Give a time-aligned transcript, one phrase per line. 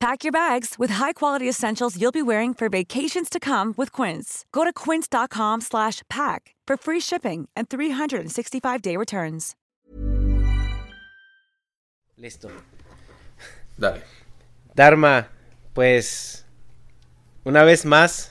[0.00, 4.46] Pack your bags with high-quality essentials you'll be wearing for vacations to come with Quince.
[4.50, 9.54] Go to quince.com slash pack for free shipping and 365-day returns.
[12.18, 12.50] Listo.
[13.78, 14.02] Dale.
[14.74, 15.28] Dharma,
[15.74, 16.46] pues
[17.44, 18.30] una vez más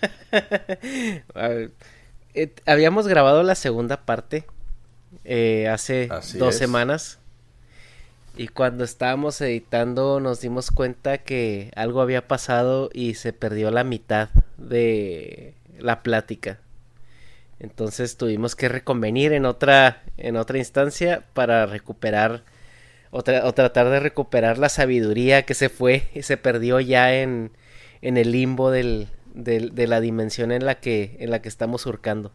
[0.32, 1.68] eh,
[2.66, 4.46] habíamos grabado la segunda parte
[5.24, 6.58] eh, hace Así dos es.
[6.58, 7.19] semanas
[8.36, 13.84] y cuando estábamos editando nos dimos cuenta que algo había pasado y se perdió la
[13.84, 16.58] mitad de la plática.
[17.58, 22.42] Entonces tuvimos que reconvenir en otra en otra instancia para recuperar
[23.10, 27.14] o, tra- o tratar de recuperar la sabiduría que se fue y se perdió ya
[27.14, 27.50] en,
[28.02, 32.32] en el limbo del- de la dimensión en la que en la que estamos surcando.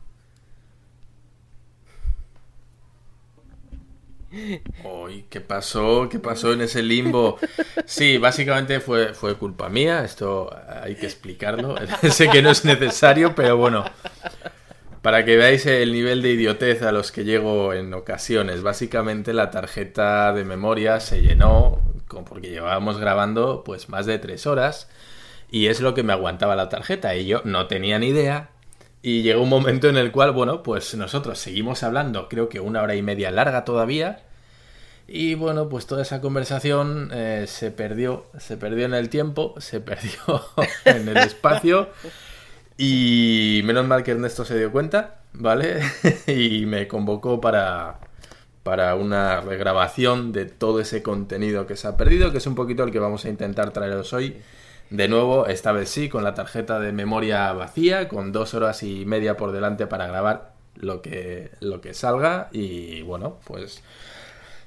[4.84, 6.10] Uy, ¿qué pasó?
[6.10, 7.38] ¿Qué pasó en ese limbo?
[7.86, 10.54] Sí, básicamente fue, fue culpa mía, esto
[10.84, 11.76] hay que explicarlo.
[12.10, 13.86] sé que no es necesario, pero bueno,
[15.02, 18.62] para que veáis el nivel de idiotez a los que llego en ocasiones.
[18.62, 21.80] Básicamente la tarjeta de memoria se llenó,
[22.28, 24.90] porque llevábamos grabando pues más de tres horas,
[25.50, 28.50] y es lo que me aguantaba la tarjeta, y yo no tenía ni idea.
[29.08, 32.82] Y llegó un momento en el cual, bueno, pues nosotros seguimos hablando, creo que una
[32.82, 34.24] hora y media larga todavía,
[35.08, 39.80] y bueno, pues toda esa conversación eh, se perdió, se perdió en el tiempo, se
[39.80, 40.20] perdió
[40.86, 41.90] en el espacio.
[42.80, 45.82] Y menos mal que Ernesto se dio cuenta, ¿vale?
[46.26, 48.00] y me convocó para,
[48.64, 52.84] para una regrabación de todo ese contenido que se ha perdido, que es un poquito
[52.84, 54.42] el que vamos a intentar traeros hoy.
[54.90, 59.06] De nuevo, esta vez sí, con la tarjeta de memoria vacía, con dos horas y
[59.06, 62.50] media por delante para grabar lo que, lo que salga.
[62.52, 63.82] Y bueno, pues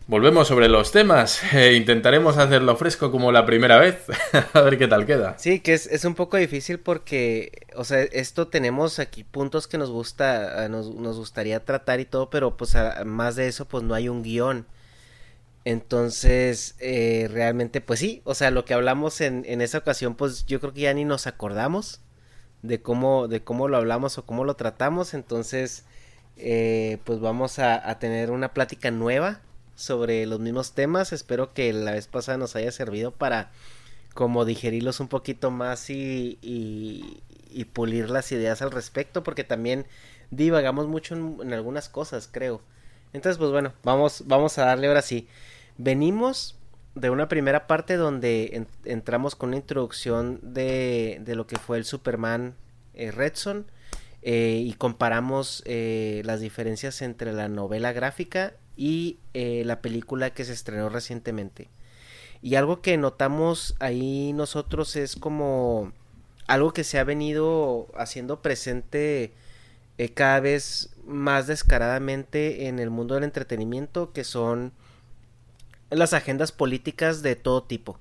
[0.06, 1.42] Volvemos sobre los temas.
[1.52, 3.98] Eh, intentaremos hacerlo fresco como la primera vez.
[4.54, 5.38] a ver qué tal queda.
[5.38, 9.78] Sí, que es, es un poco difícil porque, o sea, esto tenemos aquí puntos que
[9.78, 13.84] nos gusta, nos, nos gustaría tratar y todo, pero pues a- más de eso pues
[13.84, 14.66] no hay un guion.
[15.64, 20.46] Entonces, eh, realmente pues sí, o sea, lo que hablamos en, en esa ocasión pues
[20.46, 22.00] yo creo que ya ni nos acordamos
[22.62, 25.84] de cómo, de cómo lo hablamos o cómo lo tratamos, entonces
[26.36, 29.40] eh, pues vamos a, tener una plática nueva
[29.74, 33.50] sobre los mismos temas, espero que la vez pasada nos haya servido para
[34.14, 37.22] como digerirlos un poquito más y,
[37.72, 39.86] pulir las ideas al respecto, porque también
[40.30, 42.60] divagamos mucho en algunas cosas, creo.
[43.12, 45.28] Entonces, pues bueno, vamos, vamos a darle ahora sí.
[45.78, 46.56] Venimos
[46.94, 51.78] de una primera parte donde en- entramos con una introducción de, de lo que fue
[51.78, 52.54] el Superman
[52.94, 53.66] eh, Red Son
[54.22, 60.44] eh, y comparamos eh, las diferencias entre la novela gráfica y eh, la película que
[60.44, 61.68] se estrenó recientemente.
[62.42, 65.92] Y algo que notamos ahí nosotros es como
[66.46, 69.32] algo que se ha venido haciendo presente
[70.14, 74.72] cada vez más descaradamente en el mundo del entretenimiento, que son
[75.90, 77.98] las agendas políticas de todo tipo.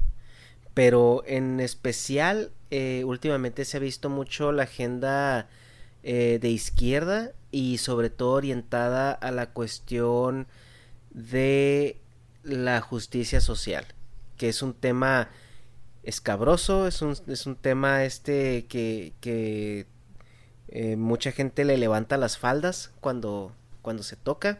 [0.73, 5.49] Pero en especial, eh, últimamente se ha visto mucho la agenda
[6.03, 10.47] eh, de izquierda y sobre todo orientada a la cuestión
[11.11, 11.99] de
[12.43, 13.85] la justicia social,
[14.37, 15.29] que es un tema
[16.03, 19.87] escabroso, es un, es un tema este que, que
[20.69, 24.59] eh, mucha gente le levanta las faldas cuando, cuando se toca.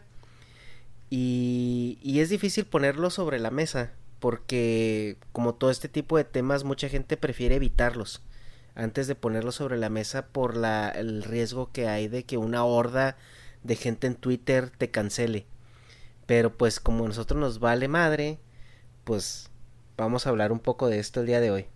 [1.10, 6.64] Y, y es difícil ponerlo sobre la mesa, porque como todo este tipo de temas
[6.64, 8.22] mucha gente prefiere evitarlos
[8.78, 12.64] antes de ponerlos sobre la mesa por la, el riesgo que hay de que una
[12.64, 13.16] horda
[13.64, 15.46] de gente en Twitter te cancele.
[16.26, 18.38] Pero pues como a nosotros nos vale madre,
[19.02, 19.50] pues
[19.96, 21.66] vamos a hablar un poco de esto el día de hoy.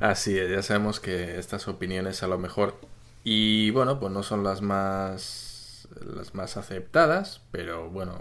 [0.00, 2.78] Así es, ya sabemos que estas opiniones a lo mejor
[3.24, 8.18] y bueno, pues no son las más las más aceptadas, pero bueno,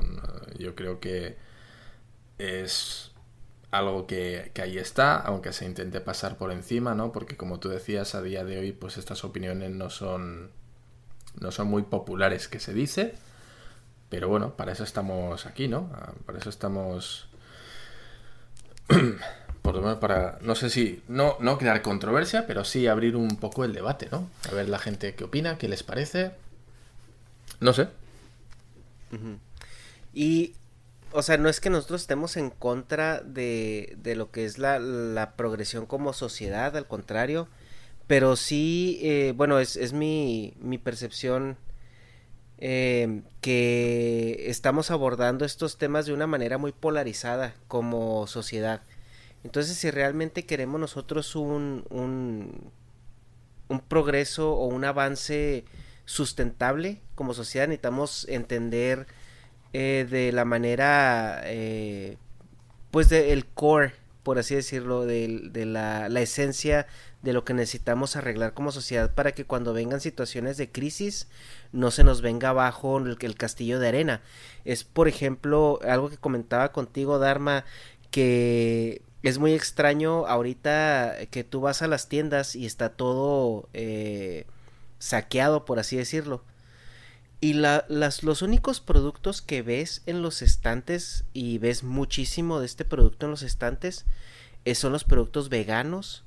[0.58, 1.38] yo creo que
[2.38, 3.12] es
[3.72, 7.12] algo que, que, ahí está, aunque se intente pasar por encima, ¿no?
[7.12, 10.52] Porque como tú decías, a día de hoy, pues estas opiniones no son
[11.40, 13.14] no son muy populares, que se dice,
[14.10, 15.90] pero bueno, para eso estamos aquí, ¿no?
[15.94, 17.28] Ah, para eso estamos
[19.62, 23.38] por lo menos para, no sé si, no, no crear controversia, pero sí abrir un
[23.38, 24.30] poco el debate, ¿no?
[24.50, 26.32] A ver la gente qué opina, qué les parece.
[27.60, 27.88] No sé.
[30.14, 30.54] Y,
[31.12, 34.80] o sea, no es que nosotros estemos en contra de, de lo que es la,
[34.80, 37.48] la, progresión como sociedad, al contrario,
[38.08, 41.58] pero sí, eh, bueno, es, es mi, mi percepción
[42.62, 48.82] eh, que estamos abordando estos temas de una manera muy polarizada como sociedad.
[49.44, 52.72] Entonces, si realmente queremos nosotros un, un,
[53.88, 55.64] progreso o un avance
[56.06, 59.08] sustentable como sociedad, necesitamos entender
[59.74, 62.18] eh, de la manera, eh,
[62.92, 63.94] pues, del core,
[64.24, 66.88] por así decirlo, de, de la, la, esencia
[67.22, 71.28] de lo que necesitamos arreglar como sociedad para que cuando vengan situaciones de crisis
[71.72, 74.22] no se nos venga abajo el, el castillo de arena.
[74.66, 77.66] Es, por ejemplo, algo que comentaba contigo, Dharma,
[78.12, 84.46] que es muy extraño ahorita que tú vas a las tiendas y está todo eh,
[85.00, 86.44] saqueado, por así decirlo.
[87.42, 92.66] Y la, las, los únicos productos que ves en los estantes, y ves muchísimo de
[92.66, 94.06] este producto en los estantes,
[94.66, 96.26] eh, son los productos veganos,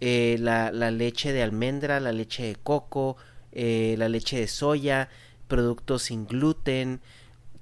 [0.00, 3.16] eh, la, la, leche de almendra, la leche de coco,
[3.52, 5.08] eh, la leche de soya,
[5.46, 7.00] productos sin gluten,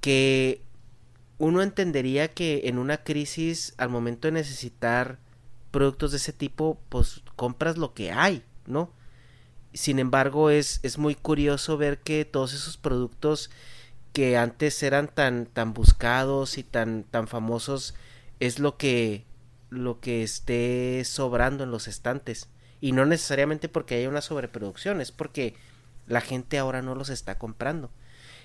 [0.00, 0.62] que
[1.38, 5.18] uno entendería que en una crisis, al momento de necesitar
[5.70, 8.90] productos de ese tipo, pues compras lo que hay, ¿no?
[9.74, 13.50] Sin embargo, es, es muy curioso ver que todos esos productos
[14.14, 17.94] que antes eran tan, tan buscados y tan, tan famosos
[18.40, 19.26] es lo que,
[19.68, 22.48] lo que esté sobrando en los estantes.
[22.80, 25.54] Y no necesariamente porque haya una sobreproducción, es porque
[26.06, 27.90] la gente ahora no los está comprando.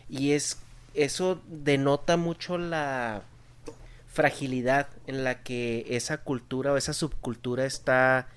[0.10, 0.58] Y es
[0.94, 3.24] eso denota mucho la
[4.08, 8.28] fragilidad en la que esa cultura o esa subcultura está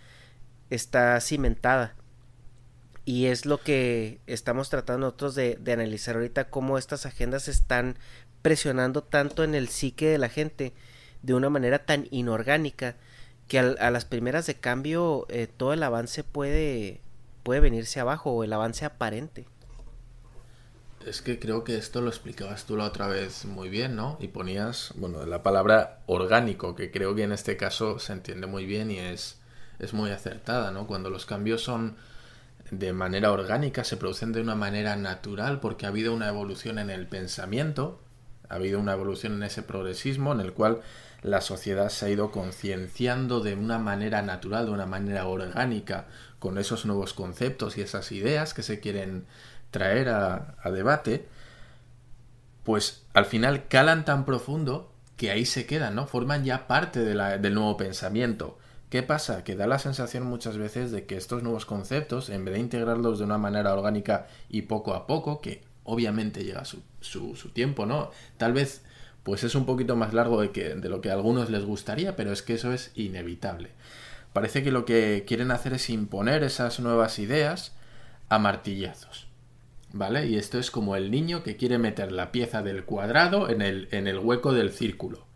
[0.70, 1.94] está cimentada.
[3.04, 7.98] Y es lo que estamos tratando nosotros de, analizar ahorita cómo estas agendas están
[8.40, 10.72] presionando tanto en el psique de la gente
[11.22, 12.96] de una manera tan inorgánica
[13.48, 17.00] que a, a las primeras de cambio eh, todo el avance puede
[17.42, 19.46] puede venirse abajo o el avance aparente
[21.06, 24.16] es que creo que esto lo explicabas tú la otra vez muy bien, ¿no?
[24.20, 28.66] Y ponías, bueno, la palabra orgánico, que creo que en este caso se entiende muy
[28.66, 29.38] bien y es,
[29.78, 30.86] es muy acertada, ¿no?
[30.86, 31.96] Cuando los cambios son
[32.70, 36.90] de manera orgánica, se producen de una manera natural porque ha habido una evolución en
[36.90, 38.00] el pensamiento,
[38.48, 40.80] ha habido una evolución en ese progresismo en el cual
[41.22, 46.06] la sociedad se ha ido concienciando de una manera natural, de una manera orgánica,
[46.38, 49.24] con esos nuevos conceptos y esas ideas que se quieren
[49.74, 51.26] traer a, debate,
[52.62, 56.06] pues al final calan tan profundo que ahí se quedan, ¿no?
[56.06, 58.56] Forman ya parte del nuevo pensamiento.
[58.88, 59.42] ¿Qué pasa?
[59.42, 63.18] Que da la sensación muchas veces de que estos nuevos conceptos, en vez de integrarlos
[63.18, 67.84] de una manera orgánica y poco a poco, que obviamente llega su, su, su tiempo,
[67.84, 68.12] ¿no?
[68.36, 68.82] Tal vez
[69.24, 72.14] pues es un poquito más largo de, que, de lo que a algunos les gustaría,
[72.14, 73.70] pero es que eso es inevitable.
[74.32, 77.72] Parece que lo que quieren hacer es imponer esas nuevas ideas
[78.28, 79.23] a martillazos.
[79.94, 80.26] ¿Vale?
[80.26, 83.88] Y esto es como el niño que quiere meter la pieza del cuadrado en el,
[83.92, 85.26] en el hueco del círculo.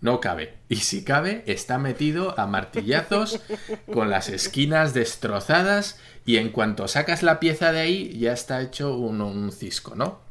[0.00, 0.54] No cabe.
[0.68, 3.40] Y si cabe, está metido a martillazos
[3.92, 8.96] con las esquinas destrozadas y en cuanto sacas la pieza de ahí ya está hecho
[8.96, 10.24] un, un cisco, ¿no?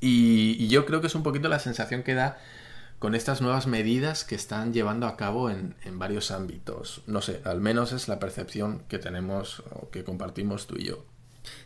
[0.00, 2.38] y, y, yo creo que es un poquito la sensación que da
[3.00, 7.02] con estas nuevas medidas que están llevando a cabo en, en varios ámbitos.
[7.08, 11.04] No sé, al menos es la percepción que tenemos o que compartimos tú y yo.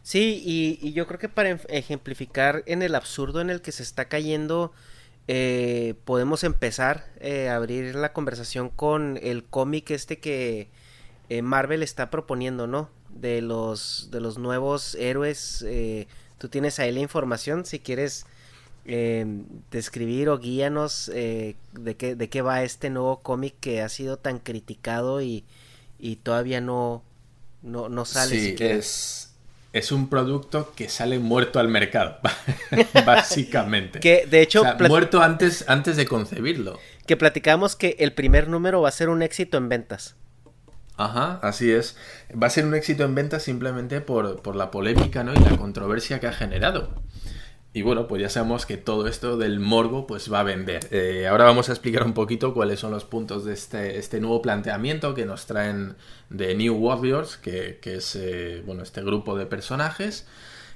[0.02, 3.82] Sí, y, y, yo creo que para ejemplificar en el absurdo en el que se
[3.82, 4.72] está cayendo,
[5.28, 10.68] eh, podemos empezar eh, a abrir la conversación con el cómic este que
[11.28, 12.90] eh, Marvel está proponiendo, ¿no?
[13.10, 15.64] De los, de los nuevos héroes
[16.38, 18.24] tú tienes ahí la información, si quieres
[18.90, 19.26] eh,
[19.70, 24.16] describir o guíanos eh, de, qué, de qué va este nuevo cómic que ha sido
[24.16, 25.44] tan criticado y,
[25.98, 27.02] y todavía no,
[27.62, 28.56] no, no sale.
[28.56, 29.27] Sí, es,
[29.78, 32.18] es un producto que sale muerto al mercado,
[33.06, 34.00] básicamente.
[34.00, 34.62] que de hecho...
[34.88, 36.78] muerto antes, antes de concebirlo.
[37.06, 40.16] Que platicamos que el primer número va a ser un éxito en ventas.
[40.96, 41.96] Ajá, así es.
[42.30, 45.32] Va a ser un éxito en ventas simplemente por, por la polémica ¿no?
[45.32, 46.90] y la controversia que ha generado.
[47.74, 50.88] Y bueno, pues ya sabemos que todo esto del morbo pues va a vender.
[50.90, 54.40] Eh, ahora vamos a explicar un poquito cuáles son los puntos de este, este nuevo
[54.40, 55.96] planteamiento que nos traen
[56.30, 60.26] de New Warriors, que, es eh, bueno, este grupo de personajes.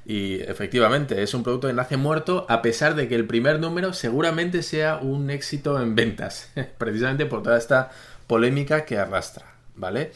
[0.05, 3.93] Y efectivamente, es un producto que nace muerto a pesar de que el primer número
[3.95, 7.91] seguramente sea un éxito en ventas, precisamente por toda esta
[8.27, 10.13] polémica que arrastra, ¿vale?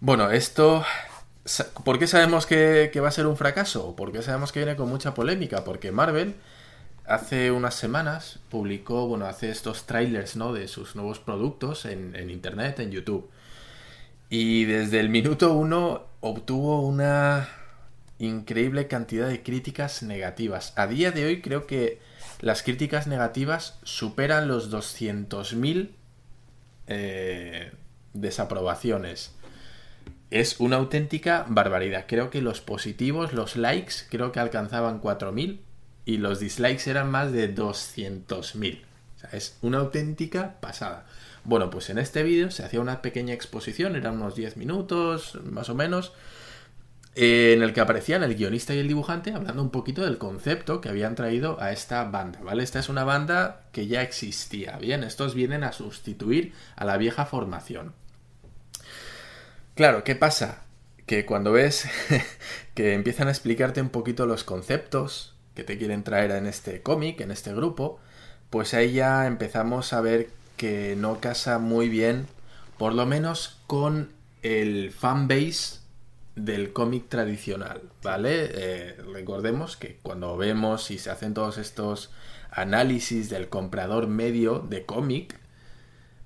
[0.00, 0.84] Bueno, esto
[1.84, 3.96] ¿Por qué sabemos que, va a ser un fracaso?
[3.96, 5.64] ¿Por qué sabemos que viene con mucha polémica?
[5.64, 6.34] Porque Marvel
[7.06, 10.52] hace unas semanas publicó, bueno, hace estos trailers, ¿no?
[10.52, 13.30] De sus nuevos productos en, Internet, en YouTube.
[14.28, 17.48] Y desde el minuto uno obtuvo una
[18.18, 20.72] increíble cantidad de críticas negativas.
[20.76, 21.98] A día de hoy creo que
[22.40, 25.90] las críticas negativas superan los 200.000
[26.86, 27.72] eh,
[28.12, 29.32] desaprobaciones
[30.30, 32.04] es una auténtica barbaridad.
[32.06, 35.60] Creo que los positivos, los likes, creo que alcanzaban 4.000
[36.04, 38.82] y los dislikes eran más de 200.000.
[39.16, 41.06] O sea, es una auténtica pasada.
[41.44, 45.68] Bueno, pues en este vídeo se hacía una pequeña exposición, eran unos 10 minutos más
[45.68, 46.12] o menos,
[47.14, 50.88] en el que aparecían el guionista y el dibujante hablando un poquito del concepto que
[50.88, 52.62] habían traído a esta banda, ¿vale?
[52.62, 57.26] Esta es una banda que ya existía, bien, estos vienen a sustituir a la vieja
[57.26, 57.94] formación.
[59.74, 60.64] Claro, ¿qué pasa?
[61.06, 61.88] Que cuando ves
[62.74, 67.20] que empiezan a explicarte un poquito los conceptos que te quieren traer en este cómic,
[67.20, 67.98] en este grupo,
[68.50, 72.26] pues ahí ya empezamos a ver que no casa muy bien,
[72.78, 74.10] por lo menos con
[74.42, 75.80] el fanbase
[76.36, 78.50] del cómic tradicional, ¿vale?
[78.52, 82.10] Eh, recordemos que cuando vemos y se hacen todos estos
[82.50, 85.36] análisis del comprador medio de cómic,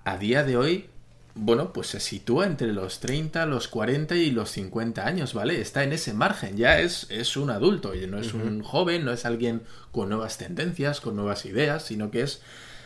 [0.05, 0.91] a día de hoy
[1.35, 5.61] bueno, pues se sitúa entre los 30, los 40 y los 50 años, ¿vale?
[5.61, 9.13] Está en ese margen, ya es, es un adulto, y no es un joven, no
[9.13, 12.41] es alguien con nuevas tendencias, con nuevas ideas, sino que es,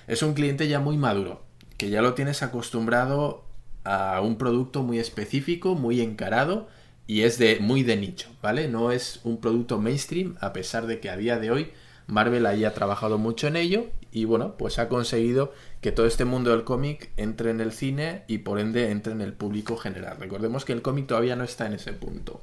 [0.07, 1.43] es un cliente ya muy maduro,
[1.77, 3.45] que ya lo tienes acostumbrado
[3.85, 6.69] a un producto muy específico, muy encarado,
[7.07, 8.69] y es de muy de nicho, ¿vale?
[8.69, 11.73] No es un producto mainstream, a pesar de que a día de hoy
[12.07, 16.51] Marvel haya trabajado mucho en ello y bueno, pues ha conseguido que todo este mundo
[16.51, 20.17] del cómic entre en el cine y por ende entre en el público general.
[20.19, 22.41] Recordemos que el cómic todavía no está en ese punto.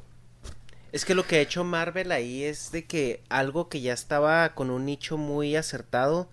[0.91, 4.55] Es que lo que ha hecho Marvel ahí es de que algo que ya estaba
[4.55, 6.29] con un nicho muy acertado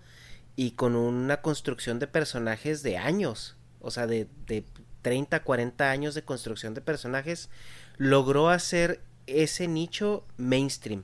[0.55, 4.63] y con una construcción de personajes de años, o sea, de, de
[5.01, 7.49] 30, 40 años de construcción de personajes,
[7.97, 11.03] logró hacer ese nicho mainstream.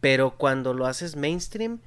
[0.00, 1.80] Pero cuando lo haces mainstream,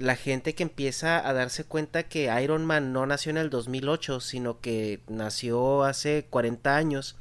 [0.00, 4.20] la gente que empieza a darse cuenta que Iron Man no nació en el 2008,
[4.20, 7.16] sino que nació hace 40 años,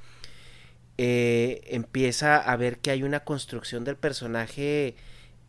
[0.98, 4.96] eh, empieza a ver que hay una construcción del personaje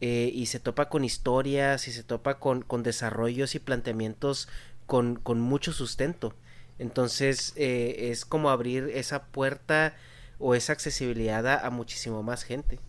[0.01, 4.49] eh, y se topa con historias y se topa con, desarrollos y planteamientos
[4.87, 6.35] con, mucho sustento.
[6.81, 9.95] Entonces eh, es como abrir esa puerta
[10.41, 12.81] o esa accesibilidad a muchísimo más gente.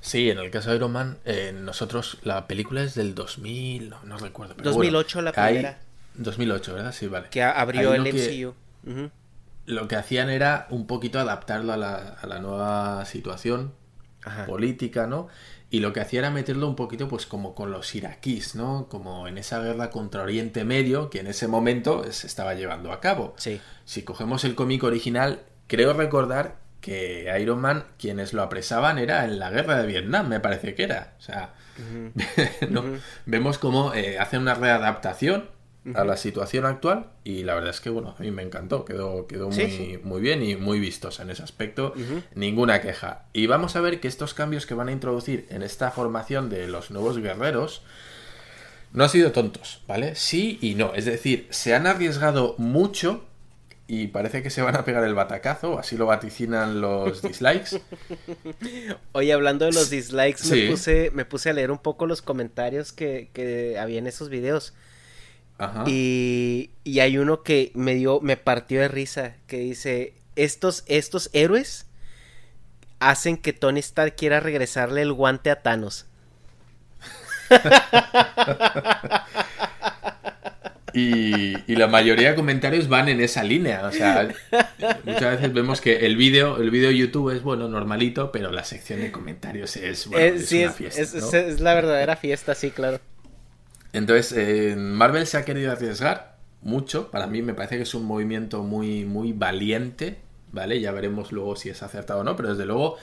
[0.00, 4.18] Sí, en el caso de Iron Man, eh, nosotros, la película es del 2000, no,
[4.18, 4.54] recuerdo.
[4.54, 5.78] 2008 la primera.
[6.14, 6.92] 2008, ¿verdad?
[6.92, 7.28] Sí, vale.
[7.30, 8.54] Que abrió el MCU.
[9.66, 13.72] Lo que hacían era un poquito adaptarlo a la, a la nueva situación
[14.46, 15.28] política, ¿no?
[15.72, 18.88] Y lo que hacía era meterlo un poquito, pues, como con los iraquíes, ¿no?
[18.88, 23.00] Como en esa guerra contra Oriente Medio que en ese momento se estaba llevando a
[23.00, 23.34] cabo.
[23.36, 23.60] Sí.
[23.84, 29.38] Si cogemos el cómic original, creo recordar que Iron Man, quienes lo apresaban era en
[29.38, 31.14] la guerra de Vietnam, me parece que era.
[31.18, 31.54] O sea,
[33.26, 35.48] vemos cómo eh, hacen una readaptación
[35.94, 39.26] a la situación actual y la verdad es que, bueno, a mí me encantó, quedó,
[39.26, 41.94] quedó muy, muy bien y muy vistosa en ese aspecto,
[42.34, 43.24] ninguna queja.
[43.32, 46.68] Y vamos a ver que estos cambios que van a introducir en esta formación de
[46.68, 47.82] los nuevos guerreros
[48.92, 50.14] no han sido tontos, ¿vale?
[50.16, 53.24] Sí y no, es decir, se han arriesgado mucho
[53.92, 57.82] y parece que se van a pegar el batacazo, así lo vaticinan los dislikes.
[59.10, 62.92] Oye, hablando de los dislikes, me, puse, me puse a leer un poco los comentarios
[62.92, 64.74] que, que había en esos videos.
[65.58, 65.82] Ajá.
[65.88, 71.28] Y, y hay uno que me dio, me partió de risa, que dice, estos, estos
[71.32, 71.86] héroes
[73.00, 76.06] hacen que Tony Stark quiera regresarle el guante a Thanos.
[80.92, 83.86] Y, la mayoría de comentarios van en esa línea.
[83.86, 84.28] O sea,
[85.04, 89.00] muchas veces vemos que el vídeo, el vídeo YouTube es bueno, normalito, pero la sección
[89.00, 91.38] de comentarios es, bueno, es, una fiesta.
[91.38, 93.00] Es, la verdadera fiesta, sí, claro.
[93.92, 97.10] Entonces, eh, Marvel se ha querido arriesgar mucho.
[97.10, 100.18] Para mí me parece que es un movimiento muy, muy valiente.
[100.52, 100.80] ¿Vale?
[100.80, 102.96] Ya veremos luego si es acertado o no, pero desde luego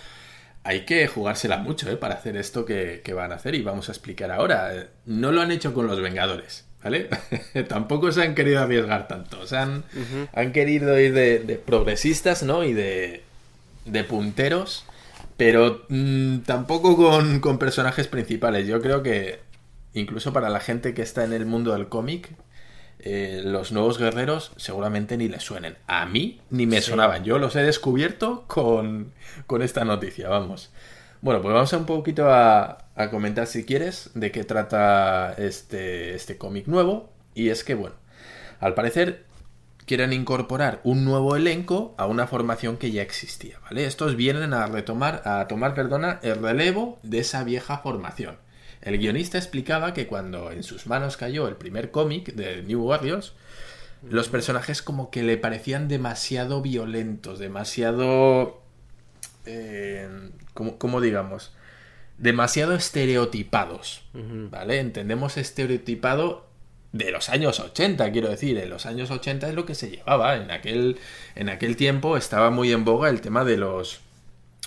[0.66, 1.96] hay que jugársela mucho ¿eh?
[1.96, 4.90] para hacer esto que, que, van a hacer y vamos a explicar ahora.
[5.06, 6.67] No lo han hecho con los Vengadores.
[6.88, 7.10] ¿Vale?
[7.68, 9.40] Tampoco se han querido arriesgar tanto.
[9.42, 9.84] O sea, han,
[10.34, 12.64] han querido ir de, progresistas, ¿no?
[12.64, 13.24] Y de,
[13.86, 14.86] de punteros,
[15.36, 18.68] pero mm, tampoco con, con, personajes principales.
[18.68, 19.40] Yo creo que
[19.94, 22.30] incluso para la gente que está en el mundo del cómic,
[23.00, 25.76] eh, los nuevos guerreros seguramente ni les suenen.
[25.88, 27.24] A mí ni me sonaban.
[27.26, 29.12] Yo los he descubierto con,
[29.46, 30.72] con esta noticia, vamos.
[31.22, 32.78] Bueno, pues vamos a un poquito a,
[33.10, 37.12] comentar, si quieres, de qué trata este, este cómic nuevo.
[37.34, 37.96] Y es que, bueno,
[38.60, 39.26] al parecer
[39.86, 43.86] quieren incorporar un nuevo elenco a una formación que ya existía, ¿vale?
[43.86, 48.38] Estos vienen a retomar, a tomar, perdona, el relevo de esa vieja formación.
[48.82, 53.34] El guionista explicaba que cuando en sus manos cayó el primer cómic de New Warriors,
[54.04, 58.62] los personajes como que le parecían demasiado violentos, demasiado
[59.48, 60.08] eh,
[60.54, 61.54] como, digamos,
[62.18, 64.80] demasiado estereotipados, ¿vale?
[64.80, 66.48] Entendemos estereotipado
[66.92, 70.36] de los años 80, quiero decir, en los años 80 es lo que se llevaba,
[70.36, 70.98] en aquel,
[71.36, 74.02] en aquel tiempo estaba muy en boga el tema de los,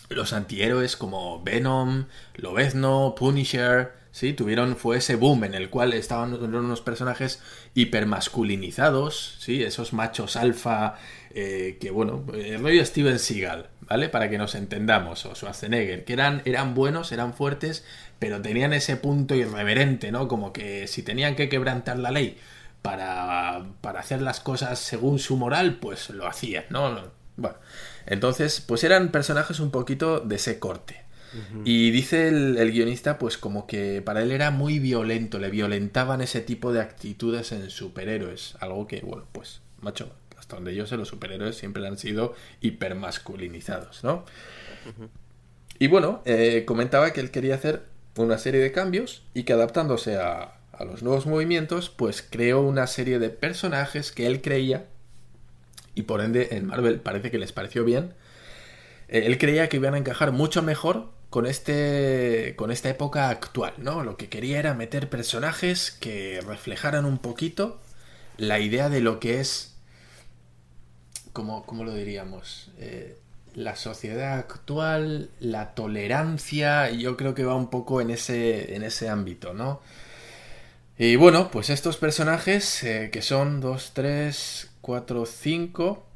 [0.08, 2.06] los antihéroes como Venom,
[2.36, 4.32] Lobezno, Punisher, ¿sí?
[4.32, 7.40] Tuvieron, fue ese boom en el cual estaban unos personajes
[7.74, 9.62] hipermasculinizados, ¿sí?
[9.62, 10.96] Esos machos alfa,
[11.32, 14.08] eh, que bueno, el rollo Steven Seagal, ¿vale?
[14.08, 17.84] Para que nos entendamos, o Schwarzenegger, que eran, eran buenos, eran fuertes,
[18.18, 20.26] pero tenían ese punto irreverente, ¿no?
[20.26, 22.36] Como que si tenían que quebrantar la ley
[22.82, 27.12] para, para hacer las cosas según su moral, pues lo hacían, ¿no?
[27.36, 27.56] Bueno,
[28.06, 31.00] entonces, pues eran personajes un poquito de ese corte.
[31.64, 36.22] Y dice el, el, guionista, pues como que para él era muy violento, le violentaban
[36.22, 40.10] ese tipo de actitudes en superhéroes, algo que, bueno, pues, macho,
[40.56, 44.24] donde yo sé, los superhéroes siempre han sido hipermasculinizados, ¿no?
[45.78, 47.84] Y bueno, eh, comentaba que él quería hacer
[48.16, 53.18] una serie de cambios y que adaptándose a, los nuevos movimientos, pues creó una serie
[53.18, 54.86] de personajes que él creía,
[55.94, 58.14] y por ende en Marvel parece que les pareció bien,
[59.08, 63.74] eh, él creía que iban a encajar mucho mejor con este con esta época actual,
[63.76, 64.02] ¿no?
[64.04, 67.78] Lo que quería era meter personajes que reflejaran un poquito
[68.38, 69.76] la idea de lo que es
[71.32, 72.70] ¿cómo, lo diríamos?
[72.78, 73.16] Eh,
[73.54, 79.08] la sociedad actual, la tolerancia, yo creo que va un poco en ese, en ese
[79.08, 79.80] ámbito, ¿no?
[80.98, 86.06] Y bueno, pues estos personajes, eh, que son 2, 3, 4, 5,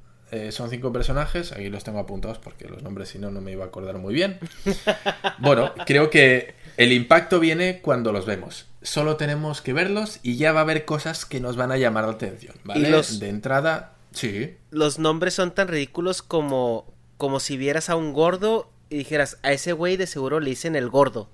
[0.50, 3.62] son cinco personajes, aquí los tengo apuntados porque los nombres si no no me iba
[3.62, 4.40] a acordar muy bien.
[5.38, 8.66] Bueno, creo que el impacto viene cuando los vemos.
[8.82, 12.04] Solo tenemos que verlos y ya va a haber cosas que nos van a llamar
[12.04, 12.90] la atención, ¿vale?
[12.90, 14.56] De entrada, Sí.
[14.70, 19.52] Los nombres son tan ridículos como, como si vieras a un gordo y dijeras, a
[19.52, 21.28] ese güey de seguro le dicen el gordo.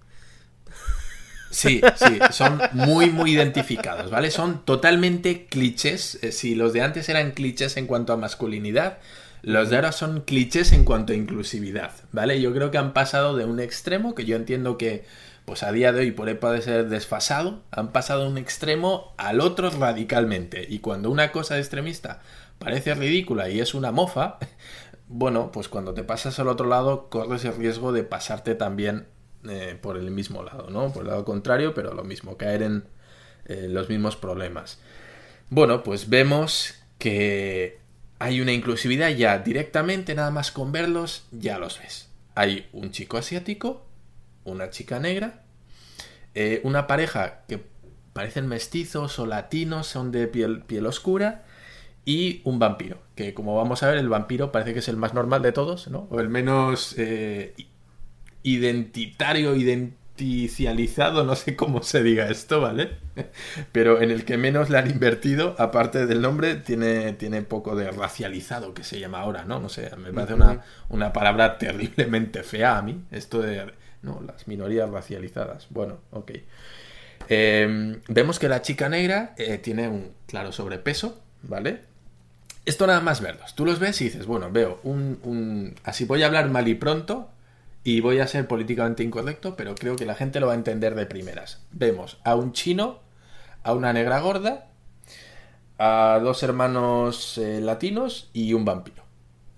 [1.51, 4.31] Sí, sí, son muy, muy identificados, ¿vale?
[4.31, 6.19] Son totalmente clichés.
[6.23, 8.99] Eh, si los de antes eran clichés en cuanto a masculinidad,
[9.43, 12.41] los de ahora son clichés en cuanto a inclusividad, ¿vale?
[12.41, 15.05] Yo creo que han pasado de un extremo, que yo entiendo que,
[15.45, 19.71] pues a día de hoy puede ser desfasado, han pasado de un extremo al otro
[19.71, 20.67] radicalmente.
[20.69, 22.21] Y cuando una cosa es extremista
[22.61, 24.39] parece ridícula y es una mofa,
[25.09, 29.09] bueno, pues cuando te pasas al otro lado corres el riesgo de pasarte también
[29.49, 30.93] eh, por el mismo lado, ¿no?
[30.93, 32.85] Por el lado contrario, pero lo mismo, caer en
[33.47, 34.79] eh, los mismos problemas.
[35.49, 37.81] Bueno, pues vemos que
[38.19, 42.11] hay una inclusividad ya directamente, nada más con verlos, ya los ves.
[42.35, 43.87] Hay un chico asiático,
[44.45, 45.43] una chica negra,
[46.35, 47.65] eh, una pareja que
[48.13, 51.47] parecen mestizos o latinos, son de piel, piel oscura,
[52.05, 55.15] y un vampiro, que como vamos a ver, el vampiro parece que es el más
[55.15, 56.09] normal de todos, ¿no?
[56.11, 57.55] O el menos eh,
[58.43, 62.93] identitario, identicializado, no sé cómo se diga esto, ¿vale?
[63.73, 67.91] Pero en el que menos le han invertido, aparte del nombre, tiene, tiene poco de
[67.91, 69.61] racializado, que se llama ahora, ¿no?
[69.61, 73.73] No sé, me parece una, una palabra terriblemente fea a mí, esto de...
[74.03, 75.67] No, las minorías racializadas.
[75.69, 76.33] Bueno, ok.
[77.29, 81.90] Em, vemos que la chica negra eh, tiene un claro sobrepeso, ¿vale?
[82.65, 83.55] Esto nada más verlos.
[83.55, 87.31] Tú los ves y dices, bueno, veo un, Así voy a hablar mal y pronto.
[87.85, 90.95] y voy a ser políticamente incorrecto, pero creo que la gente lo va a entender
[90.95, 91.61] de primeras.
[91.73, 93.01] Vemos a un chino,
[93.63, 94.67] a una negra gorda,
[95.79, 99.03] a dos hermanos eh, latinos y un vampiro.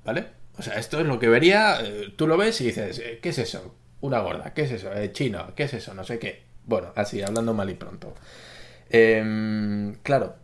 [0.05, 0.27] ¿Vale?
[0.59, 3.31] O sea, esto es lo que vería, eh, tú lo ves y dices, eh, ¿qué
[3.31, 3.75] es eso?
[4.01, 4.91] Una gorda, ¿qué es eso?
[5.13, 5.95] chino, ¿qué es eso?
[5.95, 6.43] No sé qué.
[6.67, 8.15] Bueno, así, hablando mal y pronto.
[8.91, 10.37] Em, claro,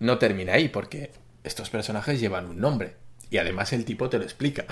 [0.00, 1.10] no termina ahí porque
[1.44, 2.96] estos personajes llevan un nombre.
[3.30, 4.66] Y además el tipo te lo explica,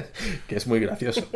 [0.48, 1.28] que es muy gracioso.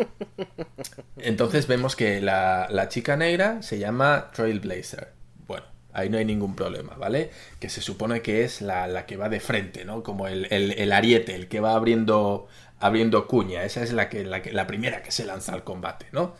[1.18, 5.12] Entonces vemos que la, chica negra se llama Trailblazer.
[5.46, 7.30] Bueno, ahí no hay ningún problema, ¿vale?
[7.58, 10.02] Que se supone que es la, que va de frente, ¿no?
[10.02, 12.48] Como el, el, ariete, el que va abriendo,
[12.78, 13.64] abriendo cuña.
[13.64, 16.34] Esa es la, que, la, que, la primera que se lanza al combate, ¿no?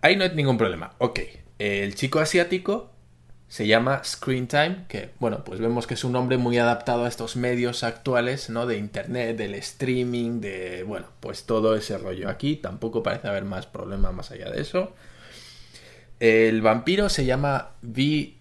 [0.00, 0.94] Ahí no hay ningún problema.
[0.98, 1.18] Ok,
[1.58, 2.91] el chico asiático
[3.52, 7.08] se llama Screen Time, que bueno, pues vemos que es un nombre muy adaptado a
[7.08, 8.64] estos medios actuales, ¿no?
[8.64, 13.66] De internet, del streaming, de, bueno, pues todo ese rollo aquí, tampoco parece haber más
[13.66, 14.94] problema más allá de eso.
[16.18, 18.32] El vampiro se llama V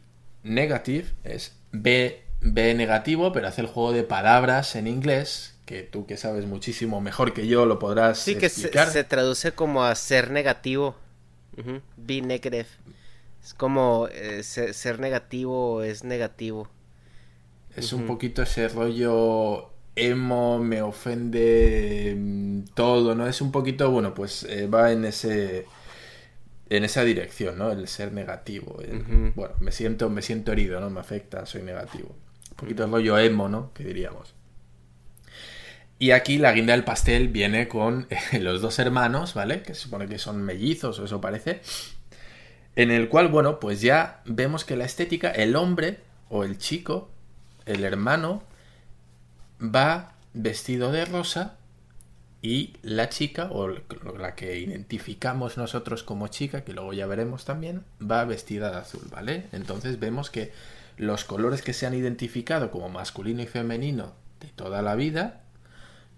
[0.44, 6.06] negative, es B, B negativo, pero hace el juego de palabras en inglés, que tú
[6.06, 8.70] que sabes muchísimo mejor que yo lo podrás sí, que se,
[9.04, 10.96] traduce como a ser negativo.
[11.98, 12.68] B negative.
[13.44, 16.70] Es como eh, ser, negativo es negativo.
[17.76, 23.28] Es un poquito ese rollo emo, me ofende mm, todo, ¿no?
[23.28, 25.66] Es un poquito, bueno, pues eh, va en ese
[26.70, 27.72] en esa dirección, ¿no?
[27.72, 28.78] El ser negativo.
[29.36, 30.90] Bueno, me siento, me siento herido, ¿no?
[30.90, 32.16] Me afecta, soy negativo.
[32.52, 33.74] Un poquito el rollo emo, ¿no?
[33.74, 34.34] Que diríamos.
[36.00, 38.08] Y aquí la guinda del pastel viene con
[38.40, 39.64] los dos hermanos, ¿vale?
[39.64, 41.62] Que se supone que son mellizos, o eso parece
[42.76, 47.10] en el cual, bueno, pues ya vemos que la estética, el hombre o el chico,
[47.66, 48.44] el hermano,
[49.62, 51.58] va vestido de rosa
[52.42, 57.84] y la chica, o la que identificamos nosotros como chica, que luego ya veremos también,
[58.02, 59.48] va vestida de azul, ¿vale?
[59.52, 60.52] Entonces vemos que
[60.98, 65.42] los colores que se han identificado como masculino y femenino de toda la vida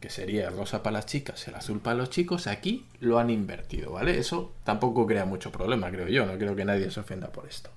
[0.03, 3.29] que sería el rosa para las chicas, el azul para los chicos, aquí lo han
[3.29, 4.19] invertido, ¿vale?
[4.19, 7.69] Eso tampoco crea mucho problema, creo yo, no creo que nadie se ofenda por esto.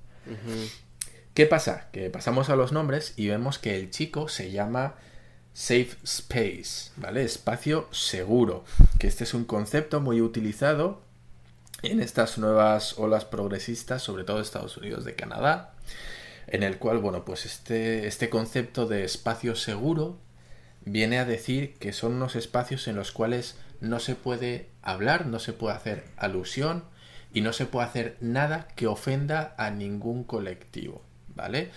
[1.35, 1.87] ¿Qué pasa?
[1.93, 4.97] Que pasamos a los nombres y vemos que el chico se llama
[5.53, 7.23] Safe Space, ¿vale?
[7.23, 8.65] Espacio seguro,
[8.99, 11.03] que este es un concepto muy utilizado
[11.83, 15.75] en estas nuevas olas progresistas, sobre todo Estados Unidos de Canadá,
[16.49, 20.26] en el cual, bueno, pues este, este concepto de espacio seguro
[20.87, 25.39] viene a decir que son unos espacios en los cuales no se puede hablar, no
[25.39, 26.85] se puede hacer alusión
[27.35, 31.03] y no se puede hacer nada que ofenda a ningún colectivo,
[31.35, 31.71] ¿vale?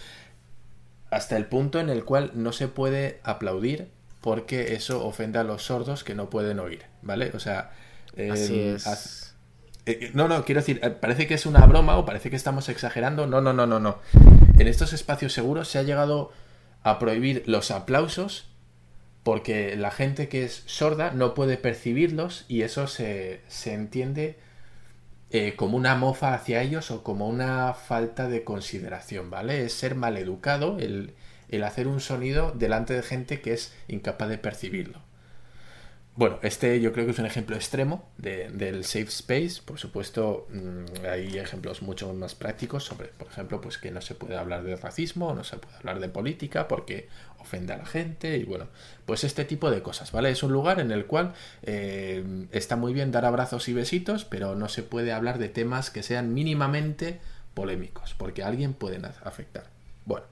[1.11, 3.89] Hasta el punto en el cual no se puede aplaudir
[4.21, 7.31] porque eso ofende a los sordos que no pueden oír, ¿vale?
[7.33, 7.71] O sea,
[8.31, 9.35] Así es.
[9.85, 12.69] Eh, no, no, quiero decir, eh, parece que es una broma o parece que estamos
[12.69, 13.27] exagerando.
[13.27, 13.99] No, no, no, no, no.
[14.57, 16.31] En estos espacios seguros se ha llegado
[16.83, 18.48] a prohibir los aplausos
[19.29, 24.39] porque la gente que es sorda no puede percibirlos y eso se, entiende
[25.29, 29.65] eh, como una mofa hacia ellos o como una falta de consideración, ¿vale?
[29.65, 31.13] Es ser maleducado el,
[31.47, 34.99] el hacer un sonido delante de gente que es incapaz de percibirlo.
[36.15, 39.61] Bueno, este yo creo que es un ejemplo extremo del safe space.
[39.63, 44.15] Por supuesto, mm, hay ejemplos mucho más prácticos sobre, por ejemplo, pues que no se
[44.15, 47.07] puede hablar de racismo, no se puede hablar de política porque
[47.39, 48.67] ofende a la gente y bueno,
[49.05, 50.29] pues este tipo de cosas, ¿vale?
[50.29, 54.55] Es un lugar en el cual eh, está muy bien dar abrazos y besitos, pero
[54.55, 57.21] no se puede hablar de temas que sean mínimamente
[57.53, 59.67] polémicos porque a alguien pueden afectar.
[60.05, 60.25] Bueno.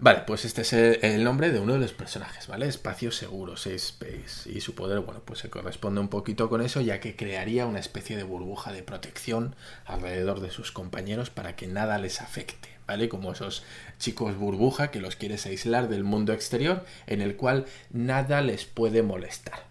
[0.00, 2.68] Vale, pues este es el nombre de uno de los personajes, ¿vale?
[2.68, 4.48] Espacio seguro, safe space.
[4.48, 7.80] Y su poder, bueno, pues se corresponde un poquito con eso, ya que crearía una
[7.80, 9.56] especie de burbuja de protección
[9.86, 13.08] alrededor de sus compañeros para que nada les afecte, ¿vale?
[13.08, 13.64] Como esos
[13.98, 19.02] chicos burbuja que los quieres aislar del mundo exterior, en el cual nada les puede
[19.02, 19.64] molestar.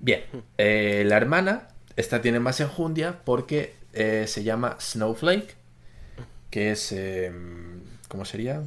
[0.00, 0.24] Bien,
[0.58, 5.54] eh, la hermana, esta tiene más enjundia porque eh, se llama Snowflake,
[6.50, 6.90] que es...
[6.90, 8.62] Em, ¿Cómo sería?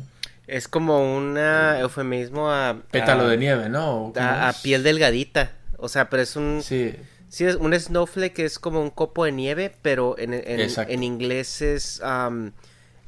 [0.50, 2.82] Es como un eufemismo a...
[2.90, 4.12] Pétalo de nieve, ¿no?
[4.16, 5.52] A, piel delgadita.
[5.78, 6.62] O sea, pero es un...
[6.64, 6.96] Sí.
[7.30, 12.02] Sí, es un snowflake es como un copo de nieve, pero en, en, inglés es,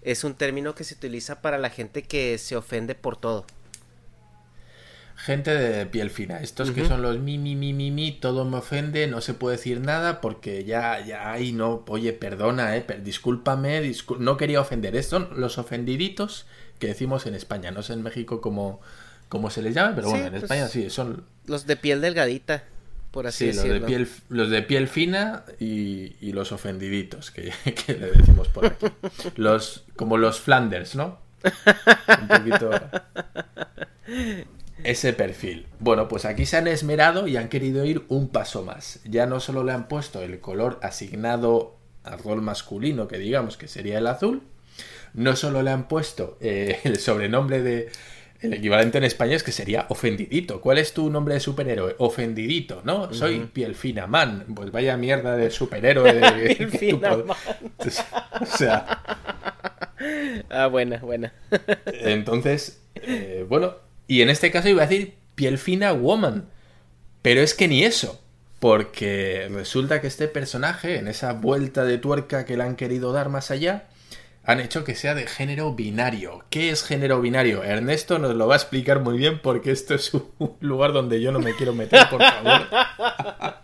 [0.04, 3.48] es un término que se utiliza para la gente que se ofende por todo.
[5.16, 6.40] Gente de piel fina.
[6.40, 9.58] Estos que son los mi, mi, mi, mi, mi, todo me ofende, no se puede
[9.58, 14.96] decir nada porque ya, ya, ay, no, oye, perdona, eh, discúlpame, no quería ofender.
[14.96, 16.46] Estos son los ofendiditos
[16.82, 17.72] que decimos en España.
[17.72, 18.82] No sé en México cómo,
[19.30, 21.24] cómo se les llama, pero bueno, en pues, España sí, son...
[21.46, 22.64] Los de piel delgadita.
[23.12, 23.74] por así sí, decirlo.
[23.74, 27.54] Los de piel, los de piel fina y, los ofendiditos, que,
[27.86, 28.88] que, le decimos por aquí.
[29.36, 31.20] Los, como los Flanders, ¿no?
[31.44, 32.72] Un poquito
[34.84, 35.68] ese perfil.
[35.80, 39.00] Bueno, pues aquí se han esmerado y han querido ir un paso más.
[39.06, 43.68] Ya no solo le han puesto el color asignado al rol masculino, que digamos que
[43.68, 44.42] sería el azul,
[45.14, 47.90] no solo le han puesto eh, el sobrenombre de...
[48.42, 50.62] El equivalente en español es que sería ofendidito.
[50.62, 51.96] ¿Cuál es tu nombre de superhéroe?
[52.00, 53.14] Ofendidito, ¿no?
[53.14, 54.46] Soy piel fina man.
[54.56, 56.12] Pues vaya mierda de superhéroe.
[56.14, 57.38] De, piel fina man.
[58.42, 59.04] O sea...
[60.50, 61.34] Ah, buena, buena.
[61.86, 63.76] Entonces, eh, bueno,
[64.08, 66.46] y en este caso iba a decir piel fina woman.
[67.22, 68.20] Pero es que ni eso.
[68.60, 73.30] Porque resulta que este personaje, en esa vuelta de tuerca que le han querido dar
[73.30, 73.86] más allá,
[74.44, 76.44] han hecho que sea de género binario.
[76.50, 77.64] ¿Qué es género binario?
[77.64, 81.32] Ernesto nos lo va a explicar muy bien porque esto es un lugar donde yo
[81.32, 82.68] no me quiero meter, por favor.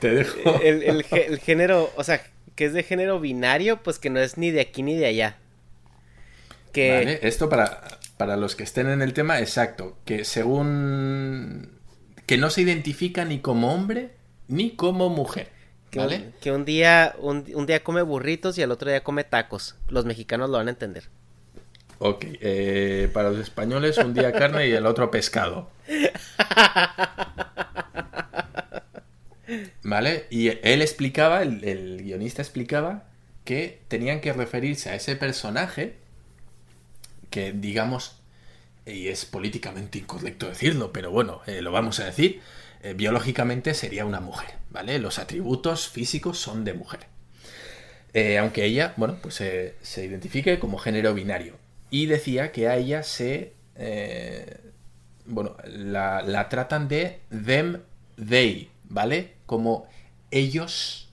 [0.00, 0.60] Te dejo.
[0.62, 1.04] El,
[1.40, 2.22] género, o sea,
[2.54, 5.36] que es de género binario, pues que no es ni de aquí ni de allá.
[6.72, 6.92] Que...
[6.92, 7.82] Vale, esto para,
[8.16, 11.78] para los que estén en el tema, exacto, que según
[12.26, 14.10] que no se identifica ni como hombre
[14.48, 15.57] ni como mujer.
[15.94, 16.32] ¿Vale?
[16.40, 19.76] Que, un, día un, día come burritos y al otro día come tacos.
[19.88, 21.04] Los mexicanos lo van a entender.
[21.98, 25.70] Ok, eh, para los españoles un día carne y el otro pescado.
[29.82, 30.26] ¿Vale?
[30.30, 33.04] Y él explicaba, el, el guionista explicaba
[33.44, 35.96] que tenían que referirse a ese personaje
[37.30, 38.16] que digamos,
[38.86, 42.40] y es políticamente incorrecto decirlo, pero bueno, eh, lo vamos a decir,
[42.82, 44.98] eh, biológicamente sería una mujer, ¿vale?
[44.98, 47.00] Los atributos físicos son de mujer.
[48.14, 51.54] Eh, aunque ella, bueno, pues se identifique como género binario.
[51.90, 53.54] Y decía que a ella se...
[55.26, 57.82] bueno, la, la tratan de them,
[58.16, 59.34] they, ¿vale?
[59.46, 59.88] Como
[60.30, 61.10] ellos,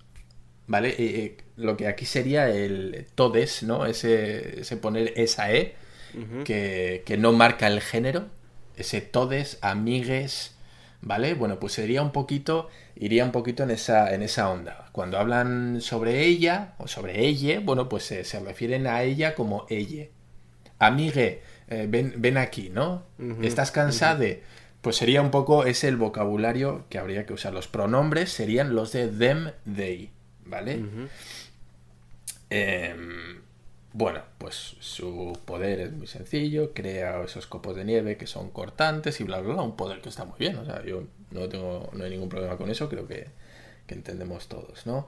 [0.67, 1.35] ¿vale?
[1.57, 3.85] lo que aquí sería el todes, ¿no?
[3.85, 5.75] Ese, ese poner esa E
[6.43, 8.27] que, no marca el género,
[8.77, 10.54] ese todes, amigues,
[11.05, 11.35] ¿vale?
[11.35, 14.89] Bueno, pues sería un poquito, iría un poquito en esa, en esa onda.
[14.91, 20.07] Cuando hablan sobre ella o sobre ella, bueno, pues se, refieren a ella como ella.
[20.79, 23.03] Amigue, eh, ven, ven, aquí, ¿no?
[23.41, 24.25] ¿Estás cansada?
[24.81, 27.53] Pues sería un poco ese el vocabulario que habría que usar.
[27.53, 30.11] Los pronombres serían los de them, they,
[30.43, 30.83] ¿vale?
[33.97, 39.21] Bueno, pues su poder es muy sencillo, crea esos copos de nieve que son cortantes
[39.21, 41.89] y bla, bla, bla, un poder que está muy bien, o sea, yo no tengo,
[41.93, 43.29] no hay ningún problema con eso, creo que,
[43.87, 45.07] entendemos todos, ¿no?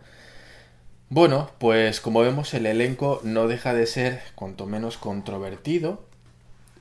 [1.10, 6.06] Bueno, pues como vemos el elenco no deja de ser cuanto menos controvertido,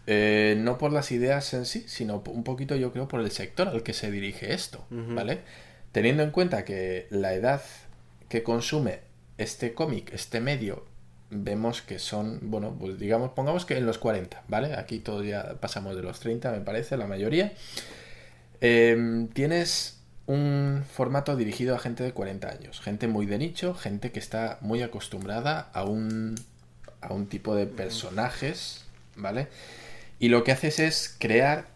[0.06, 3.66] eh, no por las ideas en sí, sino un poquito yo creo por el sector
[3.66, 5.40] al que se dirige esto, ¿vale?
[5.90, 7.62] Teniendo en cuenta que la edad
[8.28, 9.00] que consume
[9.38, 10.84] este cómic, este medio,
[11.30, 14.74] vemos que son, bueno, pues digamos, pongamos que en los 40, ¿vale?
[14.74, 17.52] Aquí todos ya pasamos de los 30, me parece, la mayoría.
[18.60, 24.12] Em, tienes un formato dirigido a gente de 40 años, gente muy de nicho, gente
[24.12, 26.34] que está muy acostumbrada a un,
[27.00, 28.84] a un tipo de personajes,
[29.16, 29.48] ¿vale?
[30.18, 31.66] Y lo que haces es crear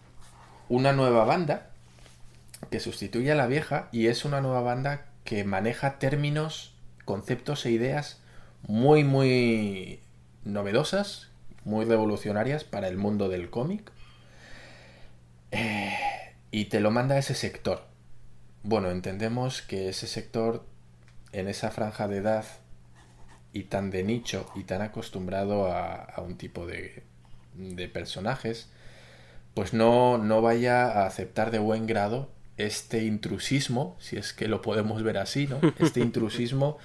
[0.68, 1.70] una nueva banda
[2.70, 6.72] que sustituye a la vieja y es una nueva banda que maneja términos,
[7.04, 8.20] conceptos e ideas
[8.66, 10.00] muy, muy
[10.44, 11.28] novedosas,
[11.64, 13.90] muy revolucionarias para el mundo del cómic.
[15.50, 15.94] Eh,
[16.50, 17.84] y te lo manda ese sector.
[18.62, 20.64] Bueno, entendemos que ese sector,
[21.32, 22.44] en esa franja de edad
[23.52, 27.02] y tan de nicho y tan acostumbrado a, un tipo de,
[27.54, 28.68] de personajes,
[29.54, 34.62] pues no, no vaya a aceptar de buen grado este intrusismo, si es que lo
[34.62, 35.60] podemos ver así, ¿no?
[35.78, 36.78] Este intrusismo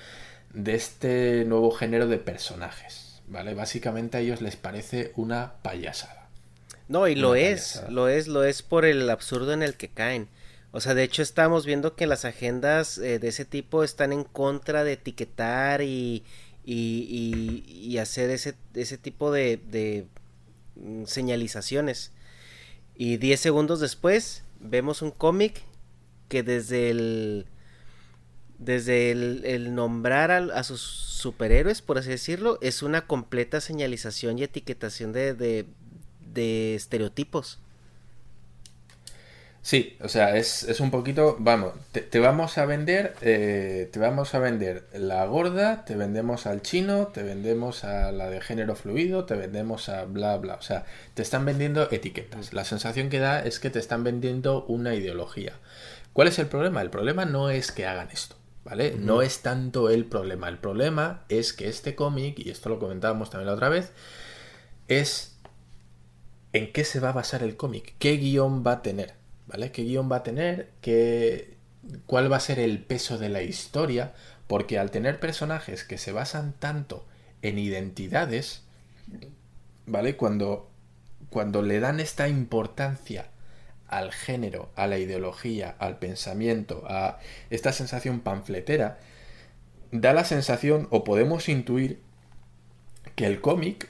[0.56, 3.54] de este nuevo género de personajes, ¿vale?
[3.54, 6.30] Básicamente a ellos les parece una payasada.
[6.88, 10.30] No, y lo es, lo es, lo es por el absurdo en el que caen.
[10.72, 14.24] O sea, de hecho estamos viendo que las agendas eh, de ese tipo están en
[14.24, 16.24] contra de etiquetar y,
[16.64, 20.06] y, y, hacer ese, ese tipo de, de
[20.76, 22.12] mm, señalizaciones.
[22.96, 25.64] Y 10 segundos después vemos un cómic
[26.30, 27.46] que desde el
[28.60, 35.14] desde el, nombrar a, sus superhéroes, por así decirlo, es una completa señalización y etiquetación
[35.14, 35.66] de,
[36.76, 37.60] estereotipos.
[39.62, 44.40] Sí, o sea, es, un poquito, vamos, te, vamos a vender, eh, te vamos a
[44.40, 49.34] vender la gorda, te vendemos al chino, te vendemos a la de género fluido, te
[49.34, 52.54] vendemos a bla, bla, o sea, te están vendiendo etiquetas.
[52.54, 55.54] La sensación que da es que te están vendiendo una ideología
[56.16, 56.82] ¿Cuál es el problema?
[56.82, 58.96] El problema no es que hagan esto, ¿vale?
[58.98, 60.50] No es tanto el problema.
[60.50, 63.94] El problema es que este cómic, y esto lo comentábamos también la otra vez,
[64.88, 65.38] es
[66.52, 69.14] en qué se va a basar el cómic, qué guion va a tener,
[69.48, 69.72] ¿vale?
[69.72, 70.72] ¿Qué guion va a tener?
[70.82, 71.58] ¿Qué,
[72.08, 74.14] ¿Cuál va a ser el peso de la historia?
[74.48, 77.06] Porque al tener personajes que se basan tanto
[77.42, 78.64] en identidades,
[79.86, 80.16] ¿vale?
[80.18, 80.72] Cuando,
[81.30, 83.28] cuando le dan esta importancia
[83.88, 87.20] al género, a la ideología, al pensamiento, a
[87.50, 89.00] esta sensación panfletera,
[89.92, 92.00] da la sensación o podemos intuir
[93.16, 93.90] que el cómic,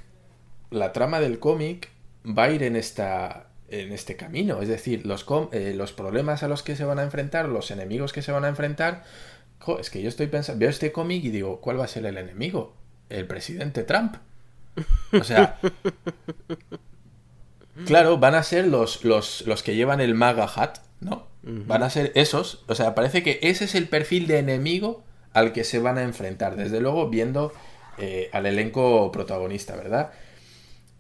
[0.69, 1.89] la trama del cómic,
[2.25, 4.62] va a ir en esta en este camino.
[4.62, 8.13] Es decir, los, eh, los problemas a los que se van a enfrentar, los enemigos
[8.13, 9.03] que se van a enfrentar.
[9.79, 12.17] es que yo estoy pensando, veo este cómic y digo, ¿cuál va a ser el
[12.17, 12.75] enemigo?
[13.10, 14.17] El presidente Trump.
[15.13, 15.60] O sea,
[17.85, 21.27] claro, van a ser los, los, los que llevan el MAGA hat, ¿no?
[21.43, 22.63] Van a ser esos.
[22.67, 26.03] O sea, parece que ese es el perfil de enemigo al que se van a
[26.03, 26.55] enfrentar.
[26.55, 27.53] Desde luego, viendo
[27.97, 30.11] eh, al elenco protagonista, ¿verdad?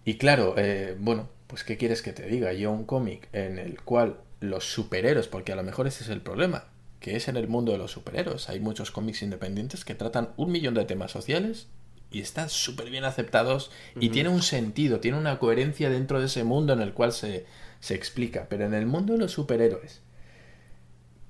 [0.03, 2.53] Y claro, eh, bueno, pues ¿qué quieres que te diga?
[2.53, 6.21] Yo un cómic en el cual los superhéroes, porque a lo mejor ese es el
[6.21, 6.65] problema,
[6.99, 8.49] que es en el mundo de los superhéroes.
[8.49, 11.67] Hay muchos cómics independientes que tratan un millón de temas sociales
[12.15, 16.45] y están súper bien aceptados y tiene un sentido, tiene una coherencia dentro de ese
[16.45, 17.45] mundo en el cual se,
[17.81, 18.47] se explica.
[18.47, 19.99] Pero en el mundo de los superhéroes,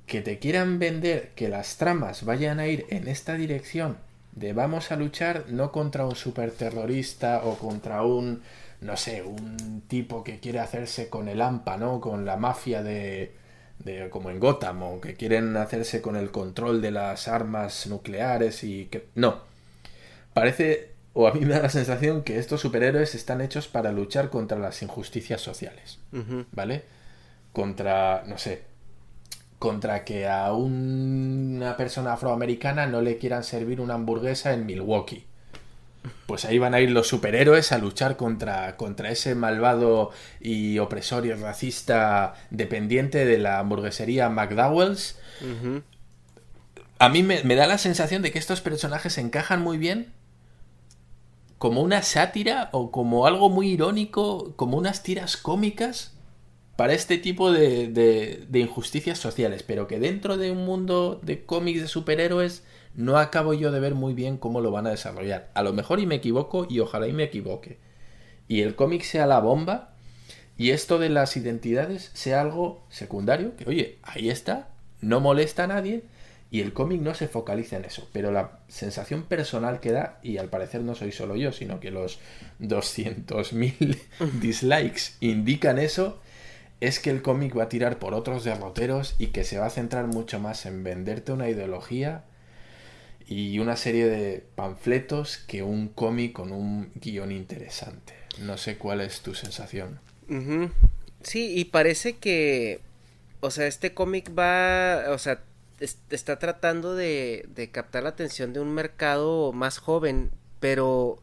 [0.05, 3.97] que te quieran vender que las tramas vayan a ir en esta dirección
[4.33, 8.43] de vamos a luchar no contra un superterrorista o contra un
[8.81, 11.99] no sé, un tipo que quiere hacerse con el AMPA, ¿no?
[11.99, 13.33] Con la mafia de,
[13.79, 18.63] de como en Gotham, o que quieren hacerse con el control de las armas nucleares
[18.63, 19.07] y que...
[19.15, 19.54] No.
[20.35, 24.29] Parece, o a mí me da la sensación que estos superhéroes están hechos para luchar
[24.29, 25.97] contra las injusticias sociales,
[26.51, 26.83] ¿vale?
[27.53, 28.65] Contra, no sé,
[29.57, 35.25] contra que a una persona afroamericana no le quieran servir una hamburguesa en Milwaukee
[36.25, 41.25] pues ahí van a ir los superhéroes a luchar contra, contra ese malvado y opresor
[41.25, 45.17] y racista dependiente de la hamburguesería McDowell's.
[46.97, 50.13] A mí me, da la sensación de que estos personajes encajan muy bien
[51.65, 56.13] como una sátira o como algo muy irónico, como unas tiras cómicas
[56.75, 61.81] para este tipo de, de injusticias sociales, pero que dentro de un mundo de cómics
[61.81, 65.49] de superhéroes no acabo yo de ver muy bien cómo lo van a desarrollar.
[65.55, 67.79] A lo mejor y me equivoco y ojalá y me equivoque.
[68.47, 69.95] Y el cómic sea la bomba
[70.59, 74.69] y esto de las identidades sea algo secundario, que oye, ahí está,
[75.01, 76.03] no molesta a nadie
[76.51, 78.07] y el cómic no se focaliza en eso.
[78.13, 81.91] Pero la sensación personal que da, y al parecer no soy solo yo, sino que
[81.91, 82.19] los
[82.61, 83.99] 200.000
[84.39, 86.19] dislikes indican eso,
[86.81, 89.71] es que el cómic va a tirar por otros derroteros y que se va a
[89.71, 92.23] centrar mucho más en venderte una ideología
[93.27, 98.13] y una serie de panfletos que un cómic con un guion interesante.
[98.39, 99.99] No sé cuál es tu sensación.
[101.23, 102.81] Sí, y parece que,
[103.39, 105.41] o sea, este cómic va, o sea,
[105.79, 111.21] está tratando de, de captar la atención de un mercado más joven, pero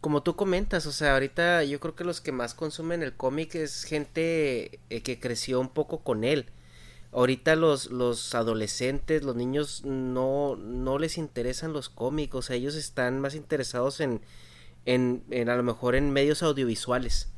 [0.00, 3.54] como tú comentas, o sea, ahorita yo creo que los que más consumen el cómic
[3.54, 6.46] es gente eh, que creció un poco con él
[7.14, 12.74] ahorita los, los adolescentes, los niños no, no les interesan los cómics, o sea, ellos
[12.74, 14.20] están más interesados en,
[14.84, 17.28] en, en, a lo mejor en medios audiovisuales.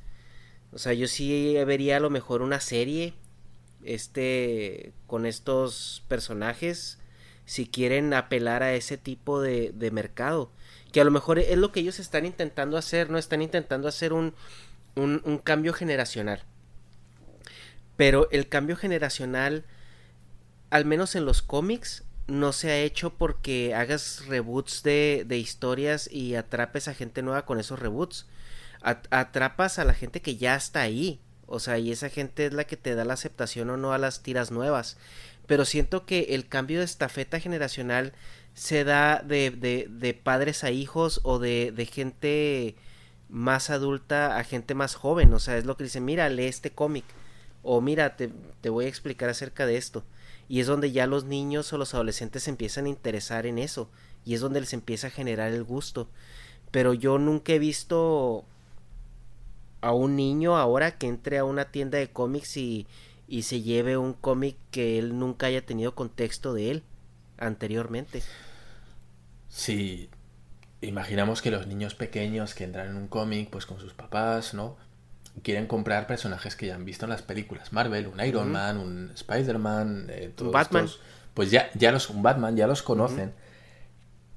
[0.72, 3.14] O sea, yo sí vería a lo mejor una serie
[3.87, 6.99] este con estos personajes
[7.44, 10.51] si quieren apelar a ese tipo de, de mercado.
[10.92, 14.12] Que a lo mejor es lo que ellos están intentando hacer, no están intentando hacer
[14.12, 14.35] un,
[14.96, 16.42] un, cambio generacional
[17.96, 19.64] pero el cambio generacional,
[20.70, 26.11] al menos en los cómics, no se ha hecho porque hagas reboots de, de historias
[26.11, 28.27] y atrapes a gente nueva con esos reboots.
[28.83, 31.20] atrapas a la gente que ya está ahí.
[31.46, 33.99] O sea, y esa gente es la que te da la aceptación o no a
[33.99, 34.97] las tiras nuevas.
[35.47, 38.12] Pero siento que el cambio de estafeta generacional
[38.55, 42.76] se da de, de, de padres a hijos o de, de gente
[43.28, 45.32] más adulta a gente más joven.
[45.34, 47.05] O sea, es lo que dice, mira, lee este cómic
[47.62, 48.30] o mira, te,
[48.70, 50.05] voy a explicar acerca de esto.
[50.49, 53.90] Y es donde ya los niños o los adolescentes se empiezan a interesar en eso.
[54.24, 56.09] Y es donde les empieza a generar el gusto.
[56.70, 58.44] Pero yo nunca he visto
[59.87, 62.87] a un niño ahora que entre a una tienda de cómics y,
[63.28, 66.82] y se lleve un cómic que él nunca haya tenido contexto de él
[67.39, 68.22] anteriormente.
[69.49, 70.11] Sí,
[70.80, 74.76] imaginamos que los niños pequeños que entran en un cómic, pues con sus papás, ¿no?
[75.43, 79.12] quieren comprar personajes que ya han visto en las películas Marvel, un Iron Man, un
[79.14, 80.89] Spider-Man, eh, un Batman.
[81.34, 83.34] pues ya, ya los, un Batman, ya los conocen.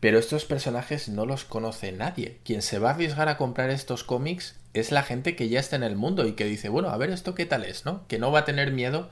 [0.02, 2.40] Pero estos personajes no los conoce nadie.
[2.44, 5.76] Quien se va a arriesgar a comprar estos cómics es la gente que ya está
[5.76, 8.08] en el mundo y que dice, bueno, a ver esto qué tal es, ¿no?
[8.08, 9.10] Que no va a tener miedo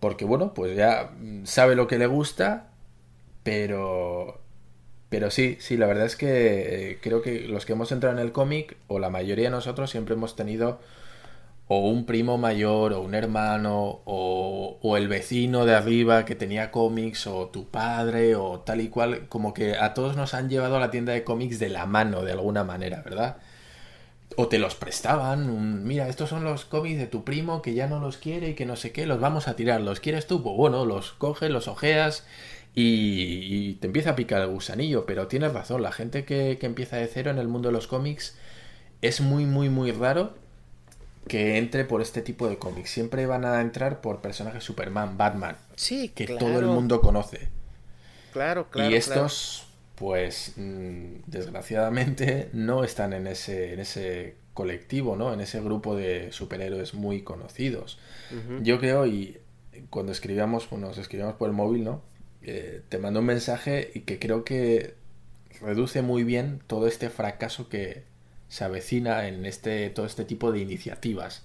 [0.00, 1.12] porque, bueno, pues ya
[1.44, 2.68] sabe lo que le gusta,
[3.42, 4.42] pero...
[5.08, 8.20] Pero sí, sí, la verdad es que eh, creo que los que hemos entrado en
[8.20, 10.80] el cómic, o la mayoría de nosotros, siempre hemos tenido
[11.68, 16.70] o un primo mayor, o un hermano, o, o, el vecino de arriba que tenía
[16.70, 20.76] cómics, o tu padre, o tal y cual, como que a todos nos han llevado
[20.76, 23.38] a la tienda de cómics de la mano, de alguna manera, ¿verdad?
[24.36, 28.00] O te los prestaban, mira, estos son los cómics de tu primo que ya no
[28.00, 30.42] los quiere y que no sé qué, los vamos a tirar, ¿los quieres tú?
[30.42, 32.26] Pues bueno, los coges, los ojeas
[32.74, 36.96] y, te empieza a picar el gusanillo, pero tienes razón, la gente que, que empieza
[36.96, 38.36] de cero en el mundo de los cómics
[39.00, 40.34] es muy, muy, muy raro
[41.28, 42.90] que entre por este tipo de cómics.
[42.90, 45.56] Siempre van a entrar por personajes Superman, Batman.
[45.74, 47.48] Sí, que todo el mundo conoce.
[48.32, 48.90] Claro, claro.
[48.90, 49.65] Y estos,
[49.96, 55.32] pues, mm, desgraciadamente, no están en ese, en ese colectivo, ¿no?
[55.34, 57.98] En ese grupo de superhéroes muy conocidos.
[58.62, 59.38] Yo creo, y
[59.90, 62.02] cuando escribíamos, bueno, nos escribíamos por el móvil, ¿no?
[62.42, 64.94] Eh, te mando un mensaje y que creo que
[65.60, 68.04] reduce muy bien todo este fracaso que,
[68.48, 71.44] se avecina en este, todo este tipo de iniciativas.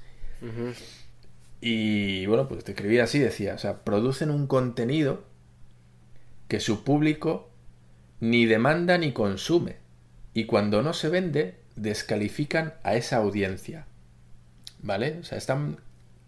[1.62, 5.24] Y bueno, pues te escribí así, decía, o sea, producen un contenido
[6.48, 7.51] que su público
[8.22, 9.76] ni demanda ni consume.
[10.34, 13.86] Y cuando no se vende, descalifican a esa audiencia.
[14.82, 15.18] ¿Vale?
[15.20, 15.78] O sea, están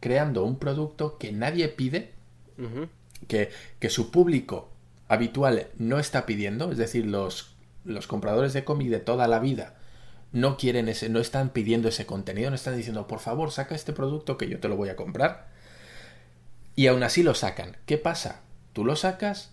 [0.02, 2.12] creando un producto que nadie pide,
[3.30, 4.70] que, que, su público
[5.08, 9.76] habitual no está pidiendo, es decir, los, los compradores de cómic de toda la vida
[10.34, 13.94] no quieren ese, no están pidiendo ese contenido, no están diciendo, por favor, saca este
[13.94, 15.48] producto que yo te lo voy a comprar.
[16.76, 17.78] Y aún así lo sacan.
[17.86, 18.42] ¿Qué pasa?
[18.74, 19.52] Tú lo sacas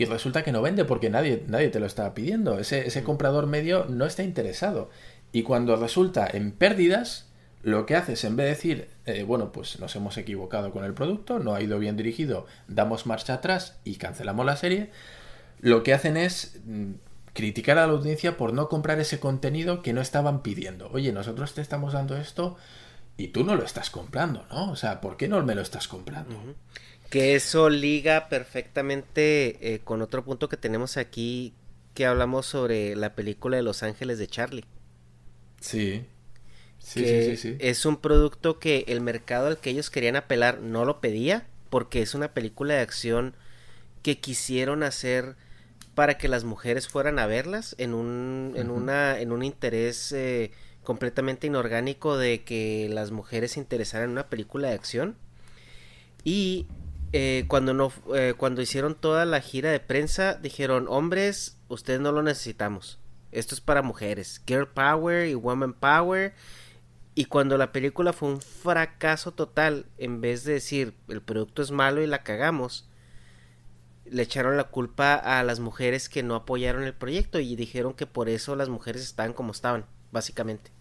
[0.00, 2.58] y resulta que no vende porque nadie, nadie te lo está pidiendo.
[2.58, 4.88] Ese, ese comprador medio no está interesado.
[5.30, 7.28] Y cuando resulta en pérdidas,
[7.62, 10.94] lo que haces en vez de decir, eh, bueno, pues nos hemos equivocado con el
[10.94, 14.90] producto, no ha ido bien dirigido, damos marcha atrás y cancelamos la serie,
[15.58, 16.92] lo que hacen es mm,
[17.34, 20.88] criticar a la audiencia por no comprar ese contenido que no estaban pidiendo.
[20.92, 22.56] Oye, nosotros te estamos dando esto
[23.18, 24.70] y tú no lo estás comprando, ¿no?
[24.70, 26.40] O sea, ¿por qué no me lo estás comprando?
[27.10, 31.52] Que eso liga perfectamente eh, con otro punto que tenemos aquí
[31.94, 34.64] que hablamos sobre la película de Los Ángeles de Charlie.
[35.60, 36.04] Sí.
[36.78, 40.60] Sí, sí, sí, sí, Es un producto que el mercado al que ellos querían apelar
[40.60, 43.34] no lo pedía porque es una película de acción
[44.02, 45.36] que quisieron hacer
[45.94, 50.52] para que las mujeres fueran a verlas en un, en una, en un interés eh,
[50.82, 55.16] completamente inorgánico de que las mujeres se interesaran en una película de acción.
[56.24, 56.66] Y
[57.12, 62.12] eh, cuando no eh, cuando hicieron toda la gira de prensa dijeron hombres ustedes no
[62.12, 62.98] lo necesitamos.
[63.32, 64.42] Esto es para mujeres.
[64.46, 66.34] Girl power y woman power
[67.14, 71.70] y cuando la película fue un fracaso total en vez de decir el producto es
[71.70, 72.90] malo y la cagamos
[74.10, 78.06] le echaron la culpa a las mujeres que no apoyaron el proyecto y dijeron que
[78.06, 80.72] por eso las mujeres estaban como estaban, básicamente.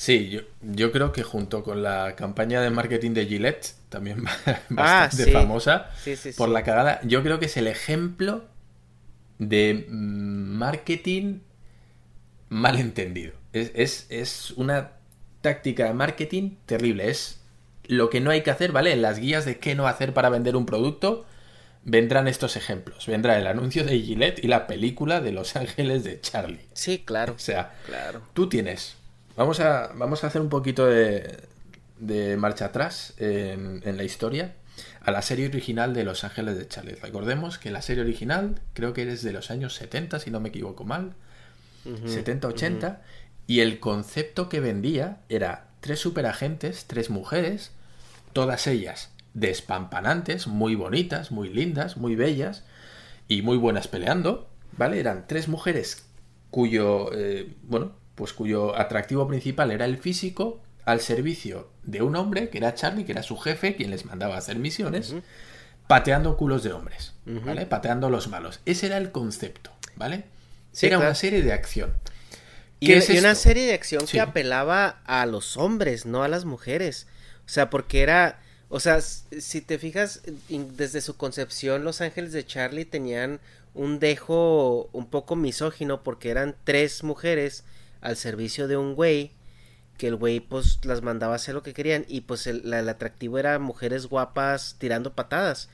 [0.00, 4.24] Sí, yo, yo creo que junto con la campaña de marketing de Gillette, también
[4.70, 5.90] bastante ah, famosa,
[6.38, 8.46] por la cagada, yo creo que es el ejemplo
[9.38, 11.40] de marketing
[12.48, 13.34] malentendido.
[13.52, 14.92] Es, es, es una
[15.42, 17.10] táctica de marketing terrible.
[17.10, 17.42] Es
[17.84, 18.92] lo que no hay que hacer, ¿vale?
[18.92, 21.26] En las guías de qué no hacer para vender un producto,
[21.84, 23.06] vendrán estos ejemplos.
[23.06, 26.68] Vendrá el anuncio de Gillette y la película de Los Ángeles de Charlie.
[26.72, 27.34] Sí, claro.
[27.34, 28.22] O sea, claro.
[28.32, 28.96] tú tienes.
[29.36, 31.38] Vamos a, vamos a hacer un poquito de,
[31.98, 34.54] de marcha atrás en, en, la historia
[35.02, 36.96] a la serie original de Los Ángeles de Charlie.
[36.96, 40.50] Recordemos que la serie original creo que es de los años 70, si no me
[40.50, 41.14] equivoco mal.
[41.84, 42.98] 70-80.
[43.46, 47.72] Y el concepto que vendía era tres superagentes, tres mujeres,
[48.32, 52.64] todas ellas despampanantes, muy bonitas, muy lindas, muy bellas
[53.28, 55.00] y muy buenas peleando, ¿vale?
[55.00, 56.06] Eran tres mujeres
[56.50, 62.50] cuyo, eh, bueno, pues cuyo atractivo principal era el físico al servicio de un hombre
[62.50, 65.14] que era Charlie, que era su jefe, quien les mandaba a hacer misiones,
[65.86, 67.64] pateando culos de hombres, ¿vale?
[67.64, 68.60] Pateando los malos.
[68.66, 70.24] Ese era el concepto, ¿vale?
[70.82, 71.94] era una serie de acción.
[72.78, 77.06] Y, es una serie de acción que apelaba a los hombres, no a las mujeres.
[77.46, 82.44] O sea, porque era o sea, si te fijas, desde su concepción, Los Ángeles de
[82.44, 83.40] Charlie tenían
[83.72, 87.64] un dejo un poco misógino porque eran tres mujeres
[88.00, 89.32] al servicio de un güey
[89.98, 93.38] que el güey pues las mandaba a hacer lo que querían y pues el, atractivo
[93.38, 95.68] era mujeres guapas tirando patadas.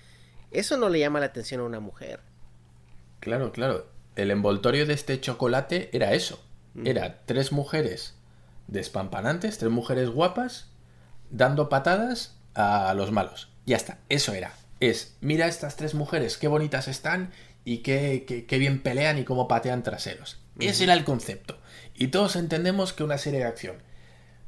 [0.51, 2.21] Eso no le llama la atención a una mujer.
[3.21, 3.87] Claro, claro.
[4.17, 6.43] El envoltorio de este chocolate era eso.
[6.85, 8.15] Era tres mujeres
[8.67, 10.71] despampanantes, tres mujeres guapas,
[11.31, 13.49] dando patadas a los malos.
[13.65, 14.53] Ya está, eso era.
[14.81, 17.31] Es, mira estas tres mujeres, qué bonitas están
[17.65, 20.39] y qué, qué, bien pelean y cómo patean traseros.
[20.59, 21.59] Ese era el concepto.
[21.95, 23.77] Y todos entendemos que una serie de acción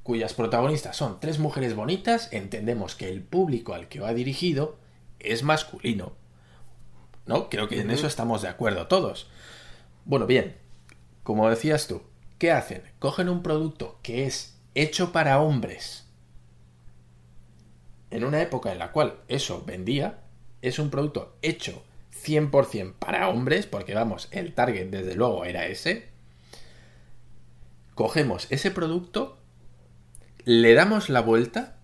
[0.08, 4.78] cuyas protagonistas son tres mujeres bonitas, entendemos que el público al que va dirigido
[5.18, 6.14] es masculino.
[7.26, 7.50] ¿No?
[7.50, 9.28] Creo que en eso estamos de acuerdo todos.
[10.06, 10.56] Bueno, bien,
[11.24, 12.00] como decías tú,
[12.38, 12.84] ¿qué hacen?
[12.98, 16.06] Cogen un producto que es hecho para hombres.
[18.10, 20.20] En una época en la cual eso vendía,
[20.62, 21.84] es un producto hecho
[22.24, 26.08] 100% para hombres, porque vamos, el target desde luego era ese.
[27.94, 29.38] Cogemos ese producto
[30.48, 31.76] le damos la vuelta,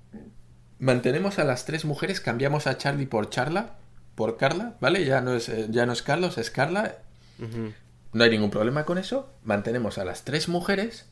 [0.79, 3.75] mantenemos a las tres mujeres, cambiamos a Charlie por Charla,
[4.15, 5.05] por Carla, ¿vale?
[5.05, 6.97] Ya no es, eh, ya no es Carlos, es Carla.
[8.15, 9.29] No hay ningún problema con eso.
[9.43, 11.05] Mantenemos a las tres mujeres,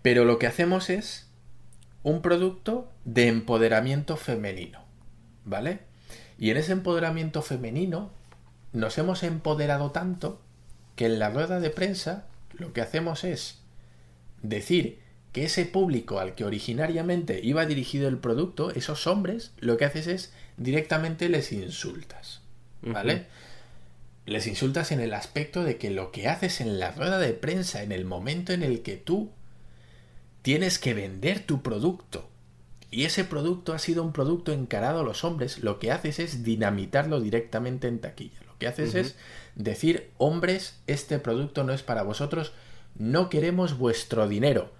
[0.00, 1.28] pero lo que hacemos es
[2.02, 4.86] un producto de empoderamiento femenino,
[5.44, 5.80] ¿vale?
[6.42, 8.10] Y en ese empoderamiento femenino
[8.72, 10.40] nos hemos empoderado tanto
[10.96, 13.60] que en la rueda de prensa lo que hacemos es
[14.42, 14.98] decir
[15.30, 20.08] que ese público al que originariamente iba dirigido el producto, esos hombres, lo que haces
[20.08, 22.40] es directamente les insultas.
[22.80, 23.26] ¿Vale?
[24.26, 27.84] Les insultas en el aspecto de que lo que haces en la rueda de prensa,
[27.84, 29.30] en el momento en el que tú
[30.42, 32.31] tienes que vender tu producto,
[32.92, 36.44] y ese producto ha sido un producto encarado a los hombres, lo que haces es
[36.44, 38.38] dinamitarlo directamente en taquilla.
[38.46, 39.16] Lo que haces es
[39.56, 42.52] decir, hombres, este producto no es para vosotros,
[42.94, 44.70] no queremos vuestro dinero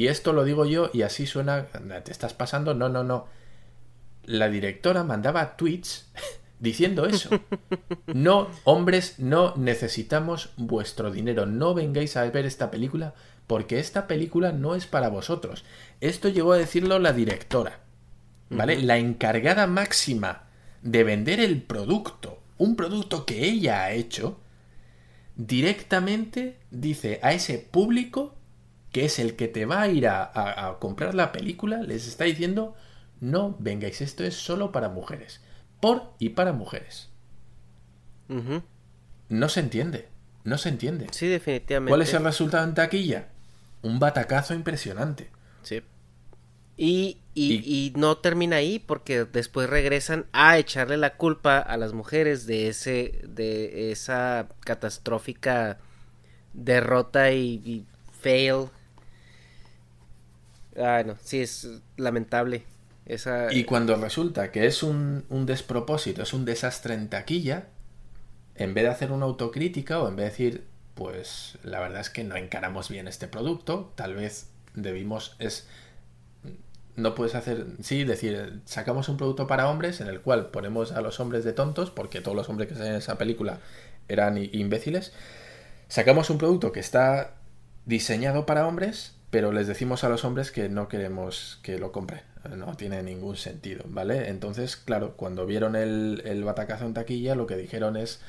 [0.00, 1.66] y esto lo digo yo y así suena,
[2.04, 3.26] te estás pasando, no, no, no.
[4.24, 6.10] La directora mandaba tweets
[6.58, 7.28] diciendo eso.
[8.06, 11.46] No, hombres, no necesitamos vuestro dinero.
[11.46, 13.14] No vengáis a ver esta película
[13.50, 15.64] porque esta película no es para vosotros.
[16.00, 17.80] Esto llegó a decirlo la directora.
[18.48, 18.80] ¿Vale?
[18.80, 20.44] La encargada máxima
[20.82, 24.38] de vender el producto, un producto que ella ha hecho,
[25.34, 28.36] directamente dice a ese público
[28.92, 32.76] que es el que te va a ir a, comprar la película, les está diciendo,
[33.18, 35.40] no vengáis, esto es solo para mujeres.
[35.80, 37.08] Por y para mujeres.
[39.28, 40.06] No se entiende,
[40.44, 41.08] no se entiende.
[41.10, 41.90] Sí, definitivamente.
[41.90, 43.26] ¿Cuál es el resultado en taquilla?
[43.82, 45.30] Un batacazo impresionante.
[45.62, 45.82] Sí.
[46.76, 52.46] Y, y, no termina ahí porque después regresan a echarle la culpa a las mujeres
[52.46, 55.78] de ese de esa catastrófica
[56.54, 57.84] derrota y
[58.22, 58.70] fail
[60.76, 62.64] Ah, no, sí, es lamentable.
[63.06, 63.52] Esa...
[63.52, 67.68] Y cuando resulta que es un, despropósito, es un desastre en taquilla,
[68.54, 70.64] en vez de hacer una autocrítica o en vez de decir,
[71.00, 75.66] pues la verdad es que no encaramos bien este producto, tal vez debimos, es,
[76.94, 81.00] no puedes hacer, sí, decir, sacamos un producto para hombres en el cual ponemos a
[81.00, 83.60] los hombres de tontos, porque todos los hombres que salen en esa película
[84.08, 85.14] eran imbéciles,
[85.88, 87.32] sacamos un producto que está
[87.86, 92.22] diseñado para hombres pero les decimos a los hombres que no queremos que lo compren.
[92.56, 94.28] No tiene ningún sentido, ¿vale?
[94.28, 98.20] Entonces, claro, cuando vieron el, el batacazo en taquilla, lo que dijeron es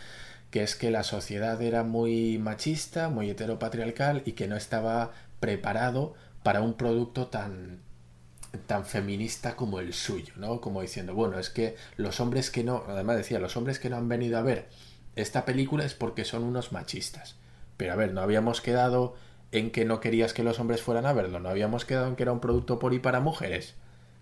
[0.51, 6.13] que es que la sociedad era muy machista, muy heteropatriarcal y que no estaba preparado
[6.43, 7.79] para un producto tan
[8.67, 10.59] tan feminista como el suyo, ¿no?
[10.59, 13.95] Como diciendo, bueno, es que los hombres que no, además decía, los hombres que no
[13.95, 14.67] han venido a ver
[15.15, 17.35] esta película es porque son unos machistas.
[17.77, 19.15] Pero a ver, no habíamos quedado
[19.51, 22.23] en que no querías que los hombres fueran a verlo, no habíamos quedado en que
[22.23, 23.75] era un producto por y para mujeres.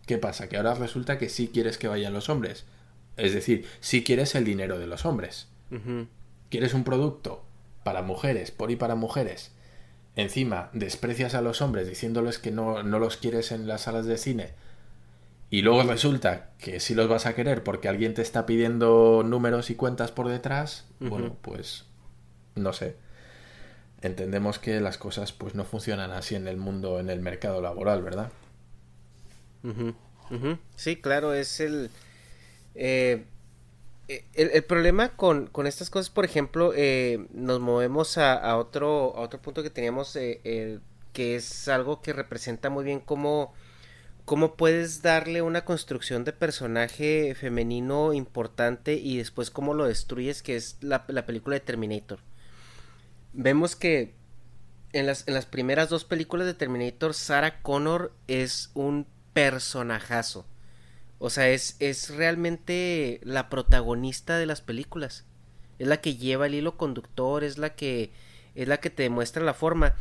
[0.06, 0.50] ¿Qué pasa?
[0.50, 2.66] Que ahora resulta que sí quieres que vayan los hombres.
[3.18, 5.48] Es decir, sí quieres el dinero de los hombres.
[6.50, 7.44] Quieres un producto
[7.84, 9.52] para mujeres, por y para mujeres.
[10.16, 14.18] Encima, desprecias a los hombres diciéndoles que no, no los quieres en las salas de
[14.18, 14.50] cine.
[15.52, 19.70] Y luego resulta que sí los vas a querer porque alguien te está pidiendo números
[19.70, 20.86] y cuentas por detrás.
[21.00, 21.86] Bueno, pues
[22.56, 22.96] no sé
[24.02, 28.02] entendemos que las cosas pues no funcionan así en el mundo, en el mercado laboral,
[28.02, 28.32] ¿verdad?
[30.76, 31.90] Sí, claro, es el,
[32.76, 33.26] eh,
[34.34, 39.42] el, problema con, con, estas cosas, por ejemplo, eh, nos movemos a, otro, a otro
[39.42, 40.80] punto que teníamos, eh,
[41.14, 43.54] que es algo que representa muy bien cómo,
[44.26, 50.56] cómo puedes darle una construcción de personaje femenino importante y después cómo lo destruyes, que
[50.56, 52.20] es la, la película de Terminator
[53.34, 54.16] vemos que
[54.94, 60.46] en las, en las primeras dos películas de Terminator, Sarah Connor es un personajazo.
[61.20, 65.26] O sea, es, es realmente la protagonista de las películas.
[65.78, 68.12] Es la que lleva el hilo conductor, es la que,
[68.56, 69.96] es la que te demuestra la forma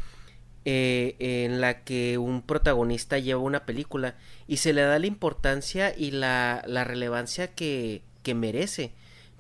[0.65, 4.17] eh, en la que un protagonista lleva una película
[4.47, 8.93] y se le da la importancia y la, la relevancia que, que merece.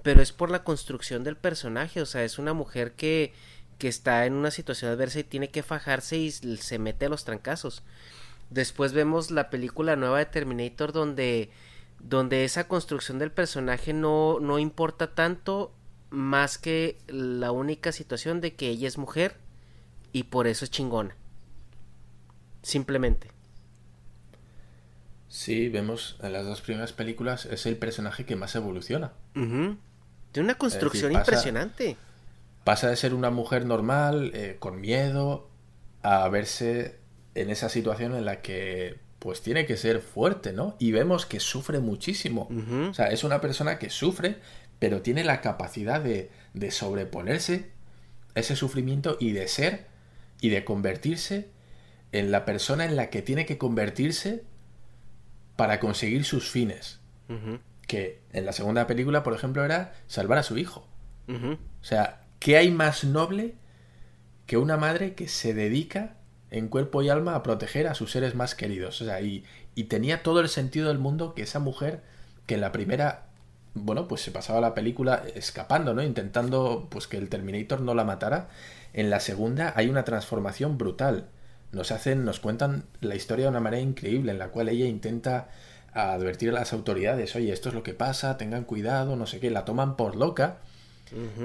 [0.03, 3.33] Pero es por la construcción del personaje, o sea, es una mujer que,
[3.79, 7.24] que está en una situación adversa y tiene que fajarse y se mete a los
[7.24, 7.83] trancazos.
[8.51, 11.51] Después vemos la película nueva de Terminator donde
[12.01, 15.75] donde esa construcción del personaje no, no importa tanto
[16.11, 19.37] más que la única situación de que ella es mujer
[20.13, 21.17] y por eso es chingona.
[22.63, 23.31] Simplemente.
[25.29, 29.13] Sí, vemos en las dos primeras películas es el personaje que más evoluciona.
[29.35, 29.79] Tiene
[30.35, 31.97] una construcción impresionante.
[32.65, 35.49] Pasa de ser una mujer normal, eh, con miedo,
[36.03, 36.99] a verse
[37.35, 40.77] en esa situación en la que pues tiene que ser fuerte, ¿no?
[40.79, 42.49] Y vemos que sufre muchísimo.
[42.91, 44.37] O sea, es una persona que sufre,
[44.79, 47.71] pero tiene la capacidad de, de sobreponerse
[48.35, 49.87] a ese sufrimiento y de ser
[50.41, 51.49] y de convertirse
[52.12, 54.45] en la persona en la que tiene que convertirse
[55.57, 57.01] para conseguir sus fines.
[57.87, 60.87] Que en la segunda película, por ejemplo, era salvar a su hijo.
[61.29, 63.55] O sea, ¿qué hay más noble
[64.47, 66.18] que una madre que se dedica
[66.51, 69.01] en cuerpo y alma a proteger a sus seres más queridos.
[69.01, 69.45] O sea, y,
[69.75, 72.03] y tenía todo el sentido del mundo que esa mujer,
[72.47, 73.27] que en la primera,
[73.75, 76.03] bueno, pues se pasaba la película escapando, ¿no?
[76.03, 78.49] Intentando, pues que el Terminator no la matara.
[78.93, 81.29] En la segunda hay una transformación brutal.
[81.73, 85.49] Nos hacen, nos cuentan la historia de una manera increíble, en la cual ella intenta
[85.93, 89.51] advertir a las autoridades, oye, esto es lo que pasa, tengan cuidado, no sé qué,
[89.51, 90.59] la toman por loca.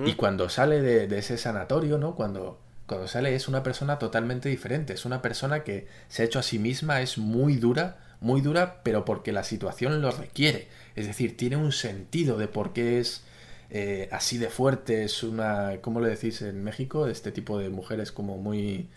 [0.06, 2.16] Y cuando sale de, de ese sanatorio, ¿no?
[2.16, 6.40] Cuando cuando sale es una persona totalmente diferente, es una persona que se ha hecho
[6.40, 10.68] a sí misma, es muy dura, muy dura, pero porque la situación lo requiere.
[10.96, 13.24] Es decir, tiene un sentido de por qué es
[13.70, 17.08] eh, así de fuerte, es una, ¿cómo le decís en México?
[17.08, 18.90] Este tipo de mujeres como muy,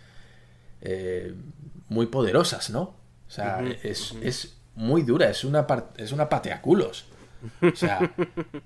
[0.82, 1.34] eh,
[1.89, 2.82] muy poderosas, ¿no?
[2.82, 5.66] O sea, es, es, muy dura, es una,
[5.97, 7.07] es una pateaculos.
[7.62, 8.14] O sea...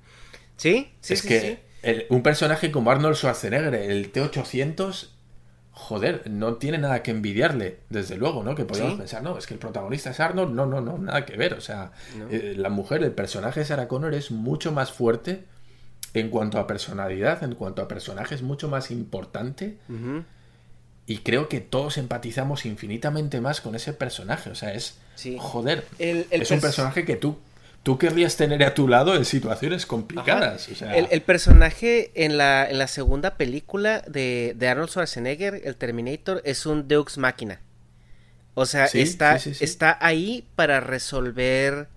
[0.56, 1.69] sí, sí, es que
[2.08, 5.08] un personaje como Arnold Schwarzenegger, el T-800,
[5.72, 8.54] joder, no tiene nada que envidiarle, desde luego, ¿no?
[8.54, 11.36] Que podemos pensar, no, es que el protagonista es Arnold, no, no, no, nada que
[11.36, 11.54] ver.
[11.54, 11.92] O sea,
[12.30, 15.44] eh, la mujer, el personaje de Sarah Connor es mucho más fuerte
[16.12, 19.78] en cuanto a personalidad, en cuanto a personaje, es mucho más importante.
[21.06, 24.50] Y creo que todos empatizamos infinitamente más con ese personaje.
[24.50, 24.98] O sea, es.
[25.38, 25.84] Joder.
[25.98, 27.38] es un personaje que tú
[27.82, 30.68] tú querrías tener a tu lado en situaciones complicadas.
[30.82, 36.88] el, personaje en la, en la segunda película de, Arnold Schwarzenegger, el Terminator, es un
[36.88, 37.60] Deux máquina.
[38.54, 41.88] O sea, está, está ahí para resolver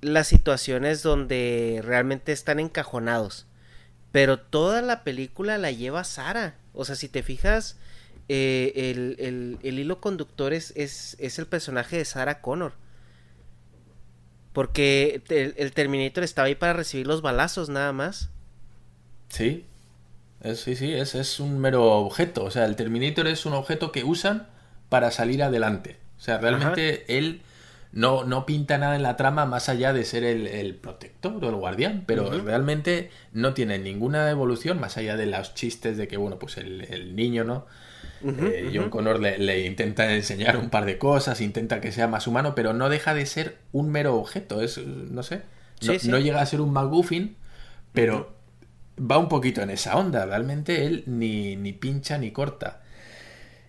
[0.00, 3.46] las situaciones donde realmente están encajonados.
[4.10, 6.56] Pero toda la película la lleva Sara.
[6.72, 7.76] O sea, si te fijas,
[8.28, 12.72] eh, el, hilo conductor es, es, es el personaje de Sarah Connor.
[14.54, 18.30] Porque el, Terminator estaba ahí para recibir los balazos nada más.
[19.28, 19.66] Sí.
[20.54, 22.44] sí, sí, es, es un mero objeto.
[22.44, 24.46] O sea, el Terminator es un objeto que usan
[24.88, 25.98] para salir adelante.
[26.18, 27.42] O sea, realmente él
[27.90, 31.56] no, no pinta nada en la trama más allá de ser el, protector o el
[31.56, 36.38] guardián, pero realmente no tiene ninguna evolución más allá de los chistes de que, bueno,
[36.38, 37.66] pues el, el niño, ¿no?
[38.24, 42.54] Eh, John Connor le, intenta enseñar un par de cosas, intenta que sea más humano,
[42.54, 44.62] pero no deja de ser un mero objeto.
[44.62, 45.42] Es, no sé,
[46.04, 47.36] no, llega a ser un McGuffin,
[47.92, 48.34] pero
[48.98, 50.24] va un poquito en esa onda.
[50.24, 52.80] Realmente él ni, ni pincha ni corta.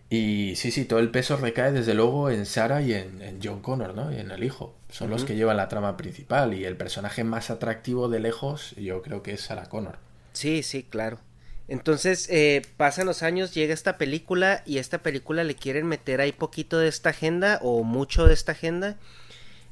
[0.09, 3.95] Y sí, sí, todo el peso recae desde luego en Sarah y en, John Connor,
[3.95, 4.11] ¿no?
[4.11, 4.75] Y en el hijo.
[4.89, 6.53] Son los que llevan la trama principal.
[6.53, 9.97] Y el personaje más atractivo de lejos, yo creo que es Sarah Connor.
[10.33, 11.19] Sí, sí, claro.
[11.67, 16.31] Entonces eh, pasan los años, llega esta película y esta película le quieren meter ahí
[16.31, 18.97] poquito de esta agenda o mucho de esta agenda.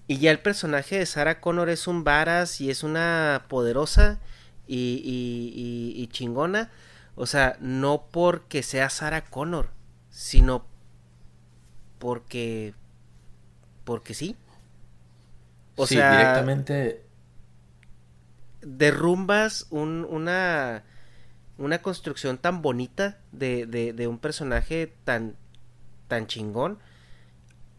[0.07, 4.19] Y ya el personaje de Sarah Connor es un varas y es una poderosa
[4.67, 6.71] y, y, y, chingona.
[7.15, 9.69] O sea, no porque sea Sarah Connor,
[10.09, 10.65] sino
[11.99, 12.73] porque...
[13.83, 14.35] porque sí.
[15.75, 17.05] O sea, directamente...
[18.61, 20.83] Derrumbas un, una
[21.57, 25.35] una construcción tan bonita de, de, un personaje tan,
[26.07, 26.79] tan chingón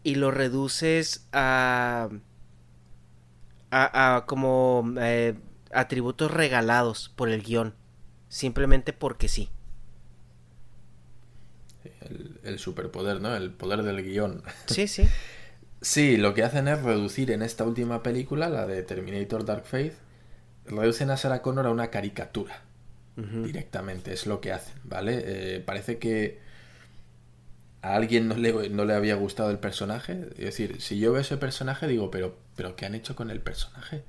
[0.03, 2.09] y lo reduces a,
[3.71, 5.35] a, como eh,
[5.71, 7.75] atributos regalados por el guion,
[8.29, 9.49] simplemente porque sí.
[12.43, 13.35] el superpoder, ¿no?
[13.35, 14.43] El poder del guion.
[14.67, 15.07] Sí, sí.
[15.81, 19.95] sí, lo que hacen es reducir en esta última película, la de Terminator Dark Fate,
[20.65, 22.64] reducen a Sarah Connor a una caricatura.
[23.15, 25.23] Directamente, es lo que hacen, ¿vale?
[25.25, 26.39] Eh, parece que
[27.81, 30.27] a alguien no le, no le había gustado el personaje.
[30.31, 33.39] Es decir, si yo veo ese personaje, digo, pero, pero ¿qué han hecho con el
[33.39, 34.03] personaje?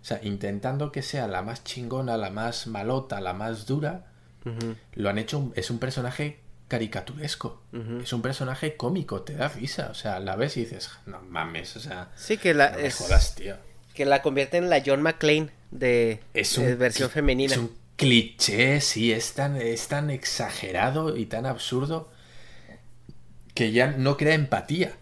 [0.00, 4.06] O sea, intentando que sea la más chingona, la más malota, la más dura,
[4.94, 7.62] lo han hecho, es un personaje caricaturesco.
[8.02, 9.88] Es un personaje cómico, te da risa.
[9.90, 12.10] O sea, la ves y dices, no mames, o sea.
[12.16, 12.76] Sí, que la.
[13.94, 17.52] Que la convierte en la John McClane de, es versión femenina.
[17.52, 22.10] Es un cliché, sí, es tan, es tan exagerado y tan absurdo
[23.54, 24.94] que ya no crea empatía.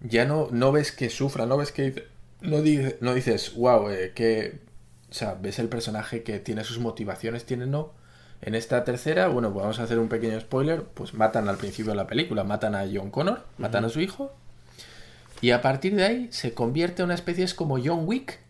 [0.00, 2.06] Ya no, no ves que sufra, no ves que.
[2.40, 2.62] No,
[3.00, 4.60] no dices, wow, eh, que.
[5.10, 7.92] O sea, ves el personaje que tiene sus motivaciones, tiene no
[8.42, 11.92] en esta tercera, bueno, pues vamos a hacer un pequeño spoiler, pues matan al principio
[11.92, 14.34] de la película, matan a John Connor, matan a su hijo,
[15.40, 18.40] y a partir de ahí se convierte en una especie, es como John Wick,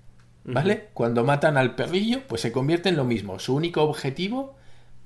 [0.44, 0.88] ¿vale?
[0.94, 3.38] Cuando matan al perrillo, pues se convierte en lo mismo.
[3.38, 4.56] Su único objetivo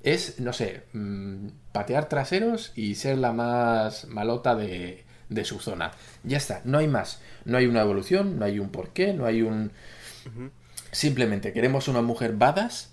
[0.03, 5.93] es, no sé, mm, patear traseros y ser la más malota de, de su zona.
[6.25, 7.21] Ya está, no hay más.
[7.45, 9.73] No hay una evolución, no hay un porqué, no hay un...
[10.91, 12.91] Simplemente queremos una mujer badass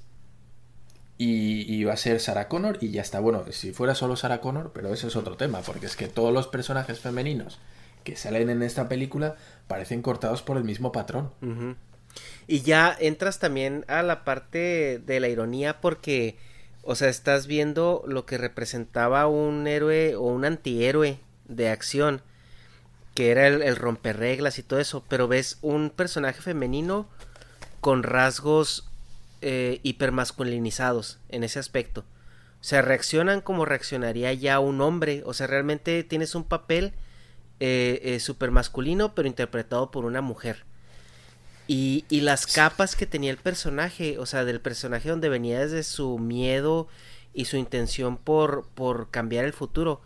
[1.17, 3.19] y, va a ser Sarah Connor y ya está.
[3.19, 6.33] Bueno, si fuera solo Sarah Connor, pero ese es otro tema, porque es que todos
[6.33, 7.59] los personajes femeninos
[8.03, 9.35] que salen en esta película
[9.67, 11.31] parecen cortados por el mismo patrón.
[12.47, 16.37] Y ya entras también a la parte de la ironía porque,
[16.83, 22.21] o sea, estás viendo lo que representaba un héroe o un antihéroe de acción,
[23.15, 27.07] que era el, el romper reglas y todo eso, pero ves un personaje femenino
[27.79, 28.87] con rasgos
[29.45, 32.05] eh, hipermasculinizados en ese aspecto.
[32.61, 35.21] O sea, reaccionan como reaccionaría ya un hombre.
[35.25, 36.93] O sea, realmente tienes un papel
[37.59, 40.63] eh, eh super masculino, pero interpretado por una mujer.
[41.67, 45.83] Y, y, las capas que tenía el personaje, o sea, del personaje donde venía desde
[45.83, 46.89] su miedo
[47.33, 50.01] y su intención por, por cambiar el futuro,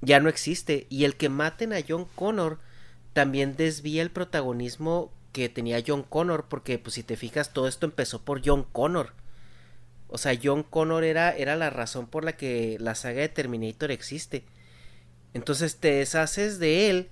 [0.00, 0.86] ya no existe.
[0.90, 2.58] Y el que maten a John Connor
[3.12, 7.86] también desvía el protagonismo que tenía John Connor, porque pues si te fijas todo esto
[7.86, 9.12] empezó por John Connor.
[10.08, 13.90] O sea, John Connor era, era la razón por la que la saga de Terminator
[13.90, 14.44] existe.
[15.32, 17.08] Entonces te deshaces de él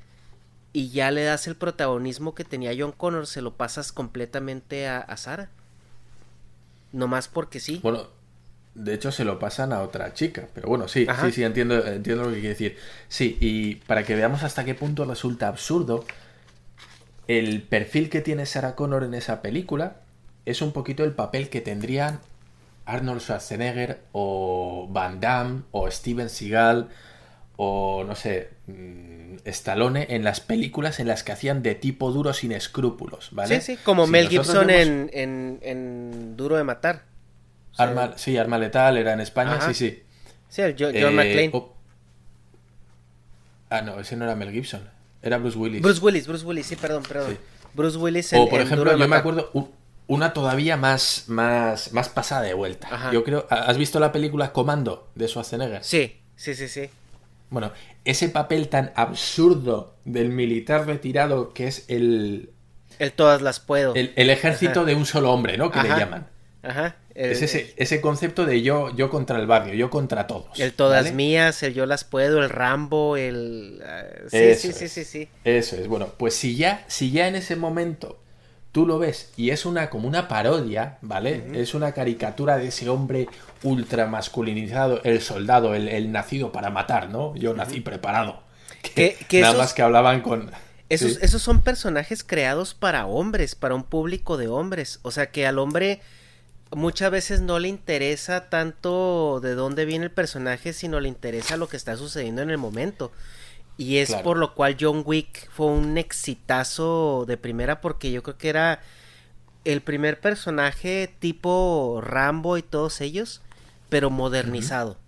[0.72, 4.98] y ya le das el protagonismo que tenía John Connor, se lo pasas completamente a,
[4.98, 5.50] a Sara.
[6.92, 7.80] más porque sí.
[7.82, 8.08] Bueno,
[8.74, 12.24] de hecho se lo pasan a otra chica, pero bueno, sí, sí, sí, entiendo, entiendo
[12.24, 12.76] lo que quiere decir.
[13.08, 16.04] Sí, y para que veamos hasta qué punto resulta absurdo,
[17.28, 19.96] el perfil que tiene Sarah Connor en esa película
[20.46, 22.20] es un poquito el papel que tendrían
[22.86, 26.88] Arnold Schwarzenegger o Van Damme o Steven Seagal
[27.56, 32.32] o no sé, mm, Stallone en las películas en las que hacían de tipo duro
[32.32, 33.60] sin escrúpulos, ¿vale?
[33.60, 37.04] Sí, sí, como Mel Gibson en, en, Duro de Matar.
[37.76, 40.02] Arma, sí, Arma Letal era en España, sí, sí.
[40.48, 41.50] Sí, el John, eh,
[43.70, 44.82] Ah, no, ese no era Mel Gibson.
[45.22, 45.80] Era Bruce Willis.
[45.80, 47.38] Bruce Willis, Bruce Willis, sí, perdón, perdón.
[47.72, 48.32] Bruce Willis.
[48.34, 49.50] o por ejemplo, yo me acuerdo
[50.08, 53.10] una todavía más, más, más pasada de vuelta.
[53.12, 53.46] Yo creo.
[53.48, 55.82] ¿Has visto la película Comando de Schwarzenegger?
[55.82, 56.90] Sí, sí, sí, sí.
[57.52, 57.70] Bueno,
[58.06, 62.50] ese papel tan absurdo del militar retirado que es el.
[62.98, 63.94] El todas las puedo.
[63.94, 65.70] El, ejército de un solo hombre, ¿no?
[65.70, 66.28] Que le llaman.
[66.62, 66.96] Ajá.
[67.14, 70.58] es ese, ese, concepto de yo, yo contra el barrio, yo contra todos.
[70.58, 73.82] El todas mías, el yo las puedo, el Rambo, el...
[73.84, 75.28] Ah, sí, sí, sí, sí, sí.
[75.44, 78.22] Eso es, bueno, pues si ya, si ya en ese momento
[78.72, 81.44] tú lo ves y es una como una parodia, ¿vale?
[81.54, 83.28] Es una caricatura de ese hombre
[83.62, 87.34] ultra masculinizado, el soldado, el, nacido para matar, ¿no?
[87.36, 88.42] Yo nací preparado.
[88.82, 90.50] Que, nada más que hablaban con...
[90.88, 94.98] Esos, esos son personajes creados para hombres, para un público de hombres.
[95.02, 96.00] O sea que al hombre
[96.72, 101.68] muchas veces no le interesa tanto de dónde viene el personaje, sino le interesa lo
[101.68, 103.12] que está sucediendo en el momento.
[103.76, 108.36] Y es por lo cual John Wick fue un exitazo de primera porque yo creo
[108.36, 108.80] que era
[109.64, 113.42] el primer personaje tipo Rambo y todos ellos,
[113.88, 114.98] pero modernizado.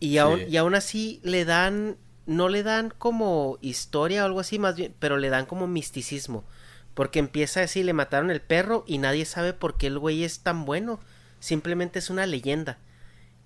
[0.00, 4.58] y, aún, y aún así le dan, no le dan como historia o algo así
[4.58, 6.44] más bien, pero le dan como misticismo.
[6.94, 10.22] Porque empieza a decir, le mataron el perro y nadie sabe por qué el güey
[10.22, 11.00] es tan bueno.
[11.40, 12.78] Simplemente es una leyenda.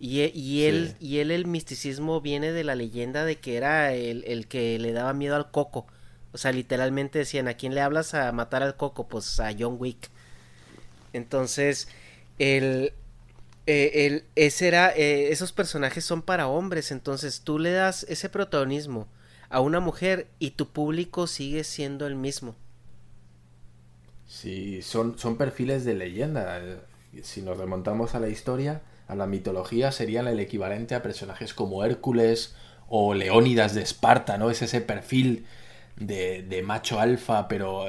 [0.00, 3.92] Y, e, y él, y él el misticismo viene de la leyenda de que era
[3.94, 5.86] el, el, que le daba miedo al coco.
[6.32, 9.08] O sea, literalmente decían, ¿a quién le hablas a matar al coco?
[9.08, 10.10] Pues a John Wick.
[11.12, 11.88] Entonces,
[12.38, 12.92] el,
[13.66, 18.28] eh, el, ese era, eh, esos personajes son para hombres, entonces tú le das ese
[18.28, 19.08] protagonismo
[19.50, 22.56] a una mujer y tu público sigue siendo el mismo.
[24.26, 26.60] Sí, son, son perfiles de leyenda.
[27.22, 31.84] Si nos remontamos a la historia, a la mitología, serían el equivalente a personajes como
[31.84, 32.54] Hércules
[32.88, 34.50] o Leónidas de Esparta, ¿no?
[34.50, 35.46] Es ese perfil
[35.96, 37.86] de, de macho alfa, pero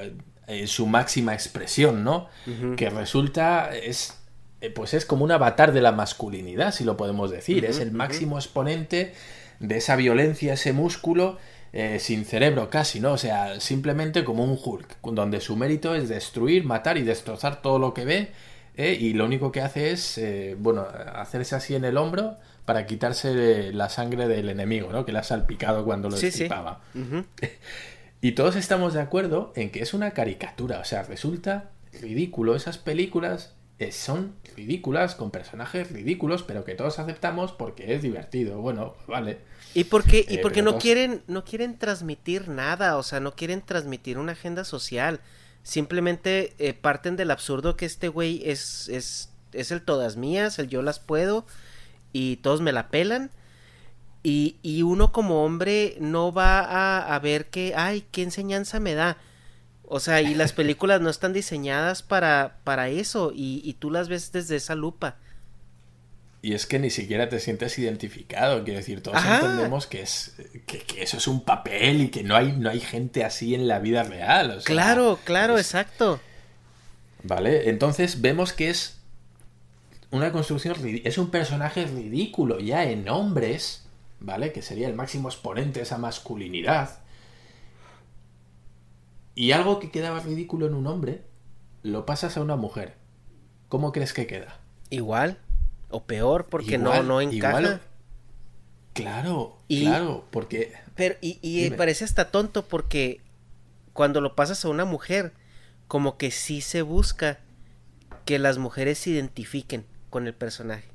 [0.49, 2.27] en su máxima expresión, ¿no?
[2.75, 4.17] Que resulta, es,
[4.61, 7.65] eh, pues es como un avatar de la masculinidad, si lo podemos decir.
[7.65, 9.13] es el máximo exponente
[9.59, 11.37] de esa violencia, ese músculo
[11.71, 13.13] eh, sin cerebro casi, ¿no?
[13.13, 17.77] O sea, simplemente como un Hulk, donde su mérito es destruir, matar y destrozar todo
[17.77, 18.31] lo que ve.
[18.79, 18.97] ¿Eh?
[18.99, 20.19] y lo único que hace es,
[20.57, 25.05] bueno, hacerse así en el hombro para quitarse la sangre del enemigo, ¿no?
[25.05, 26.29] Que le ha salpicado cuando lo sí,
[28.21, 31.71] Y todos estamos de acuerdo en que es una caricatura, o sea, resulta
[32.01, 32.55] ridículo.
[32.55, 38.59] Esas películas eh, son ridículas, con personajes ridículos, pero que todos aceptamos porque es divertido.
[38.59, 39.39] Bueno, vale.
[39.73, 43.61] Y porque, y eh, porque no quieren, no quieren transmitir nada, o sea, no quieren
[43.61, 45.21] transmitir una agenda social.
[45.63, 50.67] Simplemente eh, parten del absurdo que este güey es, es, es el todas mías, el
[50.67, 51.45] yo las puedo,
[52.13, 53.31] y todos me la pelan
[54.23, 58.93] y, y uno como hombre no va a, a, ver que, ay, qué enseñanza me
[58.93, 59.17] da.
[59.83, 64.09] O sea, y las películas no están diseñadas para, para eso, y, y tú las
[64.09, 65.17] ves desde esa lupa.
[66.41, 70.35] Y es que ni siquiera te sientes identificado, quiero decir, todos entendemos que es
[70.65, 73.67] que, que, eso es un papel y que no hay, no hay gente así en
[73.67, 74.51] la vida real.
[74.51, 76.21] O sea, claro, claro, exacto.
[77.23, 78.99] Vale, entonces vemos que es
[80.11, 83.85] una construcción, es un personaje ridículo ya en hombres,
[84.19, 84.53] ¿vale?
[84.53, 86.99] Que sería el máximo exponente de esa masculinidad.
[89.35, 91.21] Y algo que quedaba ridículo en un hombre,
[91.83, 92.95] lo pasas a una mujer.
[93.67, 94.59] ¿Cómo crees que queda?
[94.89, 95.37] Igual.
[95.89, 97.81] O peor, porque no, no encaja.
[98.93, 100.73] Claro, claro, porque...
[100.95, 103.21] Pero, y, y parece hasta tonto porque
[103.93, 105.33] cuando lo pasas a una mujer,
[105.87, 107.39] como que sí se busca
[108.25, 110.89] que las mujeres se identifiquen con el personaje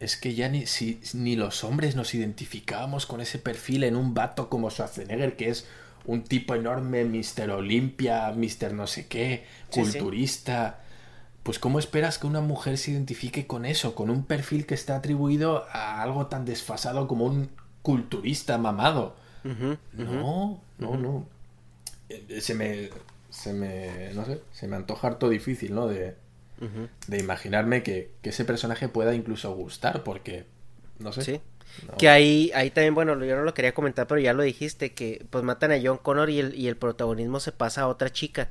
[0.00, 4.14] es que ya ni, si, ni los hombres nos identificábamos con ese perfil en un
[4.14, 5.66] vato como Schwarzenegger, que es
[6.04, 7.50] un tipo enorme, Mr.
[7.50, 8.72] Olimpia, Mr.
[8.72, 10.82] no sé qué, culturista.
[11.46, 14.96] Pues ¿cómo esperas que una mujer se identifique con eso, con un perfil que está
[14.96, 17.50] atribuido a algo tan desfasado como un
[17.82, 19.14] culturista mamado?
[19.44, 21.28] no, no, no.
[22.08, 22.90] Eh, se me,
[23.30, 25.86] se me, no sé, se me antoja harto difícil, ¿no?
[25.86, 26.16] De,
[27.06, 30.46] de imaginarme que, ese personaje pueda incluso gustar, porque,
[30.98, 31.22] no sé.
[31.22, 31.40] Sí.
[31.96, 35.24] Que ahí, ahí también, bueno, yo no lo quería comentar, pero ya lo dijiste, que
[35.30, 38.48] pues matan a John Connor y el, y el protagonismo se pasa a otra chica.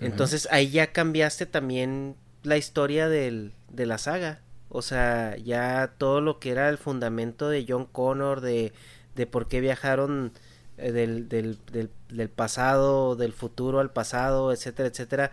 [0.00, 4.40] Entonces ahí ya cambiaste también la historia del, de la saga.
[4.68, 8.72] O sea, ya todo lo que era el fundamento de John Connor, de,
[9.14, 10.32] de por qué viajaron
[10.78, 15.30] eh, del, del, del, del pasado, del futuro al pasado, etcétera, etcétera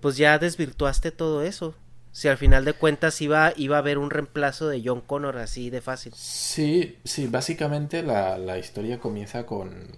[0.00, 1.74] pues ya desvirtuaste todo eso.
[2.12, 5.70] Si al final de cuentas iba, iba a haber un reemplazo de John Connor así
[5.70, 6.12] de fácil.
[6.14, 9.88] Sí, sí, básicamente la, la historia comienza con,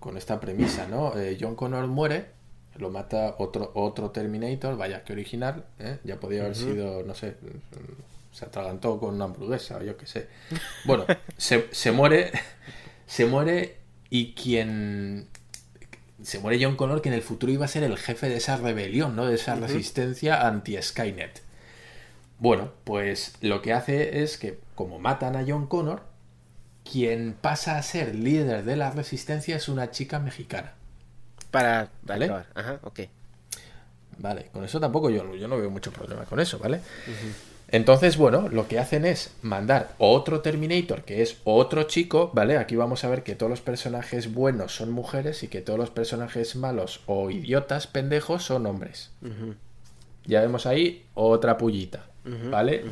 [0.00, 1.16] con esta premisa, ¿no?
[1.16, 2.30] Eh, John Connor muere,
[2.78, 5.98] lo mata otro, otro Terminator, vaya que original, ¿eh?
[6.04, 7.36] ya podía haber sido, no sé,
[8.32, 10.28] se atragantó con una hamburguesa o yo qué sé.
[10.84, 11.06] Bueno,
[11.36, 12.32] se, se muere,
[13.06, 13.76] se muere
[14.10, 15.28] y quien
[16.22, 18.56] se muere John Connor, que en el futuro iba a ser el jefe de esa
[18.56, 19.26] rebelión, ¿no?
[19.26, 21.42] De esa resistencia anti-Skynet.
[22.38, 26.02] Bueno, pues lo que hace es que, como matan a John Connor,
[26.90, 30.74] quien pasa a ser líder de la resistencia es una chica mexicana.
[31.56, 32.30] Para, ¿vale?
[32.54, 33.00] Ajá, ok.
[34.18, 36.80] Vale, con eso tampoco yo, yo no veo mucho problema con eso, ¿vale?
[37.68, 42.58] Entonces, bueno, lo que hacen es mandar otro Terminator, que es otro chico, ¿vale?
[42.58, 45.88] Aquí vamos a ver que todos los personajes buenos son mujeres y que todos los
[45.88, 49.12] personajes malos o idiotas, pendejos, son hombres.
[50.26, 52.04] Ya vemos ahí otra pullita,
[52.50, 52.84] ¿vale?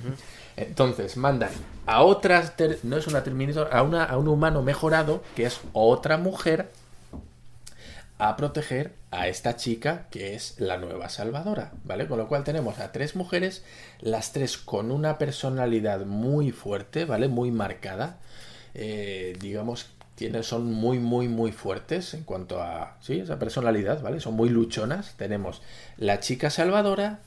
[0.57, 1.51] Entonces, mandan
[1.85, 6.17] a otras, no es una Terminator, a, una, a un humano mejorado, que es otra
[6.17, 6.71] mujer,
[8.29, 12.09] a proteger a esta chica que es la nueva salvadora, ¿vale?
[12.09, 13.63] Con lo cual tenemos a tres mujeres,
[14.01, 17.29] las tres con una personalidad muy fuerte, ¿vale?
[17.29, 18.17] Muy marcada,
[18.73, 24.21] eh, digamos, tiene, son muy, muy, muy fuertes en cuanto a, sí, esa personalidad, ¿vale?
[24.21, 25.15] Son muy luchonas.
[25.19, 25.61] Tenemos
[25.99, 27.21] la chica salvadora,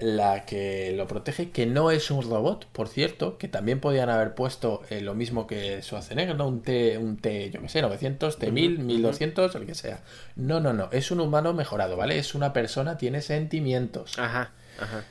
[0.00, 4.34] la que lo protege, que no es un robot, por cierto, que también podían haber
[4.34, 6.48] puesto eh, lo mismo que Schwarzenegger, ¿no?
[6.48, 10.00] Un T, un T, yo qué sé, 900, T1000, 1200, el que sea.
[10.36, 12.18] No, no, no, es un humano mejorado, ¿vale?
[12.18, 14.18] Es una persona, tiene sentimientos.
[14.18, 15.04] Ajá, ajá.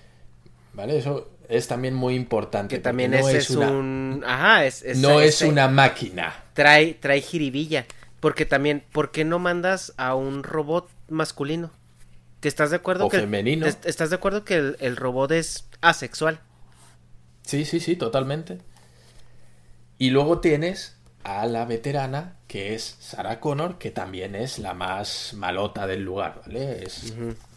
[0.74, 0.98] ¿vale?
[0.98, 2.76] Eso es también muy importante.
[2.76, 4.24] Que también es, un...
[4.26, 4.84] Ajá, es...
[4.98, 6.44] no es una máquina.
[6.54, 7.86] Trae, trae jiribilla.
[8.20, 11.72] Porque también, ¿por qué no mandas a un robot masculino?
[12.42, 13.66] ¿Que estás de acuerdo o que femenino?
[13.68, 16.40] ¿Estás de acuerdo que el, robot es asexual?
[17.44, 18.60] Sí, sí, sí, totalmente.
[19.98, 25.34] Y luego tienes a la veterana, que es Sarah Connor, que también es la más
[25.34, 26.84] malota del lugar, ¿vale?
[26.84, 27.14] Es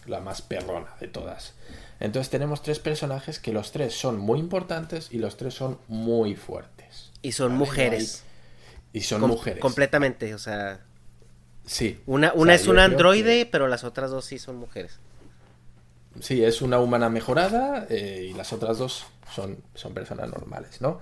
[0.07, 1.55] la más perrona de todas.
[2.01, 6.35] Entonces tenemos tres personajes que los tres son muy importantes y los tres son muy
[6.35, 7.13] fuertes.
[7.23, 8.25] Y son mujeres.
[8.93, 9.61] Y son mujeres.
[9.61, 10.81] Completamente, o sea.
[11.67, 12.01] Sí.
[12.07, 14.99] Una, una es un androide, pero las otras dos sí son mujeres.
[16.21, 21.01] Sí, es una humana mejorada eh, y las otras dos son, son personas normales, ¿no?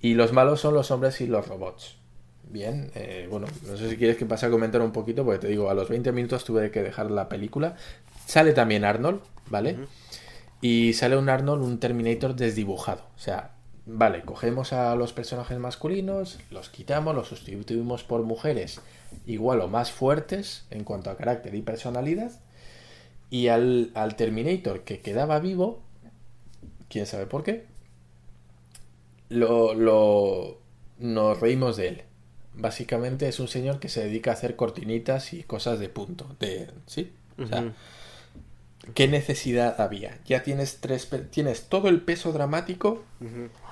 [0.00, 1.96] Y los malos son los hombres y los robots.
[2.44, 5.48] Bien, eh, bueno, no sé si quieres que pase a comentar un poquito, porque te
[5.48, 7.76] digo, a los 20 minutos tuve que dejar la película.
[8.26, 9.78] Sale también Arnold, ¿vale?
[10.60, 13.02] Y sale un Arnold, un Terminator desdibujado.
[13.16, 13.52] O sea,
[13.86, 18.80] vale, cogemos a los personajes masculinos, los quitamos, los sustituimos por mujeres
[19.26, 22.32] igual o más fuertes en cuanto a carácter y personalidad.
[23.30, 25.80] Y al, al Terminator que quedaba vivo,
[26.88, 27.64] quién sabe por qué,
[29.30, 30.58] lo, lo,
[30.98, 32.02] nos reímos de él.
[32.54, 36.36] Básicamente es un señor que se dedica a hacer cortinitas y cosas de punto.
[36.38, 37.12] De, ¿Sí?
[37.38, 37.72] O sea,
[38.94, 40.18] ¿qué necesidad había?
[40.24, 43.04] Ya tienes tres tienes todo el peso dramático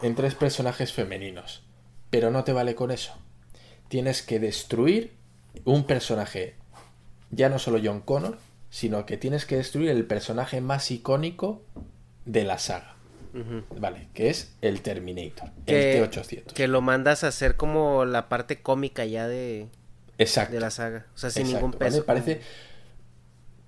[0.03, 1.63] en tres personajes femeninos.
[2.11, 3.17] Pero no te vale con eso.
[3.89, 5.13] Tienes que destruir
[5.65, 6.55] un personaje,
[7.31, 8.39] ya no solo John Connor,
[8.71, 11.63] sino que tienes que destruir el personaje más icónico
[12.25, 12.97] de la saga.
[13.79, 16.53] Vale, que es el Terminator, el T-800.
[16.53, 19.69] Que lo mandas a hacer como la parte cómica ya de,
[20.19, 20.55] Exacto.
[20.55, 21.07] de la saga.
[21.15, 22.05] O sea, sin ningún peso.
[22.05, 22.41] Parece,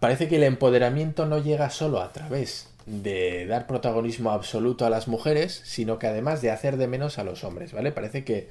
[0.02, 5.06] parece que el empoderamiento no llega solo a través de dar protagonismo absoluto a las
[5.06, 7.92] mujeres, sino que además de hacer de menos a los hombres, ¿vale?
[7.92, 8.48] Parece que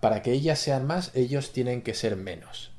[0.00, 2.72] para que ellas sean más, ellos tienen que ser menos.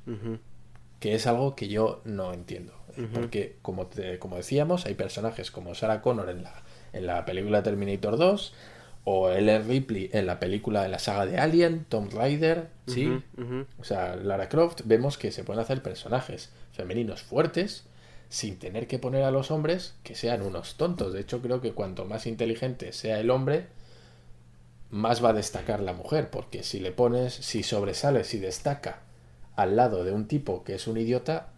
[1.00, 2.74] Que es algo que yo no entiendo.
[3.14, 3.88] Porque, como,
[4.18, 6.64] como decíamos, hay personajes como Sarah Connor en la
[6.94, 8.54] en la película Terminator 2,
[9.04, 13.24] o Ellen Ripley en la película, en la saga de Alien, Tom Rider, ¿sí?
[13.80, 17.86] O sea, Lara Croft, vemos que se pueden hacer personajes femeninos fuertes
[18.30, 21.14] sin tener que poner a los hombres que sean unos tontos.
[21.14, 23.68] De hecho, creo que cuanto más inteligente sea el hombre,
[24.90, 29.02] más va a destacar la mujer, porque si le pones, si sobresale, si destaca
[29.56, 31.50] al lado de un tipo que es un idiota,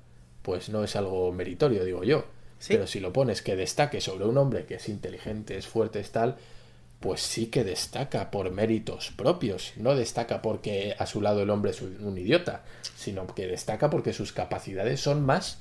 [0.42, 2.26] pues no es algo meritorio, digo yo.
[2.68, 6.12] Pero si lo pones que destaque sobre un hombre que es inteligente, es fuerte, es
[6.12, 6.36] tal,
[7.00, 9.74] pues sí que destaca por méritos propios.
[9.78, 12.64] No destaca porque a su lado el hombre es un idiota,
[12.98, 15.60] sino que destaca porque sus capacidades son más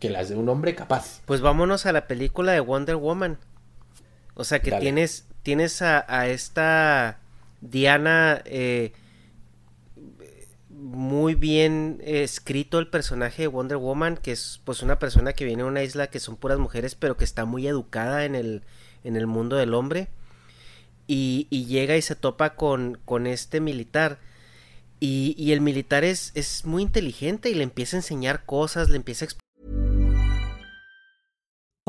[0.00, 1.20] que las de un hombre capaz.
[1.26, 3.38] Pues vámonos a la película de Wonder Woman.
[4.34, 7.20] O sea que tienes, tienes a, a esta
[7.60, 8.92] Diana eh,
[10.70, 15.62] muy bien escrito el personaje de Wonder Woman, que es pues una persona que viene
[15.62, 18.62] a una isla que son puras mujeres, pero que está muy educada en el,
[19.04, 20.08] en el mundo del hombre.
[21.06, 24.20] Y, llega y se topa con, con este militar.
[25.00, 28.96] Y, y, el militar es, es muy inteligente y le empieza a enseñar cosas, le
[28.96, 29.28] empieza a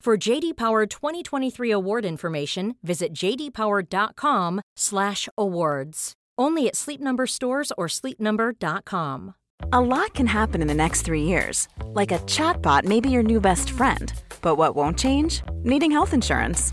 [0.00, 6.12] For JD Power 2023 award information, visit jdpower.com/awards.
[6.38, 9.34] Only at Sleep Number stores or sleepnumber.com.
[9.74, 11.68] A lot can happen in the next three years.
[11.92, 14.10] Like a chatbot may be your new best friend.
[14.40, 15.42] But what won't change?
[15.64, 16.72] Needing health insurance.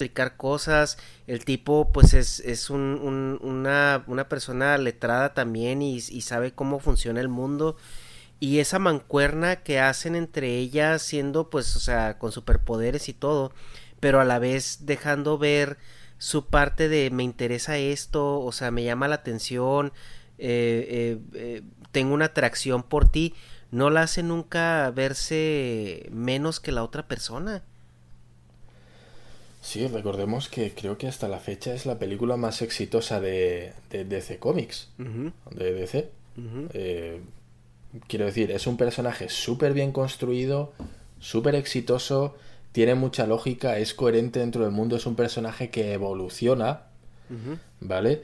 [0.00, 0.96] Explicar cosas,
[1.26, 6.78] el tipo pues es, es un, un, una, una persona letrada también y, sabe cómo
[6.78, 7.76] funciona el mundo.
[8.38, 13.52] y esa mancuerna que hacen entre ellas siendo pues o sea con superpoderes y todo
[14.00, 15.78] pero a la vez dejando ver
[16.18, 19.92] su parte de me interesa esto o sea me llama la atención
[20.38, 23.34] eh, eh, eh, tengo una atracción por ti,
[23.72, 27.64] no la hace nunca verse menos que la otra persona.
[29.60, 34.04] Sí, recordemos que creo que hasta la fecha es la película más exitosa de, de
[34.04, 34.88] DC Comics,
[35.50, 36.10] de DC.
[36.72, 37.20] Eh,
[38.06, 40.72] quiero decir, es un personaje súper bien construido,
[41.18, 42.36] súper exitoso,
[42.72, 46.82] tiene mucha lógica, es coherente dentro del mundo, es un personaje que evoluciona,
[47.80, 48.22] ¿vale?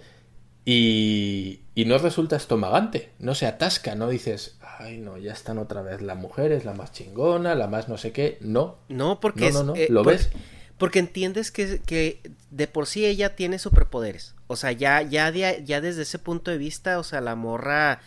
[0.65, 5.83] Y, y no resulta estomagante, no se atasca, no dices, ay no, ya están otra
[5.83, 8.77] vez las mujeres, la más chingona, la más no sé qué, no.
[8.89, 10.31] No, porque no, no, es, eh, ¿lo ves?
[10.79, 12.21] Porque entiendes que, que,
[12.51, 14.35] de por sí ella tiene superpoderes.
[14.47, 18.01] O sea, ya, ya, ya desde ese punto de vista, o sea, la morra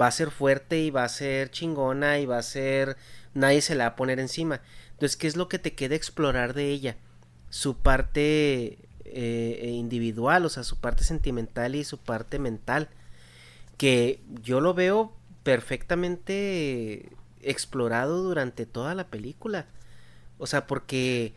[0.00, 2.96] va a ser fuerte y va a ser chingona y va a ser...
[3.34, 4.60] Nadie se la va a poner encima.
[4.92, 6.96] Entonces, ¿qué es lo que te queda explorar de ella?
[7.50, 12.88] Su parte eh, individual, o sea, su parte sentimental y su parte mental.
[13.76, 15.12] Que yo lo veo
[15.42, 17.10] perfectamente
[17.42, 19.66] explorado durante toda la película.
[20.38, 21.34] O sea, porque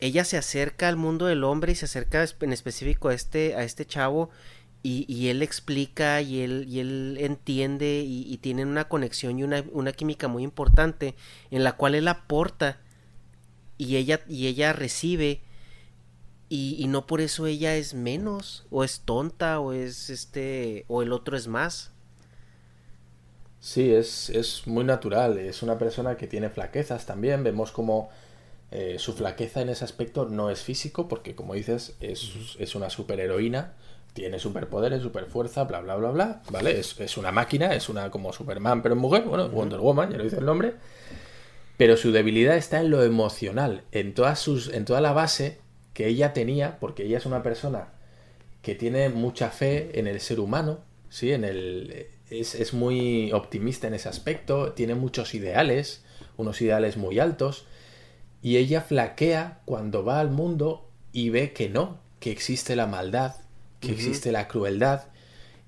[0.00, 3.64] ella se acerca al mundo del hombre y se acerca en específico a este, a
[3.64, 4.30] este chavo
[4.82, 9.62] y, él explica y él, y él entiende y, y tienen una conexión y una,
[9.72, 11.14] una, química muy importante
[11.50, 12.78] en la cual él aporta
[13.76, 15.42] y ella, y ella recibe
[16.48, 21.02] y, y no por eso ella es menos o es tonta o es este o
[21.02, 21.92] el otro es más.
[23.60, 28.08] Sí, es, es muy natural, es una persona que tiene flaquezas también, vemos como
[28.72, 32.88] eh, su flaqueza en ese aspecto no es físico, porque como dices, es, es una
[32.88, 33.74] superheroína,
[34.12, 36.78] tiene superpoderes, superfuerza, bla, bla, bla, bla, ¿vale?
[36.78, 40.24] Es, es, una máquina, es una como Superman, pero mujer, bueno, Wonder Woman, ya lo
[40.24, 40.74] dice el nombre.
[41.76, 45.60] Pero su debilidad está en lo emocional, en, todas sus, en toda la base
[45.94, 47.88] que ella tenía, porque ella es una persona
[48.62, 51.32] que tiene mucha fe en el ser humano, ¿sí?
[51.32, 56.04] En el, es, es muy optimista en ese aspecto, tiene muchos ideales,
[56.36, 57.66] unos ideales muy altos,
[58.42, 63.34] y ella flaquea cuando va al mundo y ve que no, que existe la maldad,
[63.80, 63.94] que uh -huh.
[63.94, 65.04] existe la crueldad.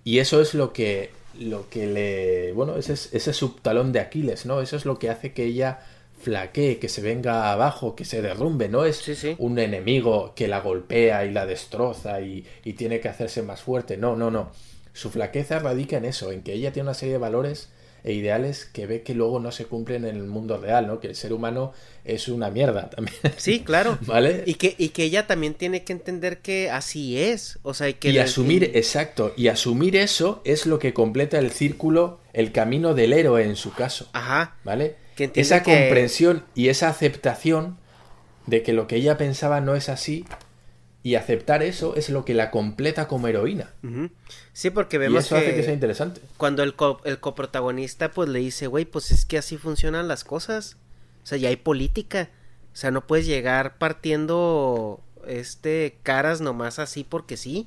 [0.05, 2.53] Y eso es lo que, lo que le...
[2.53, 4.61] Bueno, ese, ese subtalón de Aquiles, ¿no?
[4.61, 5.81] Eso es lo que hace que ella
[6.21, 8.69] flaquee, que se venga abajo, que se derrumbe.
[8.69, 9.35] No es sí, sí.
[9.39, 13.97] un enemigo que la golpea y la destroza y, y tiene que hacerse más fuerte.
[13.97, 14.51] No, no, no.
[14.93, 17.71] Su flaqueza radica en eso, en que ella tiene una serie de valores
[18.05, 20.99] e ideales que ve que luego no se cumplen en el mundo real, ¿no?
[21.01, 21.73] Que el ser humano
[22.05, 23.17] es una mierda también.
[23.37, 23.99] Sí, claro.
[24.03, 24.43] ¿Vale?
[24.47, 27.59] Y que, y que ella también tiene que entender que así es.
[27.63, 28.11] O sea, y que.
[28.11, 33.13] Y asumir, exacto, y asumir eso es lo que completa el círculo, el camino del
[33.13, 34.09] héroe en su caso.
[34.13, 34.57] Ajá.
[34.65, 34.97] ¿Vale?
[35.35, 35.73] esa que...
[35.73, 37.79] comprensión y esa aceptación
[38.47, 40.25] de que lo que ella pensaba no es así
[41.05, 43.71] y aceptar eso es lo que la completa como heroína.
[43.83, 44.11] Uh -huh.
[44.53, 46.21] Sí, porque vemos y eso que hace que sea interesante.
[46.37, 50.23] Cuando el, co el coprotagonista pues le dice, güey, pues es que así funcionan las
[50.23, 50.77] cosas.
[51.25, 52.31] O sea, ya hay política.
[52.73, 57.67] O sea, no puedes llegar partiendo este caras nomás así porque sí.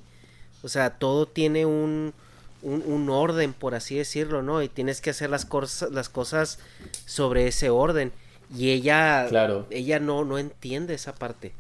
[0.64, 2.14] O sea, todo tiene un,
[2.62, 4.64] un, un orden, por así decirlo, ¿no?
[4.64, 6.60] Y tienes que hacer las, cosas las cosas
[7.06, 8.14] sobre ese orden.
[8.56, 9.68] Y ella, claro.
[9.72, 11.54] ella no, no entiende esa parte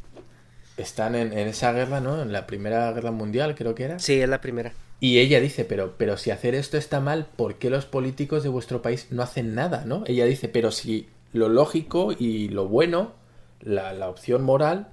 [0.78, 2.22] están en, en, esa guerra, ¿no?
[2.22, 4.00] En la Primera Guerra Mundial, creo que era.
[4.00, 4.74] Sí, es la primera.
[5.00, 8.50] Y ella dice, pero, pero si hacer esto está mal, ¿por qué los políticos de
[8.50, 10.04] vuestro país no hacen nada, no?
[10.08, 13.14] Ella dice, pero si lo lógico y lo bueno,
[13.62, 14.88] la, la opción moral,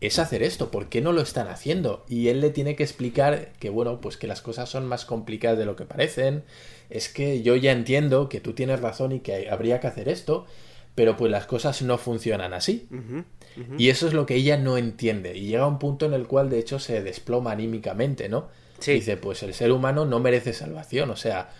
[0.00, 2.04] es hacer esto, ¿por qué no lo están haciendo?
[2.08, 5.58] Y él le tiene que explicar que, bueno, pues que las cosas son más complicadas
[5.58, 6.42] de lo que parecen,
[6.90, 10.46] es que yo ya entiendo que tú tienes razón y que habría que hacer esto,
[10.94, 12.86] pero pues las cosas no funcionan así.
[12.90, 13.24] Uh -huh,
[13.56, 13.74] uh -huh.
[13.78, 15.36] Y eso es lo que ella no entiende.
[15.36, 18.48] Y llega a un punto en el cual, de hecho, se desploma anímicamente, ¿no?
[18.78, 18.94] Sí.
[18.94, 21.10] Dice, pues el ser humano no merece salvación.
[21.10, 21.50] O sea,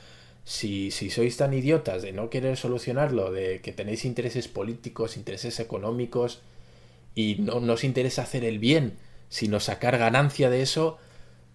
[0.45, 5.59] si, si sois tan idiotas de no querer solucionarlo, de que tenéis intereses políticos, intereses
[5.61, 6.41] económicos,
[7.15, 8.95] y no, no os interesa hacer el bien,
[9.29, 10.99] sino sacar ganancia de eso,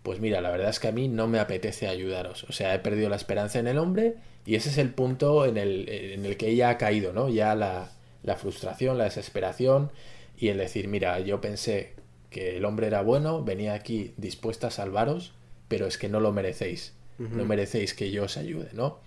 [0.04, 2.46] pues mira, la verdad es que a mí no me apetece ayudaros.
[2.46, 5.58] O sea, he perdido la esperanza en el hombre y ese es el punto en
[5.58, 7.30] el, en el que ella ha caído, ¿no?
[7.30, 7.92] Ya la,
[8.24, 9.92] la, frustración, la desesperación
[10.40, 11.94] y el decir, mira, yo pensé
[12.30, 15.34] que el hombre era bueno, venía aquí dispuesta a salvaros,
[15.68, 16.94] pero es que no lo merecéis.
[17.20, 17.30] Uh -huh.
[17.32, 19.00] No merecéis que yo os ayude, ¿no?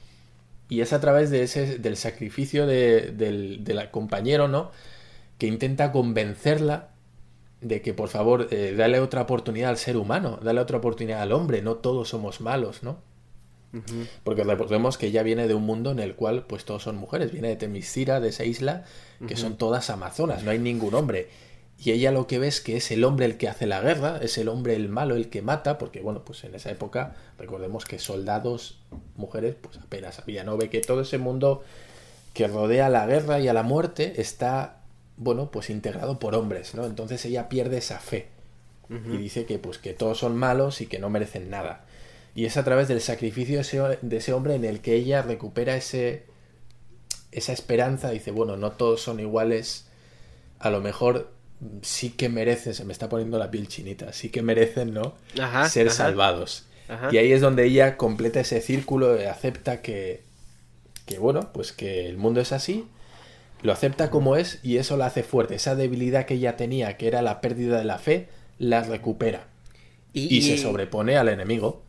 [0.69, 4.71] Y es a través de ese, del sacrificio de, del, del compañero, ¿no?
[5.39, 6.91] Que intenta convencerla
[7.61, 11.33] de que por favor eh, dale otra oportunidad al ser humano, dale otra oportunidad al
[11.33, 12.99] hombre, no todos somos malos, ¿no?
[13.73, 14.07] Uh -huh.
[14.25, 17.33] Porque recordemos que ella viene de un mundo en el cual pues todos son mujeres,
[17.33, 18.85] viene de Temiscira, de esa isla,
[19.19, 19.41] que uh -huh.
[19.41, 21.29] son todas amazonas, no hay ningún hombre.
[21.85, 24.19] y ella lo que ve es que es el hombre el que hace la guerra,
[24.23, 27.87] es el hombre el malo el que mata, porque bueno, pues en esa época recordemos
[27.87, 28.79] que soldados,
[29.17, 30.57] mujeres, pues apenas había, ¿no?
[30.57, 31.65] Ve que todo ese mundo
[32.35, 34.83] que rodea la guerra y a la muerte está,
[35.17, 36.85] bueno, pues integrado por hombres, ¿no?
[36.87, 38.29] Entonces ella pierde esa fe
[38.91, 41.85] y dice que pues que todos son malos y que no merecen nada.
[42.35, 45.23] Y es a través del sacrificio de ese, de ese hombre en el que ella
[45.23, 46.25] recupera ese
[47.33, 49.87] esa esperanza, dice, bueno, no todos son iguales,
[50.59, 51.33] a lo mejor
[51.81, 55.15] sí que merecen, se me está poniendo la piel chinita, sí que merecen, ¿no?
[55.69, 56.67] Ser salvados.
[57.11, 60.23] Y ahí es donde ella completa ese círculo, acepta que,
[61.07, 62.87] que, bueno, pues que el mundo es así,
[63.63, 65.55] lo acepta como es y eso la hace fuerte.
[65.55, 68.29] Esa debilidad que ella tenía, que era la pérdida de la fe,
[68.59, 69.47] la recupera.
[70.13, 71.83] Y, se sobrepone al enemigo.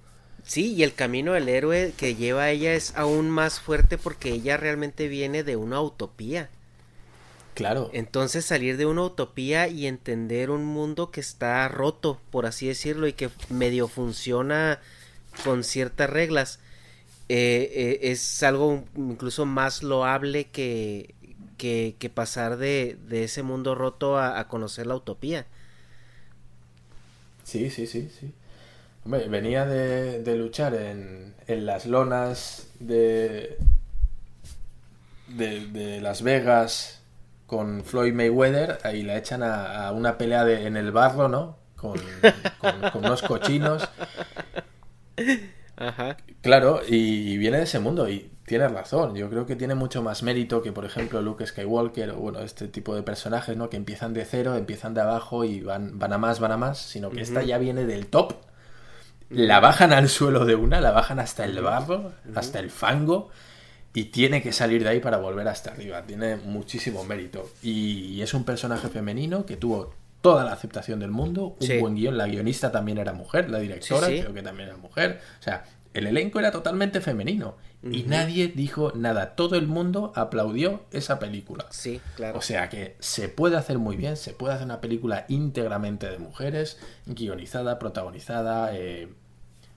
[0.46, 4.32] Sí, y el camino del héroe que lleva a ella es aún más fuerte porque
[4.32, 6.50] ella realmente viene de una utopía.
[7.54, 7.90] Claro.
[7.94, 13.08] Entonces salir de una utopía y entender un mundo que está roto, por así decirlo,
[13.08, 14.80] y que medio funciona
[15.44, 16.60] con ciertas reglas,
[17.30, 21.16] eh, eh, es algo incluso más loable que,
[21.58, 25.46] que, pasar de, ese mundo roto a, conocer la utopía.
[27.44, 28.34] Sí, sí, sí, sí.
[29.06, 33.58] Venía de, de luchar en, en, las lonas de,
[35.28, 37.04] de, de Las Vegas
[37.54, 41.58] con Floyd Mayweather y la echan a, una pelea de, en el barro, ¿no?
[41.76, 42.00] Con,
[42.96, 43.88] unos cochinos.
[45.76, 46.18] Ajá.
[46.42, 49.16] Claro, y, viene de ese mundo y tienes razón.
[49.16, 52.68] Yo creo que tiene mucho más mérito que, por ejemplo, Luke Skywalker o, bueno, este
[52.68, 53.70] tipo de personajes, ¿no?
[53.70, 56.80] Que empiezan de cero, empiezan de abajo y van, van a más, van a más,
[56.80, 58.34] sino que esta ya viene del top.
[59.30, 63.30] La bajan al suelo de una, la bajan hasta el barro, hasta el fango
[63.94, 66.02] y tiene que salir de ahí para volver hasta arriba.
[66.04, 67.52] Tiene muchísimo mérito.
[67.62, 72.18] Y es un personaje femenino que tuvo toda la aceptación del mundo, un buen guion.
[72.18, 75.20] La guionista también era mujer, la directora creo que también era mujer.
[75.40, 75.64] O sea,
[75.94, 77.56] el elenco era totalmente femenino.
[77.92, 79.36] Y nadie dijo nada.
[79.36, 81.66] Todo el mundo aplaudió esa película.
[81.70, 82.38] Sí, claro.
[82.38, 86.18] O sea que se puede hacer muy bien, se puede hacer una película íntegramente de
[86.18, 88.76] mujeres, guionizada, protagonizada.
[88.76, 89.10] Eh,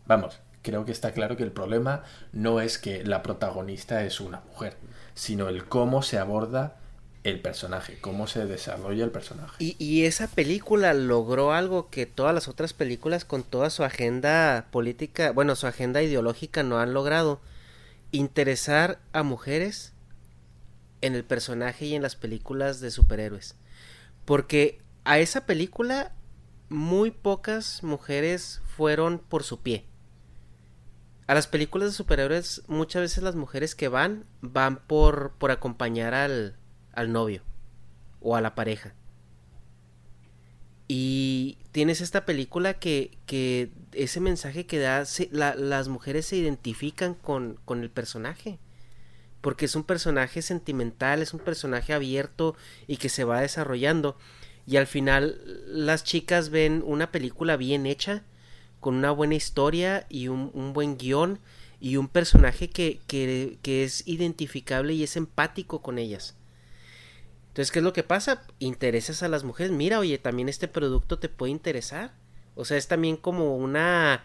[0.06, 2.02] vamos, creo que está claro que el problema
[2.32, 4.76] no es que la protagonista es una mujer,
[5.14, 6.76] sino el cómo se aborda
[7.26, 9.56] el personaje, cómo se desarrolla el personaje.
[9.58, 15.32] Y, esa película logró algo que todas las otras películas con toda su agenda política,
[15.32, 17.40] bueno, su agenda ideológica no han logrado.
[18.16, 19.92] Interesar a mujeres
[21.00, 23.56] en el personaje y en las películas de superhéroes.
[24.24, 26.14] Porque a esa película
[26.68, 29.86] muy pocas mujeres fueron por su pie
[31.26, 36.14] a las películas de superhéroes muchas veces las mujeres que van van por, por acompañar
[36.14, 36.56] al,
[36.92, 37.42] al novio
[38.20, 38.94] o a la pareja.
[40.88, 47.58] Y tienes esta película que, que ese mensaje que da, las mujeres se identifican con,
[47.64, 48.58] con el personaje.
[49.40, 52.56] Porque es un personaje sentimental, es un personaje abierto
[52.86, 54.16] y que se va desarrollando.
[54.66, 58.24] Y al final las chicas ven una película bien hecha
[58.80, 61.40] con una buena historia y un, buen guion
[61.80, 66.36] y un personaje que, que, es identificable y es empático con ellas.
[67.56, 68.42] Entonces, ¿qué es lo que pasa?
[68.58, 69.72] Interesas a las mujeres.
[69.72, 72.12] Mira, oye, también este producto te puede interesar.
[72.54, 74.24] O sea, es también como una,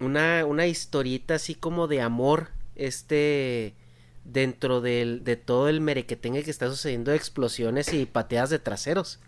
[0.00, 3.74] una, una historieta así como de amor, este,
[4.24, 9.20] dentro del, de todo el merequetengue que está sucediendo de explosiones y pateadas de traseros.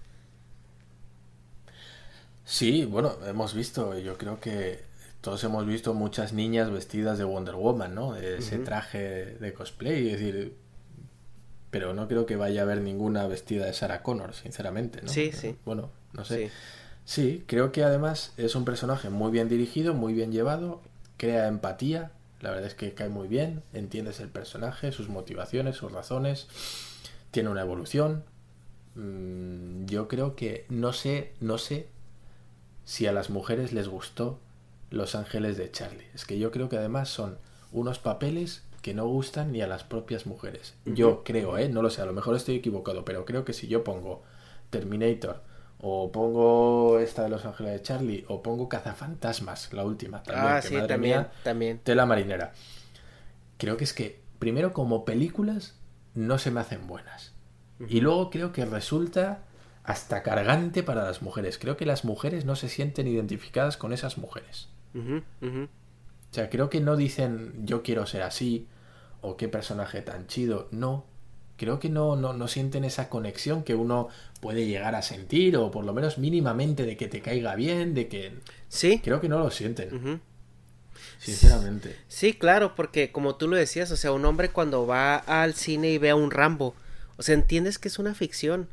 [2.47, 4.85] Sí, bueno, hemos visto, yo creo que
[5.21, 8.17] todos hemos visto muchas niñas vestidas de Wonder Woman, ¿no?
[8.17, 10.64] Ese traje de cosplay, es decir,
[11.75, 15.09] pero no creo que vaya a haber ninguna vestida de Sarah Connor, sinceramente, ¿no?
[15.09, 15.57] Sí, sí.
[15.65, 16.53] Bueno, no sé.
[17.05, 17.43] Sí.
[17.49, 20.83] creo que además es un personaje muy bien dirigido, muy bien llevado,
[21.17, 25.91] crea empatía, la verdad es que cae muy bien, entiendes el personaje, sus motivaciones, sus
[25.91, 26.47] razones,
[27.33, 28.23] tiene una evolución.
[28.95, 31.89] Mm, yo creo que no sé, no sé
[32.85, 34.39] si a las mujeres les gustó
[34.91, 36.07] Los Ángeles de Charlie.
[36.15, 37.37] Es que yo creo que además son
[37.73, 40.75] unos papeles que no gustan ni a las propias mujeres.
[40.85, 41.71] Yo creo, ¿eh?
[41.71, 44.23] No lo sé, a lo mejor estoy equivocado, pero creo que si yo pongo
[44.69, 45.43] Terminator
[45.81, 50.61] o pongo esta de Los Ángeles de Charlie o pongo Cazafantasmas, la última, también, ah,
[50.61, 51.79] sí, también, también.
[51.79, 52.53] Tela marinera.
[53.57, 55.79] Creo que es que primero como películas
[56.13, 57.33] no se me hacen buenas.
[57.89, 59.45] Y luego creo que resulta
[59.83, 61.57] hasta cargante para las mujeres.
[61.57, 64.69] Creo que las mujeres no se sienten identificadas con esas mujeres.
[64.95, 65.69] O
[66.33, 68.69] sea, creo que no dicen yo quiero ser así
[69.25, 70.69] o qué personaje tan chido.
[70.71, 71.07] No.
[71.57, 74.09] Creo que no, no, no sienten esa conexión que uno
[74.41, 78.09] puede llegar a sentir, o por lo menos mínimamente de que te caiga bien, de
[78.09, 78.33] que...
[78.69, 79.01] Sí.
[79.03, 80.21] Creo que no lo sienten.
[81.19, 81.97] Sinceramente.
[82.09, 85.91] Sí, claro, porque como tú lo decías, o sea, un hombre cuando va al cine
[85.91, 86.75] y ve a un Rambo,
[87.17, 88.69] o sea, entiendes que es una ficción.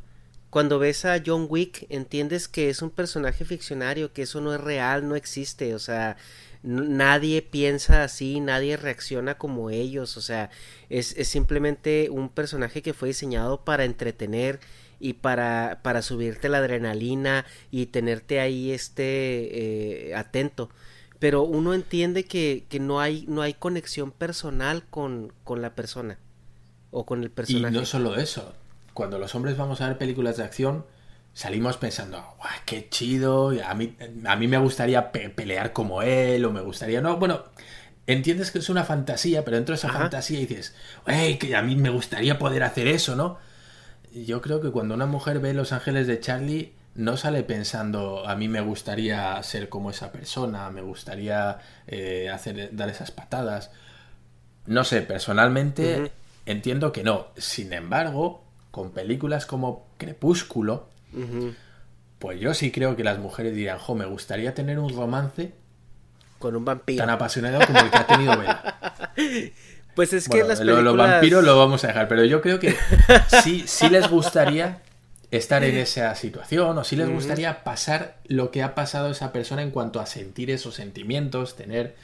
[0.49, 4.60] Cuando ves a John Wick, entiendes que es un personaje ficcionario, que eso no es
[4.60, 6.18] real, no existe, o sea,
[6.64, 10.50] nadie piensa así, nadie reacciona como ellos, o sea,
[10.90, 14.60] es, es, simplemente un personaje que fue diseñado para entretener
[15.00, 20.70] y para, para subirte la adrenalina y tenerte ahí este eh, atento.
[21.20, 26.20] Pero uno entiende que, que, no, hay, no hay conexión personal con, con la persona
[26.92, 27.76] o con el personaje.
[27.76, 28.54] Y no solo eso,
[28.94, 30.86] cuando los hombres vamos a ver películas de acción,
[31.34, 33.53] salimos pensando, ¡guau, qué chido!
[33.66, 33.95] A mí,
[34.26, 37.02] a mí me gustaría pelear como él, o me gustaría.
[37.02, 37.44] No, bueno,
[38.08, 39.99] entiendes que es una fantasía, pero dentro de esa Ajá.
[39.99, 40.76] fantasía dices,
[41.06, 43.38] ¡ay, que a mí me gustaría poder hacer eso, ¿no?
[44.14, 48.36] Yo creo que cuando una mujer ve Los Ángeles de Charlie, no sale pensando, a
[48.36, 53.72] mí me gustaría ser como esa persona, me gustaría eh, hacer, dar esas patadas.
[54.66, 56.12] No sé, personalmente
[56.45, 57.28] entiendo que no.
[57.38, 60.90] Sin embargo, con películas como Crepúsculo,
[62.20, 65.54] Pues yo sí creo que las mujeres dirán, jo, me gustaría tener un romance
[66.40, 67.00] Con un vampiro.
[67.00, 68.76] tan apasionado como el que ha tenido Bella.
[69.96, 70.86] Pues es que las películas...
[70.86, 72.78] los vampiros lo vamos a dejar, pero yo creo que
[73.44, 74.82] sí, sí les gustaría
[75.32, 79.62] estar en esa situación o sí les gustaría pasar lo que ha pasado esa persona
[79.62, 81.96] en cuanto a sentir esos sentimientos, tener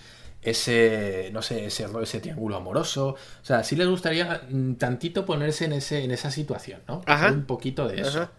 [0.42, 3.10] ese, no sé, ese, triángulo amoroso.
[3.10, 7.02] O sea, sí les gustaría mm, tantito ponerse en, ese, en esa situación, ¿no?
[7.06, 7.32] Ajá.
[7.32, 8.24] Un poquito de eso.
[8.24, 8.32] Ajá.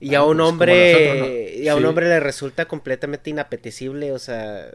[0.00, 1.62] Y a un pues, hombre, nosotros, ¿no?
[1.64, 4.66] y a un hombre le resulta completamente inapetecible, o sea,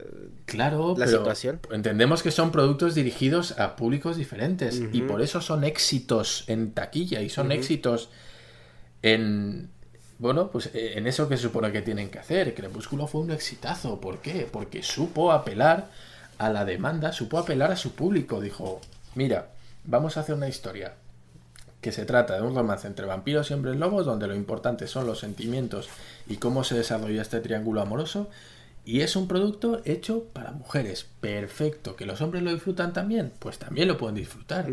[0.46, 1.60] Claro, la pero situación.
[1.72, 7.22] entendemos que son productos dirigidos a públicos diferentes y por eso son éxitos en taquilla
[7.22, 8.10] y son éxitos
[9.02, 9.70] en
[10.18, 12.54] bueno, pues eh, en eso que se supone que tienen que hacer.
[12.54, 14.48] Crepúsculo fue un exitazo, ¿por qué?
[14.52, 15.90] Porque supo apelar
[16.38, 18.82] a la demanda, supo apelar a su público, dijo,
[19.16, 19.52] "Mira,
[19.86, 20.94] vamos a hacer una historia
[21.82, 25.08] que se trata de un romance entre vampiros y hombres lobos, donde lo importante son
[25.08, 25.90] los sentimientos
[26.28, 28.30] y cómo se desarrolla este triángulo amoroso.
[28.86, 31.08] Y es un producto hecho para mujeres.
[31.22, 31.96] Perfecto.
[31.96, 33.32] ¿Que los hombres lo disfrutan también?
[33.40, 34.68] Pues también lo pueden disfrutar.